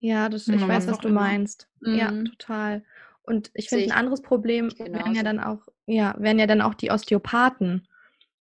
Ja, 0.00 0.28
das, 0.28 0.48
ich 0.48 0.60
mhm. 0.60 0.68
weiß, 0.68 0.86
was 0.86 0.98
du 1.00 1.08
meinst. 1.10 1.68
Mhm. 1.80 1.94
Ja, 1.94 2.10
total. 2.10 2.84
Und 3.22 3.50
ich 3.52 3.68
finde, 3.68 3.84
ein 3.84 3.92
anderes 3.92 4.22
Problem 4.22 4.70
wären 4.78 5.14
ja 5.14 5.22
dann 5.22 5.40
auch, 5.40 5.66
ja, 5.86 6.14
wären 6.18 6.38
ja 6.38 6.46
dann 6.46 6.62
auch 6.62 6.74
die 6.74 6.90
Osteopathen. 6.90 7.86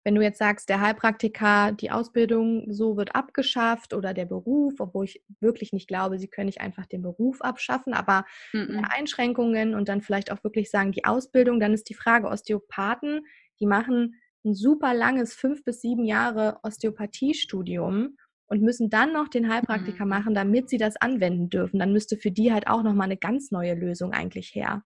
Wenn 0.06 0.16
du 0.16 0.22
jetzt 0.22 0.39
sagst, 0.39 0.70
der 0.70 0.82
Heilpraktiker, 0.82 1.74
die 1.74 1.91
Ausbildung 1.91 2.72
so 2.72 2.95
wird 2.97 3.16
abgeschafft 3.16 3.93
oder 3.93 4.14
der 4.14 4.26
Beruf, 4.26 4.76
obwohl 4.80 5.06
ich 5.06 5.24
wirklich 5.41 5.74
nicht 5.74 5.88
glaube, 5.89 6.20
sie 6.20 6.30
können 6.30 6.45
nicht 6.47 6.62
einfach 6.62 6.86
den 6.86 7.01
Beruf 7.03 7.41
abschaffen, 7.41 7.93
aber 7.93 8.26
Mhm. 8.53 8.95
Einschränkungen 8.97 9.74
und 9.76 9.89
dann 9.89 10.01
vielleicht 10.01 10.32
auch 10.32 10.43
wirklich 10.43 10.70
sagen, 10.70 10.91
die 10.91 11.06
Ausbildung, 11.06 11.60
dann 11.60 11.74
ist 11.74 11.89
die 11.89 11.93
Frage, 11.93 12.28
Osteopathen, 12.28 13.22
die 13.60 13.66
machen 13.68 14.16
ein 14.45 14.53
super 14.53 14.93
langes 14.93 15.34
fünf 15.34 15.64
bis 15.64 15.82
sieben 15.82 16.06
Jahre 16.06 16.60
Osteopathiestudium 16.64 18.18
und 18.47 18.62
müssen 18.62 18.89
dann 18.89 19.12
noch 19.14 19.28
den 19.28 19.51
Heilpraktiker 19.51 20.06
Mhm. 20.06 20.06
machen, 20.06 20.36
damit 20.36 20.70
sie 20.70 20.78
das 20.78 20.97
anwenden 20.97 21.49
dürfen. 21.49 21.80
Dann 21.80 21.93
müsste 21.93 22.18
für 22.18 22.32
die 22.32 22.53
halt 22.53 22.68
auch 22.68 22.84
nochmal 22.84 23.06
eine 23.06 23.18
ganz 23.18 23.49
neue 23.51 23.74
Lösung 23.74 24.12
eigentlich 24.14 24.53
her. 24.53 24.84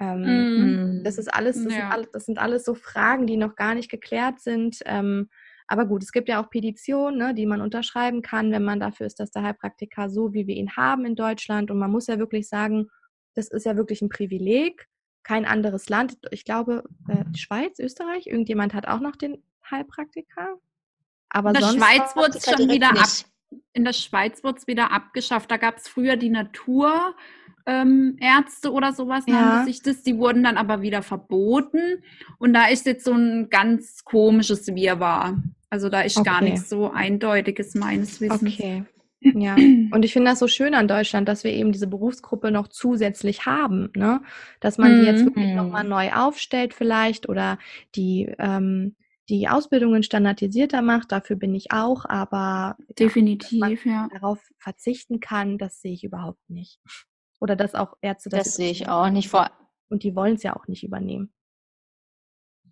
Ähm, 0.00 0.96
Mhm. 0.98 1.04
das 1.04 1.18
ist 1.18 1.32
alles, 1.32 1.56
das, 1.56 1.64
sind 1.64 1.72
Ja. 1.82 1.90
alles, 1.90 2.10
das 2.10 2.24
sind 2.26 2.38
alles 2.38 2.64
so 2.64 2.74
Fragen, 2.74 3.26
die 3.26 3.36
noch 3.36 3.54
gar 3.54 3.74
nicht 3.74 3.90
geklärt 3.90 4.40
sind. 4.40 4.78
Ähm, 4.86 5.28
aber 5.68 5.86
gut, 5.86 6.02
es 6.02 6.10
gibt 6.10 6.28
ja 6.28 6.42
auch 6.42 6.50
Petitionen, 6.50 7.18
ne, 7.18 7.34
die 7.34 7.46
man 7.46 7.60
unterschreiben 7.60 8.22
kann, 8.22 8.50
wenn 8.50 8.64
man 8.64 8.80
dafür 8.80 9.06
ist, 9.06 9.20
dass 9.20 9.30
der 9.30 9.42
Heilpraktiker 9.42 10.08
so, 10.10 10.32
wie 10.32 10.46
wir 10.48 10.56
ihn 10.56 10.74
haben 10.76 11.04
in 11.04 11.14
Deutschland. 11.14 11.70
Und 11.70 11.78
man 11.78 11.90
muss 11.92 12.08
ja 12.08 12.18
wirklich 12.18 12.48
sagen, 12.48 12.88
das 13.34 13.48
ist 13.48 13.66
ja 13.66 13.76
wirklich 13.76 14.02
ein 14.02 14.08
Privileg. 14.08 14.86
Kein 15.22 15.44
anderes 15.44 15.88
Land, 15.90 16.16
ich 16.30 16.44
glaube, 16.44 16.82
äh, 17.08 17.24
Schweiz, 17.36 17.78
Österreich, 17.78 18.26
irgendjemand 18.26 18.72
hat 18.74 18.88
auch 18.88 19.00
noch 19.00 19.16
den 19.16 19.44
Heilpraktiker. 19.70 20.56
Aber 21.28 21.50
In 21.50 21.54
der 21.54 21.62
Schweiz 21.62 22.16
wurde 22.16 22.38
es 22.38 22.44
schon 22.44 22.68
wieder 22.68 22.88
ab, 22.88 22.94
nicht. 22.96 23.26
in 23.74 23.84
der 23.84 23.92
Schweiz 23.92 24.42
wurde 24.42 24.58
es 24.58 24.66
wieder 24.66 24.90
abgeschafft. 24.90 25.50
Da 25.50 25.58
gab 25.58 25.76
es 25.76 25.86
früher 25.88 26.16
die 26.16 26.30
Naturärzte 26.30 27.14
ähm, 27.70 28.16
Ärzte 28.20 28.72
oder 28.72 28.92
sowas 28.92 29.26
Ja. 29.26 29.42
nannte 29.42 29.64
sich 29.64 29.82
das. 29.82 30.02
Die 30.02 30.16
wurden 30.18 30.42
dann 30.42 30.56
aber 30.56 30.82
wieder 30.82 31.02
verboten. 31.02 32.02
Und 32.38 32.52
da 32.52 32.66
ist 32.66 32.86
jetzt 32.86 33.04
so 33.04 33.12
ein 33.12 33.48
ganz 33.50 34.04
komisches 34.04 34.66
Wirrwarr. 34.68 35.38
Also 35.70 35.88
da 35.88 36.00
ist 36.00 36.24
gar 36.24 36.40
Okay. 36.40 36.50
nichts 36.50 36.68
so 36.68 36.90
Eindeutiges 36.90 37.74
meines 37.74 38.20
Wissens. 38.20 38.54
Okay. 38.54 38.84
Ja, 39.32 39.54
und 39.54 40.02
ich 40.02 40.14
finde 40.14 40.30
das 40.30 40.38
so 40.38 40.48
schön 40.48 40.74
an 40.74 40.88
Deutschland, 40.88 41.28
dass 41.28 41.44
wir 41.44 41.52
eben 41.52 41.72
diese 41.72 41.86
Berufsgruppe 41.86 42.50
noch 42.50 42.68
zusätzlich 42.68 43.44
haben, 43.46 43.90
ne? 43.94 44.22
Dass 44.60 44.78
man 44.78 44.96
die 44.96 45.02
jetzt 45.04 45.20
Mhm. 45.20 45.26
wirklich 45.26 45.52
nochmal 45.54 45.84
neu 45.84 46.10
aufstellt 46.12 46.72
vielleicht 46.74 47.28
oder 47.28 47.58
die, 47.94 48.34
ähm, 48.38 48.96
die 49.28 49.46
Ausbildungen 49.48 50.02
standardisierter 50.02 50.80
macht, 50.82 51.12
dafür 51.12 51.36
bin 51.36 51.54
ich 51.54 51.70
auch, 51.70 52.06
aber 52.06 52.76
ja, 52.88 52.96
Definitiv, 52.98 53.84
ja. 53.84 54.08
darauf 54.10 54.40
verzichten 54.58 55.20
kann, 55.20 55.58
das 55.58 55.80
sehe 55.82 55.92
ich 55.92 56.02
überhaupt 56.02 56.48
nicht. 56.48 56.80
Oder 57.40 57.56
dass 57.56 57.74
auch 57.74 57.96
Ärzte 58.02 58.28
das, 58.28 58.44
Das 58.44 58.54
sehe 58.54 58.70
ich 58.70 58.88
auch 58.88 59.10
nicht 59.10 59.28
vor. 59.28 59.50
Und 59.88 60.02
die 60.02 60.14
wollen 60.14 60.34
es 60.36 60.42
ja 60.42 60.54
auch 60.54 60.68
nicht 60.68 60.84
übernehmen. 60.84 61.32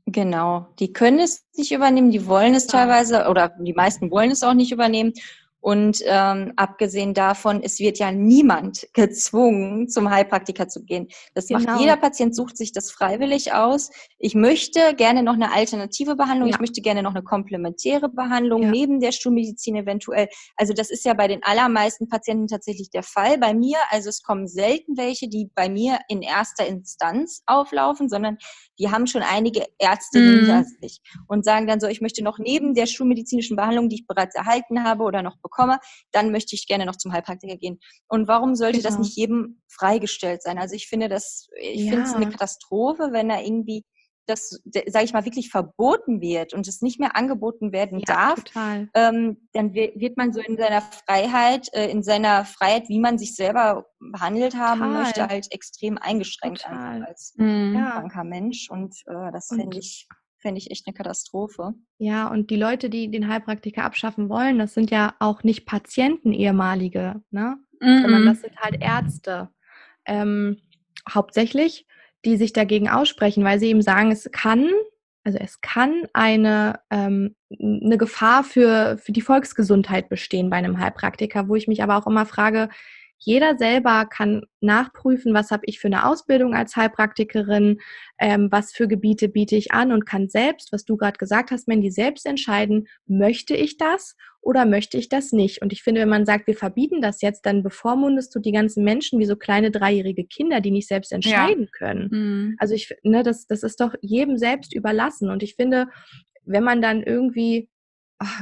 Genau, 0.07 0.69
die 0.79 0.93
können 0.93 1.19
es 1.19 1.47
nicht 1.55 1.73
übernehmen, 1.73 2.11
die 2.11 2.27
wollen 2.27 2.55
es 2.55 2.65
Ja. 2.67 2.73
teilweise 2.73 3.29
oder 3.29 3.51
die 3.59 3.75
meisten 3.75 4.11
wollen 4.11 4.31
es 4.31 4.43
auch 4.43 4.55
nicht 4.55 4.73
übernehmen. 4.73 5.13
Und 5.61 6.03
ähm, 6.07 6.53
abgesehen 6.57 7.15
davon, 7.15 7.63
es 7.63 7.79
wird 7.81 7.99
ja 7.99 8.13
niemand 8.13 8.87
gezwungen, 8.95 9.89
zum 9.89 10.09
Heilpraktiker 10.11 10.69
zu 10.69 10.85
gehen. 10.85 11.09
Das 11.35 11.49
Genau. 11.49 11.61
macht 11.61 11.81
jeder 11.81 11.97
Patient, 11.97 12.35
sucht 12.35 12.57
sich 12.57 12.73
das 12.73 12.91
freiwillig 12.91 13.53
aus. 13.53 13.91
Ich 14.19 14.35
möchte 14.35 14.95
gerne 14.95 15.23
noch 15.23 15.35
eine 15.35 15.53
alternative 15.53 16.15
Behandlung, 16.17 16.49
Ja. 16.49 16.55
ich 16.55 16.61
möchte 16.61 16.81
gerne 16.81 17.03
noch 17.03 17.15
eine 17.15 17.23
komplementäre 17.25 18.09
Behandlung 18.09 18.63
Ja. 18.63 18.71
neben 18.71 19.01
der 19.01 19.13
Schulmedizin 19.13 19.77
eventuell. 19.77 20.29
Also 20.57 20.73
das 20.75 20.91
ist 20.91 21.05
ja 21.05 21.15
bei 21.15 21.27
den 21.29 21.43
allermeisten 21.43 22.09
Patienten 22.09 22.47
tatsächlich 22.47 22.91
der 22.91 23.03
Fall. 23.03 23.39
Bei 23.39 23.53
mir, 23.55 23.79
also 23.91 24.09
es 24.09 24.23
kommen 24.23 24.47
selten 24.47 24.97
welche, 24.97 25.29
die 25.29 25.51
bei 25.55 25.69
mir 25.69 25.99
in 26.09 26.23
erster 26.23 26.67
Instanz 26.67 27.43
auflaufen, 27.47 28.09
sondern 28.09 28.39
die 28.79 28.91
haben 28.91 29.07
schon 29.09 29.23
einige 29.23 29.65
Ärzte 29.79 30.21
Mhm. 30.21 30.29
hinter 30.47 30.65
sich 30.81 31.01
und 31.27 31.45
sagen 31.45 31.67
dann 31.67 31.81
so, 31.81 31.89
ich 31.89 32.01
möchte 32.01 32.23
noch 32.23 32.39
neben 32.39 32.75
der 32.75 32.87
schulmedizinischen 32.87 33.57
Behandlung, 33.57 33.89
die 33.89 33.97
ich 33.97 34.07
bereits 34.07 34.35
erhalten 34.37 34.85
habe 34.85 35.03
oder 35.03 35.23
noch 35.23 35.37
bekomme, 35.49 35.79
dann 36.13 36.31
möchte 36.31 36.55
ich 36.55 36.67
gerne 36.67 36.87
noch 36.87 36.97
zum 36.97 37.13
Heilpraktiker 37.13 37.57
gehen. 37.57 37.79
Und 38.09 38.29
warum 38.29 38.55
sollte 38.55 38.83
das 38.83 38.95
Genau. 38.95 39.05
nicht 39.05 39.17
jedem 39.17 39.61
freigestellt 39.69 40.43
sein? 40.43 40.59
Also 40.59 40.75
ich 40.75 40.87
finde 40.89 41.09
das, 41.09 41.49
ich 41.61 41.85
Ja. 41.85 41.91
finde 41.91 42.03
es 42.05 42.15
eine 42.15 42.29
Katastrophe, 42.29 43.09
wenn 43.13 43.29
da 43.29 43.41
irgendwie 43.41 43.85
das, 44.27 44.61
sage 44.89 45.07
ich 45.07 45.15
mal, 45.15 45.25
wirklich 45.25 45.49
verboten 45.49 46.21
wird 46.21 46.53
und 46.53 46.69
es 46.69 46.83
nicht 46.83 47.01
mehr 47.01 47.17
angeboten 47.17 47.73
werden 47.73 48.03
darf 48.05 48.35
total. 48.45 48.91
ähm, 48.95 49.49
dann 49.55 49.73
wi- 49.73 49.95
wird 49.97 50.19
man 50.19 50.35
so 50.35 50.41
in 50.41 50.59
seiner 50.59 50.83
Freiheit, 50.83 51.69
äh, 51.73 51.89
in 51.91 52.03
seiner 52.03 52.45
Freiheit, 52.45 52.91
wie 52.91 52.99
man 53.01 53.17
sich 53.17 53.35
selber 53.35 53.87
behandelt 53.99 54.55
haben 54.55 54.81
Total. 54.81 55.03
möchte, 55.03 55.27
halt 55.29 55.47
extrem 55.51 55.97
eingeschränkt 55.97 56.63
als 56.69 57.33
Mhm. 57.39 57.73
Ja. 57.75 57.93
kranker 57.93 58.25
Mensch. 58.25 58.69
Und 58.71 58.95
äh, 59.07 59.33
das 59.33 59.49
finde 59.49 59.79
ich, 59.79 60.07
fände 60.39 60.59
ich 60.59 60.71
echt 60.71 60.87
eine 60.87 60.95
Katastrophe. 60.95 61.75
Ja, 61.99 62.29
und 62.29 62.51
die 62.51 62.57
Leute, 62.57 62.91
die 62.91 63.11
den 63.11 63.29
Heilpraktiker 63.29 63.85
abschaffen 63.85 64.29
wollen, 64.29 64.59
das 64.59 64.75
sind 64.75 64.91
ja 64.91 65.15
auch 65.19 65.43
nicht 65.43 65.67
Patienten 65.67 66.33
ehemalige, 66.33 67.23
ne? 67.31 67.57
sondern 67.81 68.23
Mhm. 68.23 68.27
das 68.27 68.41
sind 68.41 68.57
halt 68.57 68.81
Ärzte. 68.81 69.51
Ähm, 70.05 70.59
hauptsächlich, 71.13 71.87
die 72.25 72.37
sich 72.37 72.53
dagegen 72.53 72.89
aussprechen, 72.89 73.45
weil 73.45 73.61
sie 73.61 73.69
eben 73.69 73.83
sagen, 73.83 74.11
es 74.11 74.29
kann, 74.33 74.69
also 75.25 75.39
es 75.39 75.61
kann 75.61 76.07
eine, 76.13 76.81
ähm, 76.91 77.37
eine 77.51 77.99
Gefahr 77.99 78.45
für, 78.45 78.99
für 78.99 79.13
die 79.13 79.21
Volksgesundheit 79.21 80.09
bestehen 80.09 80.51
bei 80.51 80.57
einem 80.57 80.79
Heilpraktiker, 80.79 81.49
wo 81.49 81.55
ich 81.55 81.69
mich 81.69 81.83
aber 81.83 81.97
auch 81.97 82.07
immer 82.07 82.27
frage, 82.27 82.69
jeder 83.19 83.59
selber 83.59 84.07
kann 84.07 84.43
nachprüfen, 84.61 85.35
was 85.35 85.51
habe 85.51 85.65
ich 85.67 85.81
für 85.81 85.89
eine 85.89 86.07
Ausbildung 86.07 86.55
als 86.55 86.77
Heilpraktikerin, 86.77 87.81
ähm, 88.19 88.49
was 88.51 88.73
für 88.73 88.89
Gebiete 88.89 89.29
biete 89.29 89.57
ich 89.57 89.73
an 89.73 89.93
und 89.93 90.07
kann 90.07 90.29
selbst, 90.29 90.73
was 90.73 90.85
du 90.85 90.97
gerade 90.97 91.19
gesagt 91.19 91.51
hast, 91.51 91.69
Mandy, 91.69 91.91
selbst 91.91 92.27
entscheiden, 92.27 92.87
möchte 93.07 93.55
ich 93.55 93.77
das 93.77 94.17
oder 94.41 94.65
möchte 94.67 94.99
ich 94.99 95.09
das 95.09 95.33
nicht? 95.33 95.63
Und 95.63 95.73
ich 95.73 95.83
finde, 95.83 96.01
wenn 96.01 96.09
man 96.09 96.27
sagt, 96.27 96.47
wir 96.47 96.57
verbieten 96.57 97.03
das 97.03 97.21
jetzt, 97.21 97.45
dann 97.45 97.63
bevormundest 97.63 98.35
du 98.35 98.39
die 98.39 98.53
ganzen 98.53 98.85
Menschen 98.85 99.19
wie 99.19 99.27
so 99.27 99.37
kleine 99.37 99.71
dreijährige 99.71 100.25
Kinder, 100.25 100.61
die 100.61 100.71
nicht 100.71 100.89
selbst 100.89 101.13
entscheiden 101.13 101.69
können. 101.73 102.09
Mhm. 102.11 102.57
Also 102.59 102.75
ich, 102.75 102.95
ne, 103.03 103.23
das, 103.23 103.47
das 103.47 103.63
ist 103.63 103.81
doch 103.81 103.95
jedem 104.01 104.39
selbst 104.39 104.75
überlassen. 104.75 105.31
Und 105.31 105.43
ich 105.43 105.57
finde, 105.57 105.89
wenn 106.45 106.65
man 106.65 106.81
dann 106.81 107.03
irgendwie, 107.03 107.69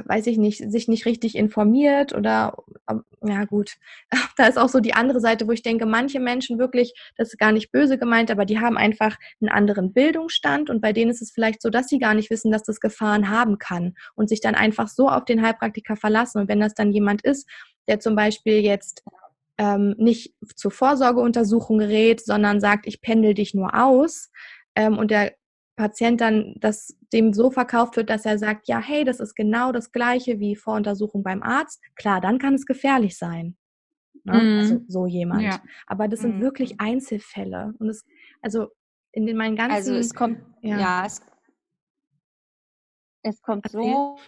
weiß 0.06 0.26
ich 0.28 0.38
nicht, 0.38 0.70
sich 0.70 0.88
nicht 0.88 1.04
richtig 1.04 1.36
informiert 1.36 2.14
oder, 2.14 2.56
ähm, 2.88 3.04
ja 3.22 3.44
gut, 3.44 3.76
da 4.36 4.46
ist 4.46 4.58
auch 4.58 4.68
so 4.68 4.80
die 4.80 4.94
andere 4.94 5.20
Seite, 5.20 5.46
wo 5.46 5.52
ich 5.52 5.62
denke, 5.62 5.84
manche 5.84 6.18
Menschen 6.18 6.58
wirklich, 6.58 6.94
das 7.16 7.28
ist 7.28 7.38
gar 7.38 7.52
nicht 7.52 7.72
böse 7.72 7.98
gemeint, 7.98 8.30
aber 8.30 8.46
die 8.46 8.58
haben 8.58 8.78
einfach 8.78 9.16
einen 9.40 9.50
anderen 9.50 9.92
Bildungsstand 9.92 10.70
und 10.70 10.80
bei 10.80 10.92
denen 10.92 11.10
ist 11.10 11.22
es 11.22 11.30
vielleicht 11.30 11.60
so, 11.60 11.68
dass 11.68 11.88
sie 11.88 11.98
gar 11.98 12.14
nicht 12.14 12.30
wissen, 12.30 12.50
dass 12.50 12.62
das 12.62 12.80
Gefahren 12.80 13.28
haben 13.28 13.58
kann 13.58 13.94
und 14.14 14.28
sich 14.28 14.40
dann 14.40 14.54
einfach 14.54 14.88
so 14.88 15.08
auf 15.08 15.24
den 15.24 15.42
Heilpraktiker 15.42 15.96
verlassen. 15.96 16.40
Und 16.40 16.48
wenn 16.48 16.60
das 16.60 16.74
dann 16.74 16.92
jemand 16.92 17.22
ist, 17.22 17.48
der 17.86 18.00
zum 18.00 18.16
Beispiel 18.16 18.60
jetzt 18.60 19.04
ähm, 19.58 19.94
nicht 19.98 20.34
zur 20.54 20.70
Vorsorgeuntersuchung 20.70 21.78
gerät, 21.78 22.24
sondern 22.24 22.60
sagt, 22.60 22.86
ich 22.86 23.00
pendel 23.00 23.34
dich 23.34 23.54
nur 23.54 23.74
aus 23.74 24.30
ähm, 24.74 24.98
und 24.98 25.10
der 25.10 25.34
Patient 25.76 26.20
dann 26.20 26.54
das 26.58 26.96
dem 27.12 27.32
so 27.32 27.50
verkauft 27.50 27.96
wird, 27.96 28.10
dass 28.10 28.24
er 28.24 28.38
sagt, 28.38 28.66
ja, 28.66 28.78
hey, 28.80 29.04
das 29.04 29.20
ist 29.20 29.34
genau 29.34 29.72
das 29.72 29.92
gleiche 29.92 30.40
wie 30.40 30.56
Voruntersuchung 30.56 31.22
beim 31.22 31.42
Arzt. 31.42 31.82
Klar, 31.94 32.20
dann 32.20 32.38
kann 32.38 32.54
es 32.54 32.66
gefährlich 32.66 33.16
sein. 33.16 33.56
Ne? 34.24 34.34
Mhm. 34.42 34.58
Also 34.58 34.80
so 34.88 35.06
jemand. 35.06 35.42
Ja. 35.42 35.60
Aber 35.86 36.08
das 36.08 36.20
sind 36.20 36.38
Mhm. 36.38 36.40
wirklich 36.40 36.80
Einzelfälle. 36.80 37.74
Und 37.78 37.90
es, 37.90 38.04
also 38.42 38.68
in 39.12 39.26
den 39.26 39.36
meinen 39.36 39.56
ganzen. 39.56 39.76
Also 39.76 39.94
es 39.94 40.14
kommt, 40.14 40.40
ja. 40.62 40.78
ja, 40.78 41.06
es, 41.06 41.20
es 43.22 43.40
kommt 43.42 43.70
so, 43.70 44.18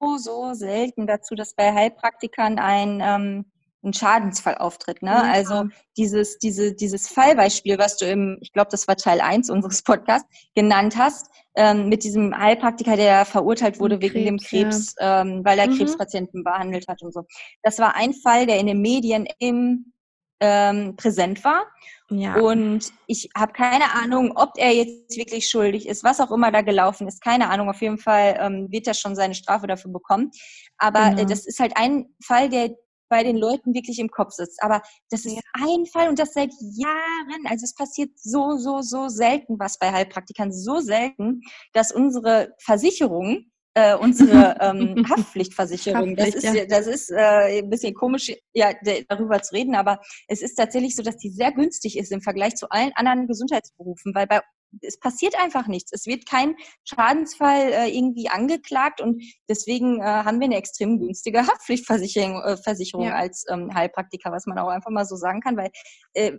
so, 0.00 0.16
so 0.18 0.54
selten 0.54 1.06
dazu, 1.06 1.34
dass 1.34 1.54
bei 1.54 1.72
Heilpraktikern 1.72 2.58
ein, 2.58 3.00
ähm, 3.02 3.52
ein 3.84 3.92
Schadensfall 3.92 4.56
auftritt. 4.56 5.02
Ne? 5.02 5.10
Ja. 5.10 5.22
Also 5.30 5.64
dieses, 5.96 6.38
diese, 6.38 6.74
dieses 6.74 7.08
Fallbeispiel, 7.08 7.78
was 7.78 7.96
du 7.96 8.06
im, 8.06 8.38
ich 8.40 8.52
glaube, 8.52 8.68
das 8.70 8.88
war 8.88 8.96
Teil 8.96 9.20
1 9.20 9.50
unseres 9.50 9.82
Podcasts, 9.82 10.28
genannt 10.54 10.96
hast, 10.96 11.30
ähm, 11.56 11.88
mit 11.88 12.04
diesem 12.04 12.36
Heilpraktiker, 12.36 12.96
der 12.96 13.24
verurteilt 13.24 13.80
wurde 13.80 13.96
Mit 13.98 14.14
wegen 14.14 14.24
dem 14.24 14.38
Krebs, 14.38 14.94
Krebs, 14.94 14.94
ähm, 15.00 15.42
weil 15.44 15.58
er 15.58 15.68
Mhm. 15.68 15.76
Krebspatienten 15.78 16.44
behandelt 16.44 16.86
hat 16.88 17.02
und 17.02 17.12
so. 17.12 17.22
Das 17.62 17.78
war 17.78 17.94
ein 17.96 18.14
Fall, 18.14 18.46
der 18.46 18.58
in 18.58 18.66
den 18.66 18.80
Medien 18.80 19.26
im, 19.38 19.92
ähm, 20.40 20.94
präsent 20.96 21.42
war. 21.42 21.64
ja. 22.10 22.36
Und 22.36 22.92
ich 23.08 23.28
habe 23.36 23.52
keine 23.52 23.92
Ahnung, 23.92 24.32
ob 24.36 24.52
er 24.56 24.72
jetzt 24.72 25.16
wirklich 25.16 25.48
schuldig 25.48 25.88
ist, 25.88 26.04
was 26.04 26.20
auch 26.20 26.30
immer 26.30 26.52
da 26.52 26.60
gelaufen 26.62 27.08
ist. 27.08 27.20
Keine 27.22 27.50
Ahnung. 27.50 27.68
Auf 27.68 27.82
jeden 27.82 27.98
Fall 27.98 28.38
ähm, 28.40 28.68
wird 28.70 28.86
er 28.86 28.94
schon 28.94 29.16
seine 29.16 29.34
Strafe 29.34 29.66
dafür 29.66 29.90
bekommen. 29.92 30.30
Aber 30.78 31.10
Genau. 31.10 31.22
äh, 31.22 31.26
das 31.26 31.44
ist 31.44 31.58
halt 31.58 31.76
ein 31.76 32.06
Fall, 32.24 32.48
der 32.48 32.70
bei 33.08 33.22
den 33.22 33.36
Leuten 33.36 33.74
wirklich 33.74 33.98
im 33.98 34.10
Kopf 34.10 34.32
sitzt. 34.32 34.62
Aber 34.62 34.82
das 35.10 35.24
ist 35.24 35.38
ein 35.52 35.86
Fall 35.86 36.08
und 36.08 36.18
das 36.18 36.34
seit 36.34 36.50
Jahren. 36.60 37.46
Also 37.46 37.64
es 37.64 37.74
passiert 37.74 38.10
so, 38.16 38.56
so, 38.56 38.80
so 38.82 39.08
selten 39.08 39.58
was 39.58 39.78
bei 39.78 39.92
Heilpraktikern. 39.92 40.52
So 40.52 40.80
selten, 40.80 41.42
dass 41.72 41.92
unsere 41.92 42.54
Versicherung 42.58 43.46
äh, 43.74 43.94
unsere 43.94 44.56
ähm, 44.60 45.06
Haftpflichtversicherung. 45.08 46.16
Das 46.16 46.26
Haftpflicht, 46.26 46.54
ist, 46.54 46.54
ja. 46.54 46.66
das 46.66 46.86
ist 46.86 47.10
äh, 47.10 47.60
ein 47.60 47.70
bisschen 47.70 47.94
komisch, 47.94 48.32
ja, 48.52 48.72
darüber 49.08 49.40
zu 49.40 49.54
reden, 49.54 49.74
aber 49.74 50.00
es 50.26 50.42
ist 50.42 50.56
tatsächlich 50.56 50.96
so, 50.96 51.02
dass 51.02 51.16
die 51.16 51.30
sehr 51.30 51.52
günstig 51.52 51.96
ist 51.96 52.10
im 52.10 52.20
Vergleich 52.20 52.56
zu 52.56 52.68
allen 52.70 52.92
anderen 52.94 53.28
Gesundheitsberufen, 53.28 54.14
weil 54.14 54.26
bei 54.26 54.40
es 54.82 54.98
passiert 54.98 55.38
einfach 55.40 55.66
nichts. 55.66 55.92
Es 55.92 56.06
wird 56.06 56.26
kein 56.26 56.56
Schadensfall 56.84 57.72
äh, 57.72 57.88
irgendwie 57.88 58.28
angeklagt 58.28 59.00
und 59.00 59.22
deswegen 59.48 60.00
äh, 60.00 60.04
haben 60.04 60.40
wir 60.40 60.46
eine 60.46 60.56
extrem 60.56 60.98
günstige 60.98 61.38
Haftpflichtversicherung 61.46 62.42
äh, 62.42 62.56
Versicherung 62.56 63.06
ja. 63.06 63.14
als 63.14 63.44
ähm, 63.50 63.72
Heilpraktiker, 63.74 64.32
was 64.32 64.46
man 64.46 64.58
auch 64.58 64.68
einfach 64.68 64.90
mal 64.90 65.04
so 65.04 65.16
sagen 65.16 65.40
kann, 65.40 65.56
weil 65.56 65.70
äh, 66.14 66.38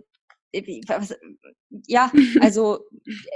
äh 0.52 0.80
was, 0.86 1.14
ja, 1.86 2.10
also 2.40 2.80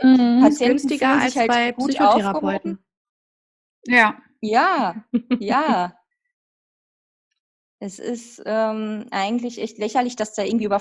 mhm, 0.03 0.41
Patienten 0.43 0.79
günstiger 0.79 1.21
als 1.21 1.37
halt 1.37 1.49
bei 1.49 1.73
Psychotherapeuten. 1.73 2.85
Ja. 3.87 4.19
Ja, 4.45 5.05
ja. 5.41 5.97
Es 7.81 7.99
ist 7.99 8.43
ähm, 8.45 9.07
eigentlich 9.11 9.59
echt 9.61 9.79
lächerlich, 9.79 10.17
dass 10.17 10.35
da 10.35 10.43
irgendwie 10.43 10.67
über 10.67 10.81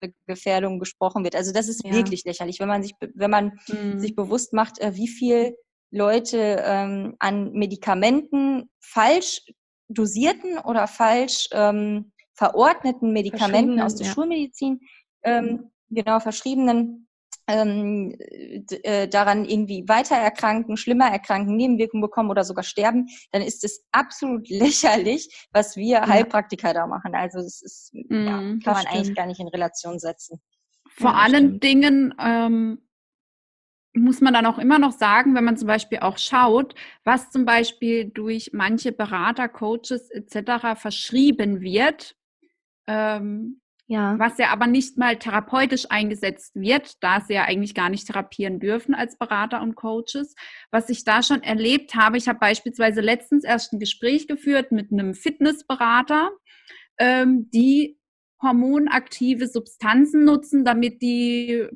Volksgesundheitsgefährdung 0.00 0.78
gesprochen 0.78 1.24
wird. 1.24 1.36
Also 1.36 1.52
das 1.52 1.68
ist 1.68 1.84
ja. 1.84 1.92
wirklich 1.92 2.24
lächerlich, 2.24 2.60
wenn 2.60 2.68
man 2.68 2.82
sich, 2.82 2.94
wenn 3.14 3.30
man 3.30 3.58
mhm. 3.68 3.98
sich 3.98 4.14
bewusst 4.14 4.52
macht, 4.52 4.80
äh, 4.80 4.94
wie 4.94 5.08
viel 5.08 5.56
Leute 5.90 6.62
ähm, 6.64 7.16
an 7.18 7.52
Medikamenten 7.52 8.70
falsch 8.80 9.42
dosierten 9.88 10.58
oder 10.58 10.86
falsch 10.86 11.48
ähm, 11.52 12.12
verordneten 12.34 13.12
Medikamenten 13.12 13.80
aus 13.80 13.96
der 13.96 14.06
ja. 14.06 14.12
Schulmedizin, 14.12 14.80
ähm, 15.24 15.70
genau 15.90 16.20
verschriebenen 16.20 17.08
ähm, 17.50 18.16
äh, 18.18 19.08
daran 19.08 19.44
irgendwie 19.44 19.84
weiter 19.88 20.16
erkranken, 20.16 20.76
schlimmer 20.76 21.08
erkranken, 21.10 21.56
Nebenwirkungen 21.56 22.02
bekommen 22.02 22.30
oder 22.30 22.44
sogar 22.44 22.64
sterben, 22.64 23.08
dann 23.32 23.42
ist 23.42 23.64
es 23.64 23.84
absolut 23.92 24.48
lächerlich, 24.48 25.48
was 25.52 25.76
wir 25.76 26.00
ja. 26.00 26.08
Heilpraktiker 26.08 26.72
da 26.72 26.86
machen. 26.86 27.14
Also 27.14 27.38
das 27.38 27.62
ist, 27.62 27.90
mm, 27.92 28.26
ja, 28.26 28.38
kann 28.38 28.60
man 28.64 28.76
stimmt. 28.76 28.94
eigentlich 28.94 29.16
gar 29.16 29.26
nicht 29.26 29.40
in 29.40 29.48
Relation 29.48 29.98
setzen. 29.98 30.40
Vor 30.88 31.10
ja, 31.10 31.16
allen 31.16 31.46
stimmt. 31.46 31.62
Dingen 31.64 32.14
ähm, 32.20 32.78
muss 33.92 34.20
man 34.20 34.34
dann 34.34 34.46
auch 34.46 34.58
immer 34.58 34.78
noch 34.78 34.92
sagen, 34.92 35.34
wenn 35.34 35.44
man 35.44 35.56
zum 35.56 35.66
Beispiel 35.66 35.98
auch 35.98 36.18
schaut, 36.18 36.74
was 37.04 37.30
zum 37.30 37.44
Beispiel 37.44 38.10
durch 38.10 38.50
manche 38.52 38.92
Berater, 38.92 39.48
Coaches 39.48 40.10
etc. 40.10 40.80
verschrieben 40.80 41.60
wird, 41.60 42.16
ähm, 42.86 43.59
ja. 43.90 44.16
Was 44.20 44.38
ja 44.38 44.50
aber 44.50 44.68
nicht 44.68 44.98
mal 44.98 45.16
therapeutisch 45.16 45.86
eingesetzt 45.90 46.54
wird, 46.54 47.02
da 47.02 47.20
sie 47.20 47.34
ja 47.34 47.46
eigentlich 47.46 47.74
gar 47.74 47.88
nicht 47.88 48.06
therapieren 48.06 48.60
dürfen 48.60 48.94
als 48.94 49.18
Berater 49.18 49.60
und 49.60 49.74
Coaches. 49.74 50.36
Was 50.70 50.88
ich 50.90 51.02
da 51.02 51.24
schon 51.24 51.42
erlebt 51.42 51.96
habe, 51.96 52.16
ich 52.16 52.28
habe 52.28 52.38
beispielsweise 52.38 53.00
letztens 53.00 53.42
erst 53.42 53.72
ein 53.72 53.80
Gespräch 53.80 54.28
geführt 54.28 54.70
mit 54.70 54.92
einem 54.92 55.12
Fitnessberater, 55.14 56.30
ähm, 57.00 57.50
die 57.52 57.98
hormonaktive 58.42 59.46
Substanzen 59.46 60.24
nutzen, 60.24 60.64
damit 60.64 61.02
die 61.02 61.66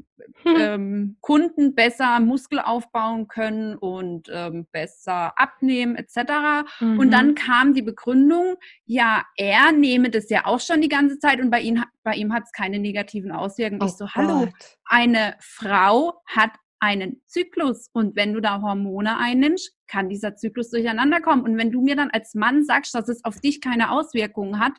hm. 0.42 0.56
ähm, 0.58 1.16
Kunden 1.20 1.74
besser 1.74 2.20
Muskel 2.20 2.58
aufbauen 2.58 3.28
können 3.28 3.76
und 3.76 4.30
ähm, 4.32 4.66
besser 4.72 5.38
abnehmen 5.38 5.96
etc. 5.96 6.70
Mhm. 6.80 6.98
Und 6.98 7.10
dann 7.10 7.34
kam 7.34 7.74
die 7.74 7.82
Begründung, 7.82 8.56
ja, 8.86 9.24
er 9.36 9.72
nehme 9.72 10.10
das 10.10 10.30
ja 10.30 10.46
auch 10.46 10.60
schon 10.60 10.80
die 10.80 10.88
ganze 10.88 11.18
Zeit 11.18 11.40
und 11.40 11.50
bei, 11.50 11.60
ihm, 11.60 11.84
bei 12.02 12.14
ihm 12.14 12.32
hat 12.32 12.44
es 12.44 12.52
keine 12.52 12.78
negativen 12.78 13.32
Auswirkungen. 13.32 13.82
Oh 13.82 13.86
ich 13.86 13.92
so, 13.92 14.08
hallo, 14.08 14.46
Gott. 14.46 14.78
eine 14.86 15.34
Frau 15.40 16.22
hat 16.26 16.52
einen 16.80 17.22
Zyklus 17.26 17.88
und 17.92 18.14
wenn 18.14 18.34
du 18.34 18.40
da 18.40 18.60
Hormone 18.60 19.18
einnimmst, 19.18 19.74
kann 19.86 20.08
dieser 20.08 20.36
Zyklus 20.36 20.70
durcheinander 20.70 21.20
kommen. 21.20 21.42
Und 21.42 21.56
wenn 21.56 21.70
du 21.70 21.80
mir 21.80 21.96
dann 21.96 22.10
als 22.10 22.34
Mann 22.34 22.62
sagst, 22.62 22.94
dass 22.94 23.08
es 23.08 23.24
auf 23.24 23.40
dich 23.40 23.60
keine 23.62 23.90
Auswirkungen 23.90 24.58
hat, 24.58 24.74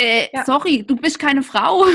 äh, 0.00 0.28
ja. 0.32 0.44
sorry, 0.44 0.84
du 0.84 0.96
bist 0.96 1.18
keine 1.18 1.42
Frau. 1.42 1.84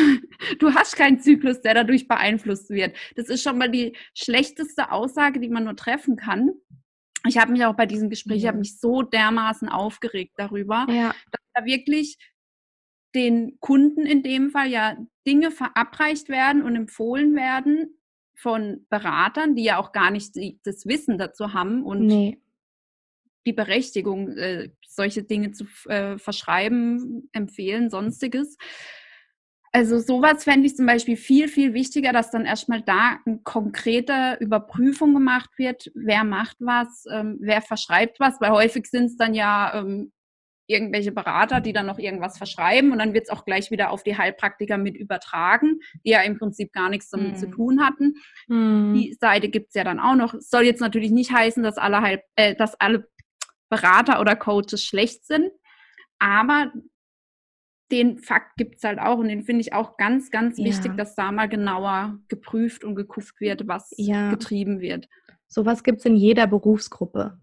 Du 0.60 0.74
hast 0.74 0.98
keinen 0.98 1.22
Zyklus, 1.22 1.62
der 1.62 1.74
dadurch 1.74 2.08
beeinflusst 2.08 2.70
wird. 2.70 2.96
Das 3.16 3.30
ist 3.30 3.44
schon 3.44 3.58
mal 3.58 3.72
die 3.72 3.96
schlechteste 4.14 4.92
Aussage, 4.92 5.40
die 5.40 5.48
man 5.48 5.64
nur 5.64 5.76
treffen 5.76 6.18
kann. 6.18 6.52
Ich 7.26 7.38
habe 7.38 7.54
mich 7.54 7.64
auch 7.64 7.76
bei 7.76 7.86
diesem 7.86 8.10
Gespräch, 8.10 8.40
ich 8.40 8.48
habe 8.48 8.58
mich 8.58 8.78
so 8.78 9.04
dermaßen 9.04 9.70
aufgeregt 9.70 10.34
darüber, 10.36 10.86
ja. 10.90 11.16
dass 11.32 11.42
da 11.54 11.66
wirklich 11.66 12.18
den 13.16 13.58
Kunden 13.62 14.06
in 14.06 14.22
dem 14.22 14.50
Fall 14.50 14.68
ja 14.68 14.98
Dinge 15.26 15.50
verabreicht 15.50 16.28
werden 16.28 16.62
und 16.62 16.76
empfohlen 16.76 17.36
werden 17.36 17.98
von 18.36 18.86
Beratern, 18.90 19.56
die 19.56 19.64
ja 19.64 19.78
auch 19.78 19.94
gar 19.94 20.12
nicht 20.12 20.36
das 20.66 20.86
Wissen 20.86 21.18
dazu 21.18 21.54
haben 21.54 21.84
und 21.84 22.06
nee 22.06 22.43
die 23.46 23.54
Berechtigung, 23.54 24.30
äh, 24.38 24.70
solche 24.88 25.24
Dinge 25.24 25.52
zu 25.52 25.66
äh, 25.88 26.18
verschreiben, 26.18 27.30
empfehlen, 27.34 27.90
sonstiges. 27.90 28.58
Also 29.76 29.98
sowas 29.98 30.44
fände 30.44 30.68
ich 30.68 30.76
zum 30.76 30.86
Beispiel 30.86 31.18
viel, 31.18 31.48
viel 31.48 31.74
wichtiger, 31.74 32.14
dass 32.14 32.30
dann 32.30 32.46
erstmal 32.46 32.84
da 32.84 33.18
eine 33.26 33.40
konkrete 33.44 34.38
Überprüfung 34.40 35.16
gemacht 35.16 35.50
wird, 35.58 35.92
wer 35.96 36.24
macht 36.24 36.58
was, 36.60 37.06
ähm, 37.12 37.38
wer 37.42 37.62
verschreibt 37.62 38.20
was, 38.20 38.40
weil 38.40 38.52
häufig 38.52 38.86
sind 38.86 39.06
es 39.06 39.18
dann 39.18 39.34
ja 39.34 39.74
ähm, 39.74 40.12
irgendwelche 40.68 41.12
Berater, 41.12 41.60
die 41.60 41.74
dann 41.74 41.86
noch 41.86 42.00
irgendwas 42.00 42.38
verschreiben 42.38 42.92
und 42.92 43.00
dann 43.00 43.14
wird 43.14 43.26
es 43.26 43.30
auch 43.30 43.46
gleich 43.46 43.72
wieder 43.72 43.92
auf 43.92 44.04
die 44.04 44.18
Heilpraktiker 44.18 44.78
mit 44.78 44.96
übertragen, 44.96 45.80
die 46.06 46.12
ja 46.12 46.22
im 46.22 46.38
Prinzip 46.38 46.72
gar 46.72 46.90
nichts 46.90 47.10
damit 47.10 47.34
hm. 47.34 47.36
zu 47.36 47.48
tun 47.48 47.84
hatten. 47.84 48.14
Hm. 48.48 48.94
Die 48.94 49.18
Seite 49.20 49.50
gibt 49.50 49.70
es 49.70 49.74
ja 49.74 49.84
dann 49.84 50.00
auch 50.00 50.16
noch. 50.16 50.36
Soll 50.40 50.64
jetzt 50.64 50.82
natürlich 50.82 51.12
nicht 51.12 51.32
heißen, 51.32 51.64
dass 51.64 51.78
alle, 51.78 52.02
Heil 52.02 52.22
äh, 52.36 52.56
dass 52.56 52.80
alle 52.80 53.08
Berater 53.74 54.20
oder 54.22 54.36
Coaches 54.36 54.84
schlecht 54.84 55.26
sind. 55.26 55.52
Aber 56.20 56.72
den 57.92 58.18
Fakt 58.18 58.58
gibt 58.58 58.78
es 58.78 58.84
halt 58.84 59.00
auch 59.00 59.18
und 59.18 59.28
den 59.28 59.44
finde 59.44 59.62
ich 59.62 59.74
auch 59.74 59.98
ganz, 59.98 60.32
ganz 60.32 60.58
ja. 60.58 60.66
wichtig, 60.66 60.96
dass 60.98 61.16
da 61.16 61.32
mal 61.32 61.48
genauer 61.48 62.20
geprüft 62.28 62.84
und 62.84 62.96
geguckt 62.96 63.40
wird, 63.40 63.68
was 63.68 63.94
ja. 63.98 64.30
getrieben 64.30 64.80
wird. 64.80 65.08
Sowas 65.48 65.84
gibt 65.84 66.00
es 66.00 66.06
in 66.06 66.16
jeder 66.16 66.48
Berufsgruppe. 66.48 67.40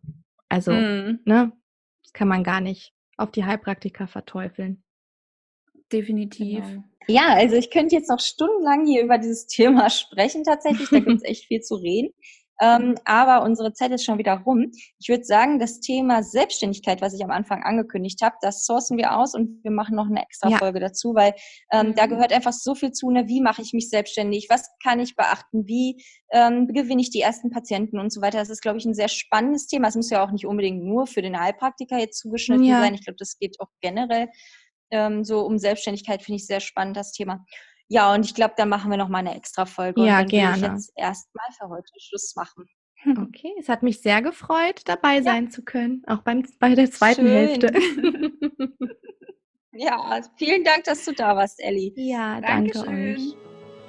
Also, 0.49 0.72
mm. 0.72 1.20
ne, 1.24 1.53
das 2.03 2.12
kann 2.12 2.26
man 2.26 2.43
gar 2.43 2.61
nicht 2.61 2.93
auf 3.16 3.31
die 3.31 3.45
Heilpraktiker 3.45 4.09
verteufeln. 4.09 4.83
Definitiv. 5.93 6.64
Genau. 6.64 6.85
Ja, 7.07 7.35
also 7.35 7.57
ich 7.57 7.70
könnte 7.70 7.95
jetzt 7.95 8.09
noch 8.09 8.20
stundenlang 8.20 8.87
hier 8.87 9.03
über 9.03 9.18
dieses 9.18 9.47
Thema 9.47 9.91
sprechen 9.91 10.45
tatsächlich. 10.45 10.89
Da 10.91 11.01
gibt 11.01 11.18
es 11.18 11.24
echt 11.28 11.47
viel 11.47 11.61
zu 11.61 11.76
reden. 11.76 12.12
Ähm, 12.61 12.95
aber 13.05 13.43
unsere 13.43 13.73
Zeit 13.73 13.91
ist 13.91 14.05
schon 14.05 14.19
wieder 14.19 14.35
rum. 14.35 14.71
Ich 14.99 15.09
würde 15.09 15.25
sagen, 15.25 15.59
das 15.59 15.81
Thema 15.81 16.23
Selbstständigkeit, 16.23 17.01
was 17.01 17.15
ich 17.15 17.25
am 17.25 17.31
Anfang 17.31 17.63
angekündigt 17.63 18.21
habe, 18.23 18.37
das 18.43 18.67
sourcen 18.67 18.99
wir 18.99 19.17
aus 19.17 19.35
und 19.35 19.65
wir 19.65 19.71
machen 19.71 19.97
noch 19.97 20.07
eine 20.07 20.23
extra 20.23 20.51
ja. 20.51 20.59
Folge 20.59 20.79
dazu, 20.79 21.15
weil 21.15 21.35
ähm, 21.73 21.89
mhm. 21.89 21.95
da 21.95 22.07
gehört 22.07 22.33
einfach 22.33 22.53
so 22.53 22.75
viel 22.75 22.93
zu. 22.93 23.11
Ne? 23.11 23.29
Wie 23.29 23.41
mache 23.41 23.63
ich 23.63 23.73
mich 23.73 23.89
selbstständig? 23.89 24.49
Was 24.51 24.69
kann 24.83 25.01
ich 25.01 25.17
beachten? 25.17 25.67
Wie 25.67 26.05
ähm, 26.33 26.69
gewinne 26.69 27.01
ich 27.01 27.11
die 27.11 27.21
ersten 27.21 27.51
Patienten 27.51 27.99
und 27.99 28.13
so 28.13 28.21
weiter? 28.21 28.39
Das 28.39 28.51
ist, 28.51 28.61
glaube 28.61 28.79
ich, 28.79 28.85
ein 28.85 28.95
sehr 28.95 29.09
spannendes 29.09 29.67
Thema. 29.67 29.89
Es 29.89 29.97
muss 29.97 30.11
ja 30.11 30.23
auch 30.23 30.31
nicht 30.31 30.47
unbedingt 30.47 30.85
nur 30.85 31.07
für 31.07 31.23
den 31.23 31.41
Heilpraktiker 31.41 31.99
jetzt 31.99 32.19
zugeschnitten 32.19 32.65
ja. 32.65 32.81
sein. 32.81 32.95
Ich 32.95 33.05
glaube, 33.05 33.17
das 33.19 33.39
geht 33.39 33.57
auch 33.61 33.69
generell 33.81 34.29
ähm, 34.91 35.25
so 35.25 35.41
um 35.41 35.59
Selbstständigkeit, 35.59 36.23
finde 36.23 36.37
ich 36.37 36.47
sehr 36.47 36.61
spannend, 36.61 36.97
das 36.97 37.13
Thema. 37.13 37.45
Ja, 37.93 38.14
und 38.14 38.24
ich 38.24 38.34
glaube, 38.34 38.55
da 38.57 38.66
machen 38.66 38.88
wir 38.91 38.97
noch 38.97 39.09
mal 39.09 39.18
eine 39.18 39.34
extra 39.34 39.66
Folge. 39.66 40.03
Ja, 40.03 40.20
und 40.20 40.20
dann 40.20 40.28
gerne. 40.28 40.57
ich 40.57 40.62
jetzt 40.62 40.93
erstmal 40.97 41.47
für 41.59 41.68
heute 41.68 41.93
Schluss 41.99 42.34
machen. 42.36 42.66
Okay, 43.18 43.53
es 43.59 43.68
hat 43.68 43.82
mich 43.82 44.01
sehr 44.01 44.22
gefreut, 44.22 44.82
dabei 44.84 45.16
ja. 45.16 45.22
sein 45.22 45.51
zu 45.51 45.62
können, 45.62 46.03
auch 46.07 46.18
beim, 46.18 46.45
bei 46.59 46.74
der 46.74 46.91
zweiten 46.91 47.22
Schön. 47.22 47.30
Hälfte. 47.30 47.72
ja, 49.72 50.20
vielen 50.36 50.64
Dank, 50.64 50.84
dass 50.84 51.05
du 51.05 51.12
da 51.12 51.34
warst, 51.34 51.61
Elli. 51.61 51.93
Ja, 51.97 52.41
danke 52.41 52.72
Dankeschön. 52.72 53.16
euch. 53.16 53.36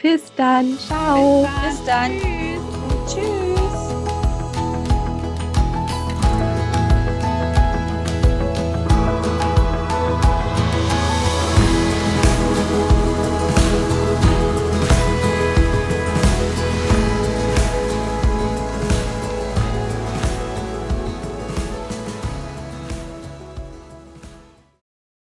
Bis 0.01 0.33
dann. 0.35 0.77
Ciao. 0.79 1.47
Bis 1.63 1.83
dann. 1.85 2.11
Bis 2.11 2.21
dann. 2.23 2.57
Tschüss. 3.05 3.13
Tschüss. 3.13 3.50